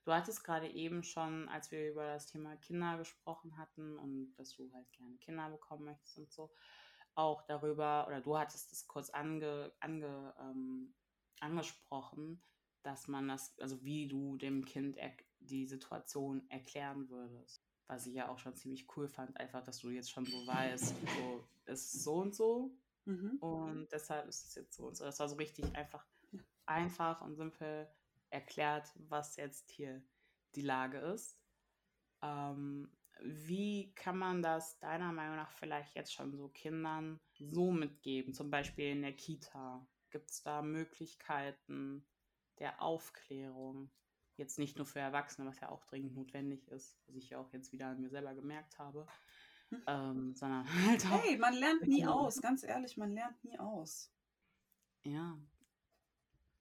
du 0.05 0.13
hattest 0.13 0.43
gerade 0.43 0.69
eben 0.69 1.03
schon, 1.03 1.49
als 1.49 1.71
wir 1.71 1.89
über 1.89 2.05
das 2.05 2.27
Thema 2.27 2.55
Kinder 2.57 2.97
gesprochen 2.97 3.57
hatten 3.57 3.97
und 3.97 4.33
dass 4.35 4.55
du 4.55 4.71
halt 4.73 4.89
gerne 4.93 5.17
Kinder 5.17 5.49
bekommen 5.49 5.85
möchtest 5.85 6.17
und 6.17 6.31
so, 6.31 6.51
auch 7.15 7.41
darüber, 7.43 8.05
oder 8.07 8.21
du 8.21 8.37
hattest 8.37 8.71
es 8.71 8.87
kurz 8.87 9.09
ange, 9.09 9.73
ange, 9.79 10.33
ähm, 10.39 10.93
angesprochen, 11.39 12.41
dass 12.83 13.07
man 13.07 13.27
das, 13.27 13.57
also 13.59 13.83
wie 13.83 14.07
du 14.07 14.37
dem 14.37 14.63
Kind 14.65 14.97
die 15.39 15.65
Situation 15.65 16.49
erklären 16.49 17.09
würdest. 17.09 17.63
Was 17.87 18.07
ich 18.07 18.15
ja 18.15 18.29
auch 18.29 18.39
schon 18.39 18.55
ziemlich 18.55 18.87
cool 18.95 19.07
fand, 19.07 19.37
einfach, 19.37 19.63
dass 19.63 19.79
du 19.79 19.89
jetzt 19.89 20.11
schon 20.11 20.25
so 20.25 20.45
weißt, 20.47 20.87
so, 20.87 21.47
es 21.65 21.93
ist 21.93 22.03
so 22.03 22.15
und 22.15 22.35
so, 22.35 22.71
Mhm. 23.05 23.37
und 23.39 23.91
deshalb 23.91 24.27
ist 24.27 24.45
es 24.45 24.55
jetzt 24.55 24.75
so 24.75 24.87
und 24.87 24.97
so. 24.97 25.05
Das 25.05 25.19
war 25.19 25.29
so 25.29 25.35
richtig 25.35 25.75
einfach, 25.75 26.05
einfach 26.65 27.21
und 27.21 27.35
simpel 27.35 27.87
erklärt, 28.35 28.91
was 29.09 29.37
jetzt 29.37 29.71
hier 29.71 30.03
die 30.55 30.61
Lage 30.61 30.97
ist. 30.99 31.39
Ähm, 32.21 32.91
wie 33.21 33.93
kann 33.95 34.17
man 34.17 34.41
das 34.41 34.77
deiner 34.79 35.11
Meinung 35.13 35.37
nach 35.37 35.51
vielleicht 35.51 35.95
jetzt 35.95 36.13
schon 36.13 36.35
so 36.35 36.49
Kindern 36.49 37.19
so 37.39 37.71
mitgeben? 37.71 38.33
Zum 38.33 38.51
Beispiel 38.51 38.91
in 38.91 39.01
der 39.01 39.13
Kita. 39.13 39.87
Gibt 40.09 40.29
es 40.29 40.43
da 40.43 40.61
Möglichkeiten 40.61 42.05
der 42.59 42.81
Aufklärung? 42.81 43.89
Jetzt 44.35 44.59
nicht 44.59 44.75
nur 44.77 44.85
für 44.85 44.99
Erwachsene, 44.99 45.47
was 45.47 45.61
ja 45.61 45.69
auch 45.69 45.85
dringend 45.85 46.13
notwendig 46.13 46.67
ist, 46.67 46.99
was 47.07 47.15
ich 47.15 47.29
ja 47.29 47.39
auch 47.39 47.51
jetzt 47.53 47.71
wieder 47.71 47.87
an 47.87 48.01
mir 48.01 48.09
selber 48.09 48.35
gemerkt 48.35 48.77
habe, 48.79 49.07
ähm, 49.87 50.35
sondern 50.35 50.65
halt 50.85 51.05
auch 51.05 51.23
Hey, 51.23 51.37
man 51.37 51.53
lernt 51.53 51.87
nie 51.87 52.05
aus, 52.05 52.41
ganz 52.41 52.63
ehrlich, 52.63 52.97
man 52.97 53.13
lernt 53.13 53.41
nie 53.45 53.57
aus. 53.57 54.11
Ja. 55.03 55.37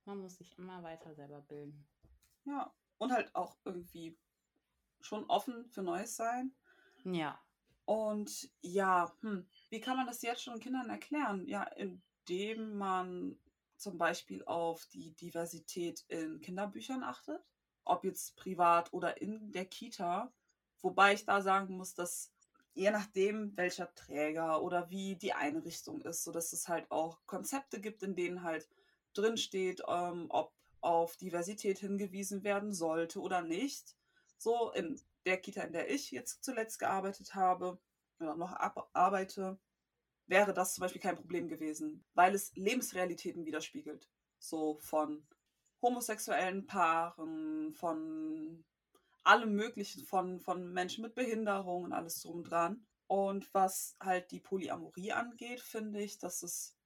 Man 0.05 0.19
muss 0.19 0.37
sich 0.37 0.59
immer 0.59 0.83
weiter 0.83 1.15
selber 1.15 1.41
bilden. 1.41 1.87
Ja, 2.45 2.73
und 2.99 3.13
halt 3.13 3.35
auch 3.35 3.57
irgendwie 3.65 4.17
schon 5.01 5.25
offen 5.27 5.69
für 5.71 5.83
Neues 5.83 6.17
sein. 6.17 6.55
Ja. 7.05 7.39
Und 7.87 8.51
ja, 8.63 9.13
hm, 9.21 9.47
wie 9.71 9.81
kann 9.81 9.97
man 9.97 10.07
das 10.07 10.23
jetzt 10.23 10.43
schon 10.43 10.61
Kindern 10.61 10.89
erklären? 10.89 11.47
Ja, 11.47 11.65
indem 11.65 12.77
man 12.77 13.39
zum 13.77 13.99
Beispiel 13.99 14.43
auf 14.45 14.87
die 14.87 15.13
Diversität 15.15 16.05
in 16.09 16.41
Kinderbüchern 16.41 17.03
achtet, 17.03 17.43
ob 17.85 18.05
jetzt 18.05 18.37
privat 18.37 18.93
oder 18.93 19.21
in 19.21 19.53
der 19.53 19.67
Kita. 19.67 20.33
Wobei 20.81 21.15
ich 21.15 21.25
da 21.25 21.43
sagen 21.43 21.77
muss, 21.77 21.95
dass 21.95 22.33
je 22.73 22.91
nachdem, 22.91 23.57
welcher 23.57 23.95
Träger 23.95 24.63
oder 24.63 24.91
wie 24.91 25.17
die 25.17 25.33
Einrichtung 25.33 26.01
ist, 26.03 26.25
sodass 26.25 26.53
es 26.53 26.69
halt 26.69 26.91
auch 26.91 27.21
Konzepte 27.27 27.81
gibt, 27.81 28.03
in 28.03 28.17
denen 28.17 28.43
halt 28.43 28.69
drinsteht, 29.15 29.83
ähm, 29.89 30.27
ob 30.31 30.53
auf 30.81 31.17
Diversität 31.17 31.79
hingewiesen 31.79 32.45
werden 32.45 32.75
sollte 32.75 33.21
oder 33.21 33.41
nicht. 33.43 33.97
So 34.37 34.71
in 34.73 35.01
der 35.25 35.41
Kita, 35.41 35.63
in 35.63 35.73
der 35.73 35.91
ich 35.91 36.11
jetzt 36.11 36.45
zuletzt 36.45 36.79
gearbeitet 36.79 37.35
habe 37.35 37.79
oder 38.21 38.37
noch 38.37 38.55
arbeite, 38.93 39.59
wäre 40.27 40.53
das 40.53 40.75
zum 40.75 40.83
Beispiel 40.83 41.01
kein 41.01 41.17
Problem 41.17 41.49
gewesen, 41.49 42.05
weil 42.15 42.35
es 42.35 42.55
Lebensrealitäten 42.55 43.47
widerspiegelt. 43.47 44.11
So 44.39 44.79
von 44.81 45.27
homosexuellen 45.81 46.67
Paaren, 46.67 47.73
von 47.75 48.65
allem 49.23 49.55
Möglichen, 49.55 50.05
von, 50.05 50.41
von 50.41 50.73
Menschen 50.73 51.03
mit 51.03 51.15
Behinderung 51.15 51.85
und 51.85 51.93
alles 51.93 52.21
drum 52.21 52.45
dran. 52.45 52.87
Und 53.07 53.53
was 53.53 53.97
halt 54.01 54.31
die 54.31 54.41
Polyamorie 54.41 55.13
angeht, 55.13 55.61
finde 55.61 56.03
ich, 56.03 56.19
dass 56.19 56.43
es, 56.43 56.77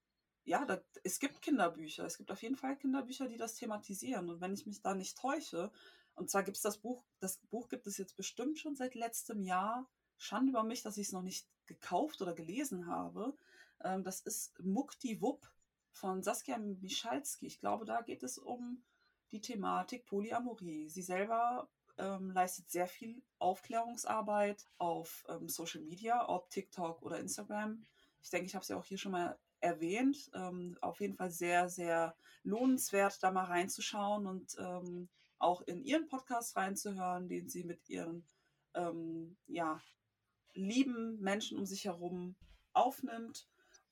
ja, 0.49 0.65
da, 0.65 0.81
es 1.05 1.19
gibt 1.19 1.43
Kinderbücher. 1.43 2.05
Es 2.05 2.17
gibt 2.17 2.31
auf 2.31 2.43
jeden 2.43 2.57
Fall 2.57 2.77
Kinderbücher, 2.77 3.29
die 3.29 3.37
das 3.37 3.55
thematisieren. 3.55 4.31
Und 4.31 4.41
wenn 4.41 4.55
ich 4.55 4.67
mich 4.67 4.81
da 4.81 4.95
nicht 4.95 5.19
täusche, 5.19 5.71
und 6.15 6.31
zwar 6.31 6.43
gibt 6.43 6.57
es 6.57 6.63
das 6.63 6.79
Buch, 6.79 7.05
das 7.21 7.39
Buch 7.51 7.69
gibt 7.69 7.87
es 7.87 7.99
jetzt 7.99 8.17
bestimmt 8.17 8.59
schon 8.59 8.75
seit 8.75 8.95
letztem 8.95 9.43
Jahr. 9.43 9.89
Schande 10.17 10.51
über 10.51 10.65
mich, 10.65 10.83
dass 10.83 10.97
ich 10.97 11.09
es 11.09 11.13
noch 11.13 11.23
nicht 11.23 11.47
gekauft 11.67 12.23
oder 12.23 12.35
gelesen 12.35 12.87
habe. 12.87 13.37
Ähm, 13.85 14.03
das 14.03 14.21
ist 14.21 14.59
Mukti 14.59 15.21
Wupp 15.21 15.47
von 15.93 16.23
Saskia 16.23 16.59
Michalski. 16.59 17.47
Ich 17.47 17.61
glaube, 17.61 17.85
da 17.85 18.01
geht 18.01 18.23
es 18.23 18.39
um 18.39 18.83
die 19.31 19.41
Thematik 19.41 20.07
Polyamorie. 20.07 20.89
Sie 20.89 21.03
selber 21.03 21.69
ähm, 21.99 22.31
leistet 22.31 22.71
sehr 22.71 22.89
viel 22.89 23.23
Aufklärungsarbeit 23.39 24.65
auf 24.79 25.27
ähm, 25.29 25.49
Social 25.49 25.83
Media, 25.83 26.27
ob 26.29 26.49
TikTok 26.49 27.03
oder 27.03 27.21
Instagram. 27.21 27.85
Ich 28.23 28.31
denke, 28.31 28.47
ich 28.47 28.55
habe 28.55 28.65
sie 28.65 28.75
auch 28.75 28.85
hier 28.85 28.99
schon 28.99 29.13
mal 29.13 29.39
erwähnt. 29.61 30.31
Ähm, 30.35 30.77
auf 30.81 31.01
jeden 31.01 31.15
Fall 31.15 31.31
sehr, 31.31 31.69
sehr 31.69 32.17
lohnenswert, 32.43 33.23
da 33.23 33.31
mal 33.31 33.45
reinzuschauen 33.45 34.27
und 34.27 34.57
ähm, 34.59 35.09
auch 35.39 35.63
in 35.63 35.83
ihren 35.83 36.07
Podcast 36.07 36.57
reinzuhören, 36.57 37.29
den 37.29 37.49
sie 37.49 37.65
mit 37.65 37.89
ihren 37.89 38.27
ähm, 38.75 39.37
ja, 39.47 39.81
lieben 40.55 41.21
Menschen 41.21 41.59
um 41.59 41.67
sich 41.67 41.85
herum 41.85 42.37
aufnimmt. 42.73 43.49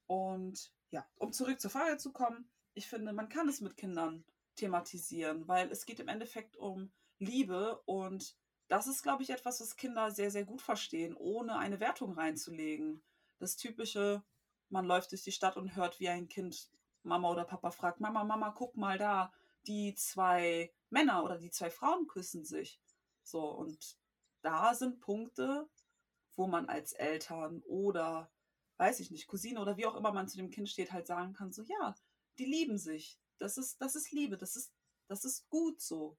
Und 0.07 0.73
ja, 0.91 1.07
um 1.17 1.33
zurück 1.33 1.61
zur 1.61 1.71
Frage 1.71 1.99
zu 1.99 2.13
kommen, 2.13 2.49
ich 2.75 2.89
finde, 2.89 3.13
man 3.13 3.29
kann 3.29 3.49
es 3.49 3.61
mit 3.61 3.77
Kindern 3.77 4.25
thematisieren, 4.57 5.47
weil 5.49 5.71
es 5.71 5.87
geht 5.87 6.01
im 6.01 6.09
Endeffekt 6.09 6.57
um 6.57 6.91
Liebe 7.19 7.81
und 7.87 8.37
das 8.69 8.87
ist, 8.87 9.03
glaube 9.03 9.23
ich, 9.23 9.31
etwas, 9.31 9.61
was 9.61 9.77
Kinder 9.77 10.11
sehr, 10.11 10.31
sehr 10.31 10.45
gut 10.45 10.61
verstehen, 10.61 11.15
ohne 11.15 11.57
eine 11.57 11.81
Wertung 11.81 12.13
reinzulegen. 12.13 13.03
Das 13.39 13.57
typische, 13.57 14.23
man 14.69 14.87
läuft 14.87 15.13
durch 15.13 15.23
die 15.23 15.33
Stadt 15.33 15.57
und 15.57 15.77
hört, 15.77 16.01
wie 16.01 16.09
ein 16.09 16.29
Kind 16.29 16.71
Mama 17.03 17.31
oder 17.31 17.45
Papa 17.45 17.71
fragt, 17.71 18.01
Mama, 18.01 18.25
Mama, 18.25 18.51
guck 18.51 18.77
mal 18.77 18.99
da, 18.99 19.33
die 19.67 19.95
zwei 19.95 20.73
Männer 20.91 21.25
oder 21.25 21.39
die 21.39 21.51
zwei 21.51 21.71
Frauen 21.71 22.07
küssen 22.07 22.45
sich. 22.45 22.81
So, 23.23 23.49
und 23.49 23.97
da 24.43 24.75
sind 24.75 25.01
Punkte, 25.01 25.69
wo 26.35 26.47
man 26.47 26.69
als 26.69 26.93
Eltern 26.93 27.63
oder, 27.67 28.31
weiß 28.77 29.01
ich 29.01 29.11
nicht, 29.11 29.27
Cousine 29.27 29.61
oder 29.61 29.77
wie 29.77 29.87
auch 29.87 29.97
immer 29.97 30.13
man 30.13 30.29
zu 30.29 30.37
dem 30.37 30.51
Kind 30.51 30.69
steht, 30.69 30.93
halt 30.93 31.07
sagen 31.07 31.33
kann, 31.33 31.53
so, 31.53 31.63
ja, 31.63 31.95
die 32.39 32.45
lieben 32.45 32.79
sich. 32.79 33.19
Das 33.39 33.59
ist, 33.59 33.81
das 33.81 33.97
ist 33.97 34.13
Liebe, 34.13 34.37
das 34.37 34.57
ist, 34.57 34.73
das 35.09 35.25
ist 35.25 35.49
gut 35.49 35.81
so. 35.81 36.17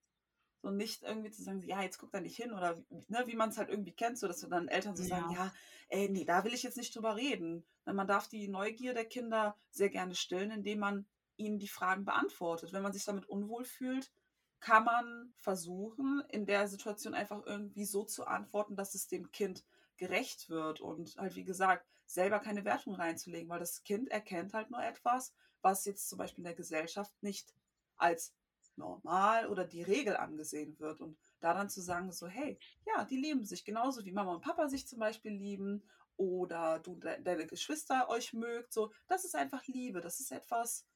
So 0.62 0.72
nicht 0.72 1.04
irgendwie 1.04 1.32
zu 1.32 1.44
sagen, 1.44 1.62
ja, 1.64 1.82
jetzt 1.82 2.00
guck 2.00 2.12
da 2.12 2.20
nicht 2.20 2.36
hin 2.36 2.52
oder 2.52 2.82
ne, 3.08 3.24
wie 3.26 3.36
man 3.36 3.50
es 3.50 3.58
halt 3.58 3.70
irgendwie 3.70 3.92
kennt, 3.92 4.18
so 4.18 4.28
dass 4.28 4.42
dann 4.42 4.68
Eltern 4.68 4.96
so 4.96 5.04
ja. 5.04 5.10
sagen, 5.10 5.32
ja, 5.32 5.54
ey, 5.90 6.10
nee, 6.10 6.26
da 6.26 6.44
will 6.44 6.54
ich 6.54 6.64
jetzt 6.64 6.78
nicht 6.78 6.96
drüber 6.96 7.16
reden. 7.16 7.66
Man 7.86 8.08
darf 8.08 8.28
die 8.28 8.48
Neugier 8.48 8.94
der 8.94 9.06
Kinder 9.06 9.56
sehr 9.70 9.90
gerne 9.90 10.16
stillen, 10.16 10.52
indem 10.52 10.80
man 10.80 11.06
ihnen 11.38 11.60
die 11.60 11.68
Fragen 11.68 12.06
beantwortet. 12.06 12.74
Wenn 12.74 12.82
man 12.82 12.94
sich 12.94 13.06
damit 13.06 13.30
unwohl 13.30 13.64
fühlt, 13.64 14.12
kann 14.60 14.84
man 14.84 15.34
versuchen, 15.38 16.24
in 16.30 16.46
der 16.46 16.68
Situation 16.68 17.14
einfach 17.14 17.46
irgendwie 17.46 17.86
so 17.86 18.04
zu 18.04 18.26
antworten, 18.26 18.76
dass 18.76 18.96
es 18.96 19.08
dem 19.08 19.32
Kind 19.32 19.64
gerecht 19.98 20.50
wird 20.50 20.82
und 20.82 21.16
halt, 21.18 21.36
wie 21.36 21.44
gesagt, 21.44 21.86
selber 22.06 22.40
keine 22.40 22.66
Wertung 22.66 22.96
reinzulegen, 22.96 23.50
weil 23.50 23.60
das 23.60 23.84
Kind 23.84 24.10
erkennt 24.10 24.54
halt 24.54 24.72
nur 24.72 24.84
etwas, 24.84 25.34
was 25.62 25.86
jetzt 25.86 26.10
zum 26.10 26.18
Beispiel 26.18 26.40
in 26.40 26.46
der 26.46 26.56
Gesellschaft 26.56 27.12
nicht 27.22 27.54
als 27.98 28.34
normal 28.78 29.48
oder 29.48 29.66
die 29.66 29.84
Regel 29.84 30.16
angesehen 30.18 30.80
wird. 30.80 31.02
Und 31.02 31.18
da 31.40 31.54
dann 31.54 31.70
zu 31.70 31.82
sagen, 31.82 32.12
so, 32.12 32.28
hey, 32.28 32.60
ja, 32.86 33.06
die 33.06 33.18
lieben 33.18 33.46
sich 33.46 33.66
genauso 33.66 34.06
wie 34.06 34.12
Mama 34.12 34.34
und 34.34 34.42
Papa 34.42 34.68
sich 34.70 34.88
zum 34.88 35.00
Beispiel 35.00 35.32
lieben 35.32 35.84
oder 36.16 36.80
du 36.80 36.96
de 36.96 37.22
deine 37.22 37.46
Geschwister 37.46 38.10
euch 38.10 38.34
mögt, 38.34 38.74
so, 38.74 38.92
das 39.08 39.24
ist 39.24 39.36
einfach 39.36 39.66
Liebe. 39.68 40.02
Das 40.02 40.20
ist 40.20 40.32
etwas, 40.32 40.88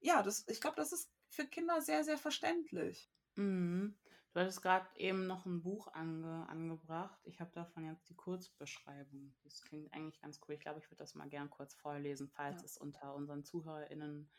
ja, 0.00 0.22
das, 0.22 0.46
ich 0.48 0.60
glaube, 0.60 0.76
das 0.76 0.92
ist 0.92 1.10
für 1.28 1.46
Kinder 1.46 1.80
sehr, 1.80 2.04
sehr 2.04 2.18
verständlich. 2.18 3.10
Mhm. 3.36 3.96
Du 4.32 4.40
hattest 4.40 4.62
gerade 4.62 4.88
eben 4.96 5.26
noch 5.26 5.44
ein 5.44 5.62
Buch 5.62 5.88
ange 5.92 6.48
angebracht. 6.48 7.20
Ich 7.24 7.40
habe 7.40 7.50
davon 7.52 7.84
jetzt 7.84 8.08
die 8.08 8.16
Kurzbeschreibung. 8.16 9.34
Das 9.44 9.60
klingt 9.60 9.92
eigentlich 9.92 10.20
ganz 10.22 10.40
cool. 10.42 10.54
Ich 10.54 10.60
glaube, 10.60 10.78
ich 10.78 10.86
würde 10.86 10.96
das 10.96 11.14
mal 11.14 11.28
gern 11.28 11.50
kurz 11.50 11.74
vorlesen, 11.74 12.28
falls 12.28 12.62
ja. 12.62 12.64
es 12.64 12.78
unter 12.78 13.14
unseren 13.14 13.44
ZuhörerInnen 13.44 14.30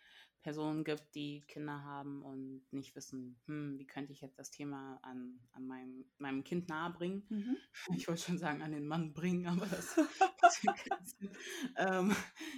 Personen 0.44 0.84
gibt, 0.84 1.16
die 1.16 1.41
Kinder 1.48 1.84
haben 1.84 2.22
und 2.22 2.62
nicht 2.72 2.96
wissen, 2.96 3.39
hm, 3.46 3.80
wie 3.80 3.88
könnte 3.88 4.12
ich 4.12 4.22
jetzt 4.22 4.38
das 4.38 4.52
Thema 4.52 5.00
an, 5.02 5.39
an 5.54 5.66
meinem, 5.66 6.06
meinem 6.18 6.44
Kind 6.44 6.70
nahebringen. 6.70 7.26
Mhm. 7.30 7.58
Ich 7.98 8.08
wollte 8.08 8.22
schon 8.24 8.38
sagen, 8.38 8.62
an 8.62 8.72
den 8.72 8.86
Mann 8.86 9.14
bringen, 9.14 9.48
aber 9.48 9.66
das, 9.66 9.96
ähm, 11.78 12.16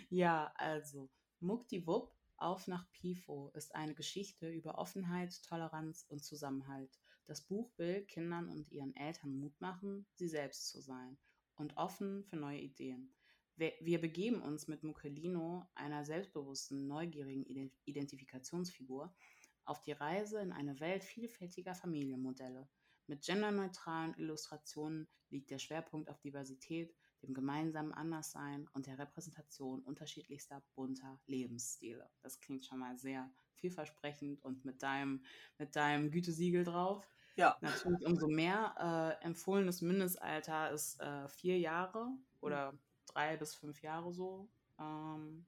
Ja, 0.09 0.51
also 0.55 1.09
Muktiwupp 1.39 2.11
auf 2.37 2.67
nach 2.67 2.89
Pifo 2.91 3.49
ist 3.53 3.73
eine 3.75 3.93
Geschichte 3.95 4.51
über 4.51 4.77
Offenheit, 4.77 5.41
Toleranz 5.43 6.05
und 6.09 6.23
Zusammenhalt. 6.23 6.99
Das 7.25 7.41
Buch 7.41 7.71
will 7.77 8.05
Kindern 8.05 8.49
und 8.49 8.71
ihren 8.71 8.95
Eltern 8.95 9.35
Mut 9.35 9.59
machen, 9.61 10.05
sie 10.15 10.27
selbst 10.27 10.69
zu 10.69 10.81
sein 10.81 11.17
und 11.55 11.77
offen 11.77 12.23
für 12.25 12.35
neue 12.35 12.59
Ideen. 12.59 13.14
Wir 13.57 14.01
begeben 14.01 14.41
uns 14.41 14.67
mit 14.67 14.83
Muchelino, 14.83 15.65
einer 15.75 16.03
selbstbewussten, 16.03 16.87
neugierigen 16.87 17.45
Identifikationsfigur, 17.85 19.15
auf 19.63 19.81
die 19.81 19.93
Reise 19.93 20.41
in 20.41 20.51
eine 20.51 20.79
Welt 20.79 21.03
vielfältiger 21.03 21.73
Familienmodelle. 21.73 22.67
Mit 23.07 23.23
genderneutralen 23.23 24.13
Illustrationen 24.15 25.07
liegt 25.29 25.51
der 25.51 25.59
Schwerpunkt 25.59 26.09
auf 26.09 26.19
Diversität, 26.19 26.93
dem 27.21 27.33
gemeinsamen 27.33 27.93
Anderssein 27.93 28.67
und 28.73 28.87
der 28.87 28.99
Repräsentation 28.99 29.81
unterschiedlichster 29.81 30.61
bunter 30.75 31.19
Lebensstile. 31.25 32.09
Das 32.21 32.39
klingt 32.39 32.65
schon 32.65 32.79
mal 32.79 32.97
sehr 32.97 33.31
vielversprechend 33.55 34.43
und 34.43 34.65
mit 34.65 34.83
deinem, 34.83 35.23
mit 35.57 35.75
deinem 35.75 36.11
Gütesiegel 36.11 36.63
drauf. 36.63 37.07
Ja. 37.35 37.57
Natürlich 37.61 38.05
umso 38.05 38.27
mehr. 38.27 39.17
Äh, 39.21 39.25
empfohlenes 39.25 39.81
Mindestalter 39.81 40.71
ist 40.71 40.99
äh, 40.99 41.27
vier 41.27 41.57
Jahre 41.57 42.09
oder 42.41 42.77
drei 43.05 43.37
bis 43.37 43.55
fünf 43.55 43.81
Jahre 43.81 44.11
so. 44.13 44.49
Ähm, 44.79 45.45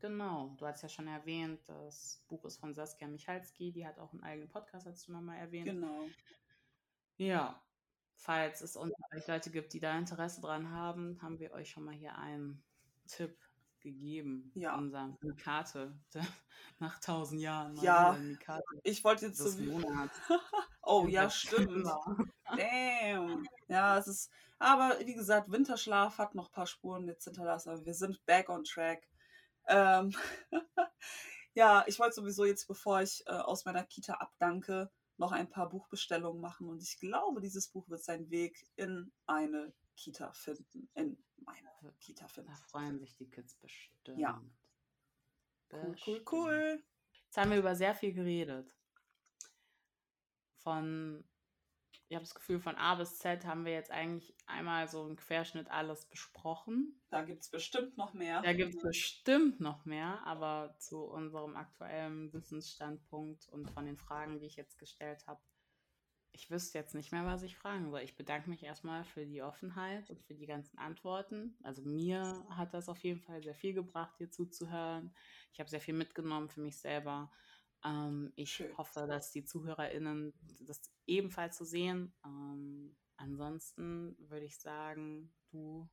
genau, 0.00 0.54
du 0.58 0.66
hast 0.66 0.82
ja 0.82 0.88
schon 0.88 1.06
erwähnt, 1.06 1.60
das 1.68 2.24
Buch 2.28 2.44
ist 2.44 2.58
von 2.58 2.74
Saskia 2.74 3.08
Michalski, 3.08 3.72
die 3.72 3.86
hat 3.86 3.98
auch 3.98 4.12
einen 4.12 4.22
eigenen 4.22 4.48
Podcast, 4.48 4.86
hast 4.86 5.08
du 5.08 5.12
nochmal 5.12 5.38
erwähnt. 5.38 5.66
Genau. 5.66 6.06
Ja, 7.16 7.62
falls 8.16 8.60
es 8.62 8.76
unter 8.76 8.96
euch 9.14 9.26
Leute 9.26 9.50
gibt, 9.50 9.72
die 9.72 9.80
da 9.80 9.96
Interesse 9.96 10.40
dran 10.40 10.70
haben, 10.70 11.20
haben 11.22 11.38
wir 11.38 11.52
euch 11.52 11.70
schon 11.70 11.84
mal 11.84 11.94
hier 11.94 12.16
einen 12.18 12.62
Tipp 13.06 13.36
gegeben. 13.80 14.50
Ja. 14.54 14.76
Unser 14.76 15.16
Mikate 15.20 15.98
nach 16.78 17.00
tausend 17.00 17.40
Jahren. 17.40 17.76
Ja, 17.82 18.16
ich 18.84 19.04
wollte 19.04 19.26
jetzt 19.26 19.38
so 19.38 19.50
oh 20.82 21.06
ja, 21.06 21.30
stimmt. 21.30 21.86
Damn. 22.56 23.46
Ja, 23.68 23.98
es 23.98 24.06
ist, 24.08 24.30
aber 24.58 24.98
wie 25.00 25.14
gesagt, 25.14 25.50
Winterschlaf 25.50 26.18
hat 26.18 26.34
noch 26.34 26.48
ein 26.48 26.52
paar 26.52 26.66
Spuren 26.66 27.06
jetzt 27.06 27.24
hinterlassen, 27.24 27.70
aber 27.70 27.84
wir 27.84 27.94
sind 27.94 28.24
back 28.26 28.48
on 28.48 28.64
track. 28.64 29.08
Ähm 29.66 30.14
ja, 31.54 31.84
ich 31.86 31.98
wollte 31.98 32.16
sowieso 32.16 32.44
jetzt, 32.44 32.66
bevor 32.66 33.02
ich 33.02 33.24
äh, 33.26 33.32
aus 33.32 33.64
meiner 33.64 33.84
Kita 33.84 34.14
abdanke, 34.14 34.90
noch 35.16 35.32
ein 35.32 35.48
paar 35.48 35.68
Buchbestellungen 35.68 36.40
machen 36.40 36.68
und 36.68 36.82
ich 36.82 36.98
glaube, 36.98 37.40
dieses 37.40 37.68
Buch 37.68 37.88
wird 37.88 38.02
seinen 38.02 38.30
Weg 38.30 38.66
in 38.76 39.12
eine 39.26 39.72
Kita 39.96 40.32
finden, 40.32 40.88
in 40.94 41.22
meine 41.36 41.92
Kita 42.00 42.26
finden. 42.28 42.50
Da 42.50 42.56
freuen 42.56 42.98
sich 42.98 43.14
die 43.16 43.30
Kids 43.30 43.54
bestimmt. 43.56 44.18
Ja. 44.18 44.42
Cool, 45.70 45.96
cool, 46.06 46.24
cool. 46.32 46.84
Jetzt 47.24 47.36
haben 47.36 47.50
wir 47.50 47.58
über 47.58 47.74
sehr 47.74 47.94
viel 47.94 48.12
geredet. 48.12 48.76
Von 50.62 51.24
ich 52.12 52.14
habe 52.14 52.24
das 52.24 52.34
Gefühl, 52.34 52.60
von 52.60 52.76
A 52.76 52.94
bis 52.96 53.16
Z 53.16 53.46
haben 53.46 53.64
wir 53.64 53.72
jetzt 53.72 53.90
eigentlich 53.90 54.36
einmal 54.46 54.86
so 54.86 55.02
einen 55.02 55.16
Querschnitt 55.16 55.70
alles 55.70 56.04
besprochen. 56.04 57.00
Da 57.08 57.22
gibt 57.22 57.40
es 57.40 57.48
bestimmt 57.48 57.96
noch 57.96 58.12
mehr. 58.12 58.42
Da 58.42 58.52
gibt 58.52 58.74
es 58.74 58.82
bestimmt 58.82 59.60
noch 59.60 59.86
mehr, 59.86 60.20
aber 60.26 60.76
zu 60.78 61.04
unserem 61.04 61.56
aktuellen 61.56 62.30
Wissensstandpunkt 62.34 63.48
und 63.48 63.70
von 63.70 63.86
den 63.86 63.96
Fragen, 63.96 64.40
die 64.40 64.46
ich 64.46 64.56
jetzt 64.56 64.78
gestellt 64.78 65.26
habe, 65.26 65.40
ich 66.32 66.50
wüsste 66.50 66.78
jetzt 66.78 66.94
nicht 66.94 67.12
mehr, 67.12 67.24
was 67.24 67.42
ich 67.42 67.56
fragen 67.56 67.90
soll. 67.90 68.00
Ich 68.00 68.16
bedanke 68.16 68.50
mich 68.50 68.62
erstmal 68.62 69.04
für 69.04 69.24
die 69.24 69.42
Offenheit 69.42 70.10
und 70.10 70.22
für 70.22 70.34
die 70.34 70.46
ganzen 70.46 70.76
Antworten. 70.76 71.56
Also 71.62 71.82
mir 71.82 72.44
hat 72.50 72.74
das 72.74 72.90
auf 72.90 73.02
jeden 73.04 73.20
Fall 73.20 73.42
sehr 73.42 73.54
viel 73.54 73.72
gebracht, 73.72 74.18
dir 74.18 74.30
zuzuhören. 74.30 75.14
Ich 75.52 75.60
habe 75.60 75.70
sehr 75.70 75.80
viel 75.80 75.94
mitgenommen 75.94 76.48
für 76.50 76.60
mich 76.60 76.78
selber. 76.78 77.30
Ähm, 77.84 78.32
ich 78.36 78.52
Schön. 78.52 78.76
hoffe, 78.76 79.06
dass 79.06 79.32
die 79.32 79.44
ZuhörerInnen 79.44 80.32
das 80.60 80.80
ebenfalls 81.06 81.56
so 81.56 81.64
sehen. 81.64 82.14
Ähm, 82.24 82.96
ansonsten 83.16 84.16
würde 84.28 84.46
ich 84.46 84.58
sagen, 84.58 85.32
du 85.50 85.88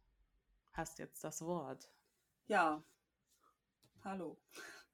hast 0.73 0.99
jetzt 0.99 1.23
das 1.23 1.41
Wort. 1.41 1.89
Ja. 2.47 2.83
Hallo. 4.03 4.37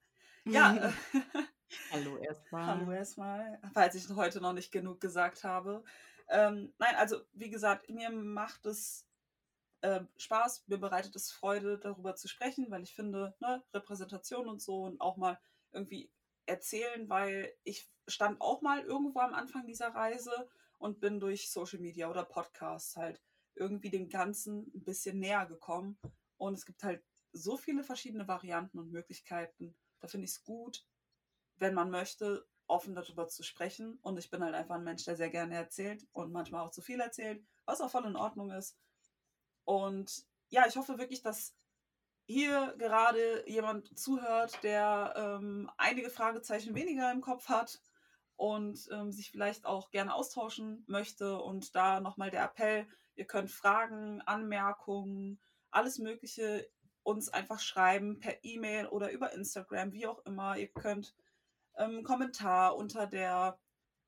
Ja. 0.48 0.92
Hallo 1.90 2.18
erstmal. 2.18 2.66
Hallo 2.66 2.92
erstmal, 2.92 3.58
falls 3.74 3.96
ich 3.96 4.08
heute 4.10 4.40
noch 4.40 4.52
nicht 4.52 4.70
genug 4.70 5.00
gesagt 5.00 5.42
habe. 5.42 5.82
Ähm, 6.28 6.72
nein, 6.78 6.94
also 6.94 7.20
wie 7.32 7.50
gesagt, 7.50 7.90
mir 7.90 8.10
macht 8.10 8.64
es 8.66 9.08
äh, 9.80 10.00
Spaß, 10.16 10.68
mir 10.68 10.78
bereitet 10.78 11.16
es 11.16 11.32
Freude, 11.32 11.78
darüber 11.78 12.14
zu 12.14 12.28
sprechen, 12.28 12.70
weil 12.70 12.82
ich 12.82 12.94
finde, 12.94 13.34
ne, 13.40 13.62
Repräsentation 13.74 14.48
und 14.48 14.62
so 14.62 14.84
und 14.84 15.00
auch 15.00 15.16
mal 15.16 15.38
irgendwie 15.72 16.10
erzählen, 16.46 17.08
weil 17.08 17.52
ich 17.64 17.90
stand 18.08 18.40
auch 18.40 18.62
mal 18.62 18.82
irgendwo 18.82 19.20
am 19.20 19.34
Anfang 19.34 19.66
dieser 19.66 19.88
Reise 19.88 20.48
und 20.78 21.00
bin 21.00 21.20
durch 21.20 21.50
Social 21.50 21.80
Media 21.80 22.08
oder 22.10 22.24
Podcasts 22.24 22.96
halt 22.96 23.20
irgendwie 23.54 23.90
dem 23.90 24.08
Ganzen 24.08 24.70
ein 24.74 24.84
bisschen 24.84 25.18
näher 25.18 25.46
gekommen. 25.46 25.98
Und 26.36 26.54
es 26.54 26.66
gibt 26.66 26.82
halt 26.84 27.02
so 27.32 27.56
viele 27.56 27.82
verschiedene 27.82 28.28
Varianten 28.28 28.78
und 28.78 28.92
Möglichkeiten. 28.92 29.74
Da 30.00 30.08
finde 30.08 30.26
ich 30.26 30.32
es 30.32 30.44
gut, 30.44 30.86
wenn 31.56 31.74
man 31.74 31.90
möchte, 31.90 32.46
offen 32.66 32.94
darüber 32.94 33.28
zu 33.28 33.42
sprechen. 33.42 33.98
Und 34.02 34.18
ich 34.18 34.30
bin 34.30 34.42
halt 34.42 34.54
einfach 34.54 34.76
ein 34.76 34.84
Mensch, 34.84 35.04
der 35.04 35.16
sehr 35.16 35.30
gerne 35.30 35.54
erzählt 35.54 36.06
und 36.12 36.32
manchmal 36.32 36.64
auch 36.64 36.70
zu 36.70 36.82
viel 36.82 37.00
erzählt, 37.00 37.44
was 37.64 37.80
auch 37.80 37.90
voll 37.90 38.06
in 38.06 38.16
Ordnung 38.16 38.50
ist. 38.50 38.76
Und 39.64 40.26
ja, 40.48 40.66
ich 40.66 40.76
hoffe 40.76 40.98
wirklich, 40.98 41.22
dass 41.22 41.54
hier 42.26 42.74
gerade 42.78 43.48
jemand 43.48 43.98
zuhört, 43.98 44.62
der 44.62 45.14
ähm, 45.16 45.70
einige 45.76 46.10
Fragezeichen 46.10 46.74
weniger 46.74 47.10
im 47.12 47.20
Kopf 47.20 47.48
hat 47.48 47.80
und 48.34 48.88
ähm, 48.90 49.12
sich 49.12 49.30
vielleicht 49.30 49.64
auch 49.64 49.90
gerne 49.90 50.12
austauschen 50.12 50.84
möchte. 50.88 51.38
Und 51.38 51.74
da 51.74 52.00
nochmal 52.00 52.30
der 52.30 52.44
Appell, 52.44 52.86
ihr 53.14 53.26
könnt 53.26 53.50
Fragen, 53.50 54.20
Anmerkungen, 54.22 55.40
alles 55.70 55.98
Mögliche 55.98 56.68
uns 57.04 57.28
einfach 57.28 57.60
schreiben 57.60 58.18
per 58.18 58.42
E-Mail 58.42 58.86
oder 58.86 59.12
über 59.12 59.32
Instagram, 59.32 59.92
wie 59.92 60.08
auch 60.08 60.18
immer. 60.26 60.56
Ihr 60.56 60.68
könnt 60.68 61.14
ähm, 61.76 62.02
Kommentar 62.02 62.76
unter 62.76 63.06
der 63.06 63.58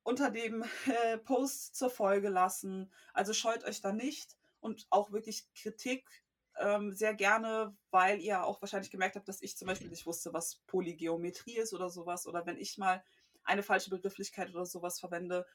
unter 0.03 0.31
dem 0.31 0.63
äh, 0.87 1.17
Post 1.19 1.75
zur 1.75 1.89
Folge 1.89 2.29
lassen. 2.29 2.91
Also 3.13 3.31
scheut 3.31 3.63
euch 3.63 3.79
da 3.79 3.93
nicht 3.93 4.35
und 4.59 4.87
auch 4.89 5.11
wirklich 5.11 5.47
Kritik 5.53 6.23
ähm, 6.59 6.91
sehr 6.91 7.13
gerne, 7.13 7.75
weil 7.91 8.19
ihr 8.19 8.43
auch 8.43 8.61
wahrscheinlich 8.61 8.91
gemerkt 8.91 9.15
habt, 9.15 9.27
dass 9.27 9.41
ich 9.41 9.57
zum 9.57 9.67
Beispiel 9.67 9.89
nicht 9.89 10.05
wusste, 10.05 10.33
was 10.33 10.57
Polygeometrie 10.67 11.57
ist 11.57 11.73
oder 11.73 11.89
sowas. 11.89 12.27
Oder 12.27 12.45
wenn 12.45 12.57
ich 12.57 12.77
mal 12.77 13.03
eine 13.43 13.63
falsche 13.63 13.89
Begrifflichkeit 13.89 14.49
oder 14.49 14.65
sowas 14.65 14.99
verwende, 14.99 15.45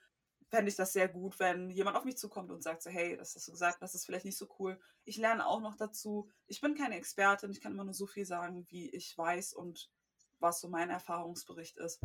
fände 0.49 0.69
ich 0.69 0.77
das 0.77 0.93
sehr 0.93 1.09
gut, 1.09 1.39
wenn 1.39 1.71
jemand 1.71 1.97
auf 1.97 2.05
mich 2.05 2.17
zukommt 2.17 2.51
und 2.51 2.63
sagt 2.63 2.83
so, 2.83 2.91
hey, 2.91 3.17
das 3.17 3.35
hast 3.35 3.49
du 3.49 3.53
gesagt, 3.53 3.83
das 3.83 3.95
ist 3.95 4.07
vielleicht 4.07 4.25
nicht 4.25 4.37
so 4.39 4.49
cool. 4.59 4.79
Ich 5.05 5.17
lerne 5.17 5.47
auch 5.47 5.61
noch 5.61 5.77
dazu. 5.77 6.29
Ich 6.47 6.61
bin 6.61 6.75
keine 6.75 6.97
Expertin, 6.97 7.51
ich 7.51 7.61
kann 7.61 7.73
immer 7.73 7.85
nur 7.85 7.95
so 7.95 8.07
viel 8.07 8.25
sagen, 8.25 8.67
wie 8.69 8.91
ich 8.91 9.17
weiß 9.17 9.55
und 9.55 9.91
was 10.41 10.61
so 10.61 10.69
mein 10.69 10.91
Erfahrungsbericht 10.91 11.77
ist. 11.79 12.01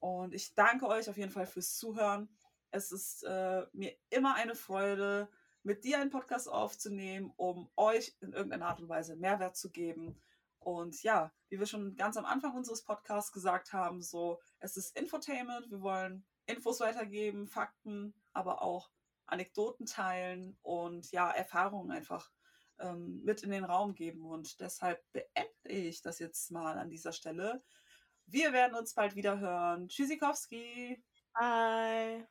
Und 0.00 0.34
ich 0.34 0.54
danke 0.54 0.86
euch 0.86 1.08
auf 1.08 1.16
jeden 1.16 1.32
Fall 1.32 1.46
fürs 1.46 1.76
Zuhören. 1.76 2.28
Es 2.70 2.92
ist 2.92 3.22
äh, 3.24 3.66
mir 3.72 3.96
immer 4.10 4.34
eine 4.34 4.54
Freude, 4.54 5.28
mit 5.62 5.84
dir 5.84 6.00
einen 6.00 6.10
Podcast 6.10 6.48
aufzunehmen, 6.48 7.32
um 7.36 7.70
euch 7.76 8.16
in 8.20 8.32
irgendeiner 8.32 8.66
Art 8.66 8.80
und 8.80 8.88
Weise 8.88 9.16
Mehrwert 9.16 9.56
zu 9.56 9.70
geben. 9.70 10.20
Und 10.60 11.02
ja, 11.02 11.32
wie 11.48 11.58
wir 11.58 11.66
schon 11.66 11.96
ganz 11.96 12.16
am 12.16 12.24
Anfang 12.24 12.54
unseres 12.54 12.84
Podcasts 12.84 13.32
gesagt 13.32 13.72
haben, 13.72 14.02
so, 14.02 14.40
es 14.58 14.76
ist 14.76 14.96
Infotainment, 14.96 15.70
wir 15.70 15.80
wollen 15.80 16.26
Infos 16.46 16.80
weitergeben, 16.80 17.46
Fakten, 17.46 18.14
aber 18.32 18.62
auch 18.62 18.90
Anekdoten 19.26 19.86
teilen 19.86 20.58
und 20.62 21.10
ja, 21.12 21.30
Erfahrungen 21.30 21.90
einfach 21.90 22.30
ähm, 22.80 23.22
mit 23.24 23.42
in 23.42 23.50
den 23.50 23.64
Raum 23.64 23.94
geben. 23.94 24.24
Und 24.24 24.60
deshalb 24.60 25.02
beende 25.12 25.48
ich 25.64 26.02
das 26.02 26.18
jetzt 26.18 26.50
mal 26.50 26.78
an 26.78 26.90
dieser 26.90 27.12
Stelle. 27.12 27.62
Wir 28.26 28.52
werden 28.52 28.74
uns 28.74 28.94
bald 28.94 29.14
wieder 29.14 29.38
hören. 29.38 29.88
Tschüssikowski. 29.88 31.02
Bye. 31.34 32.28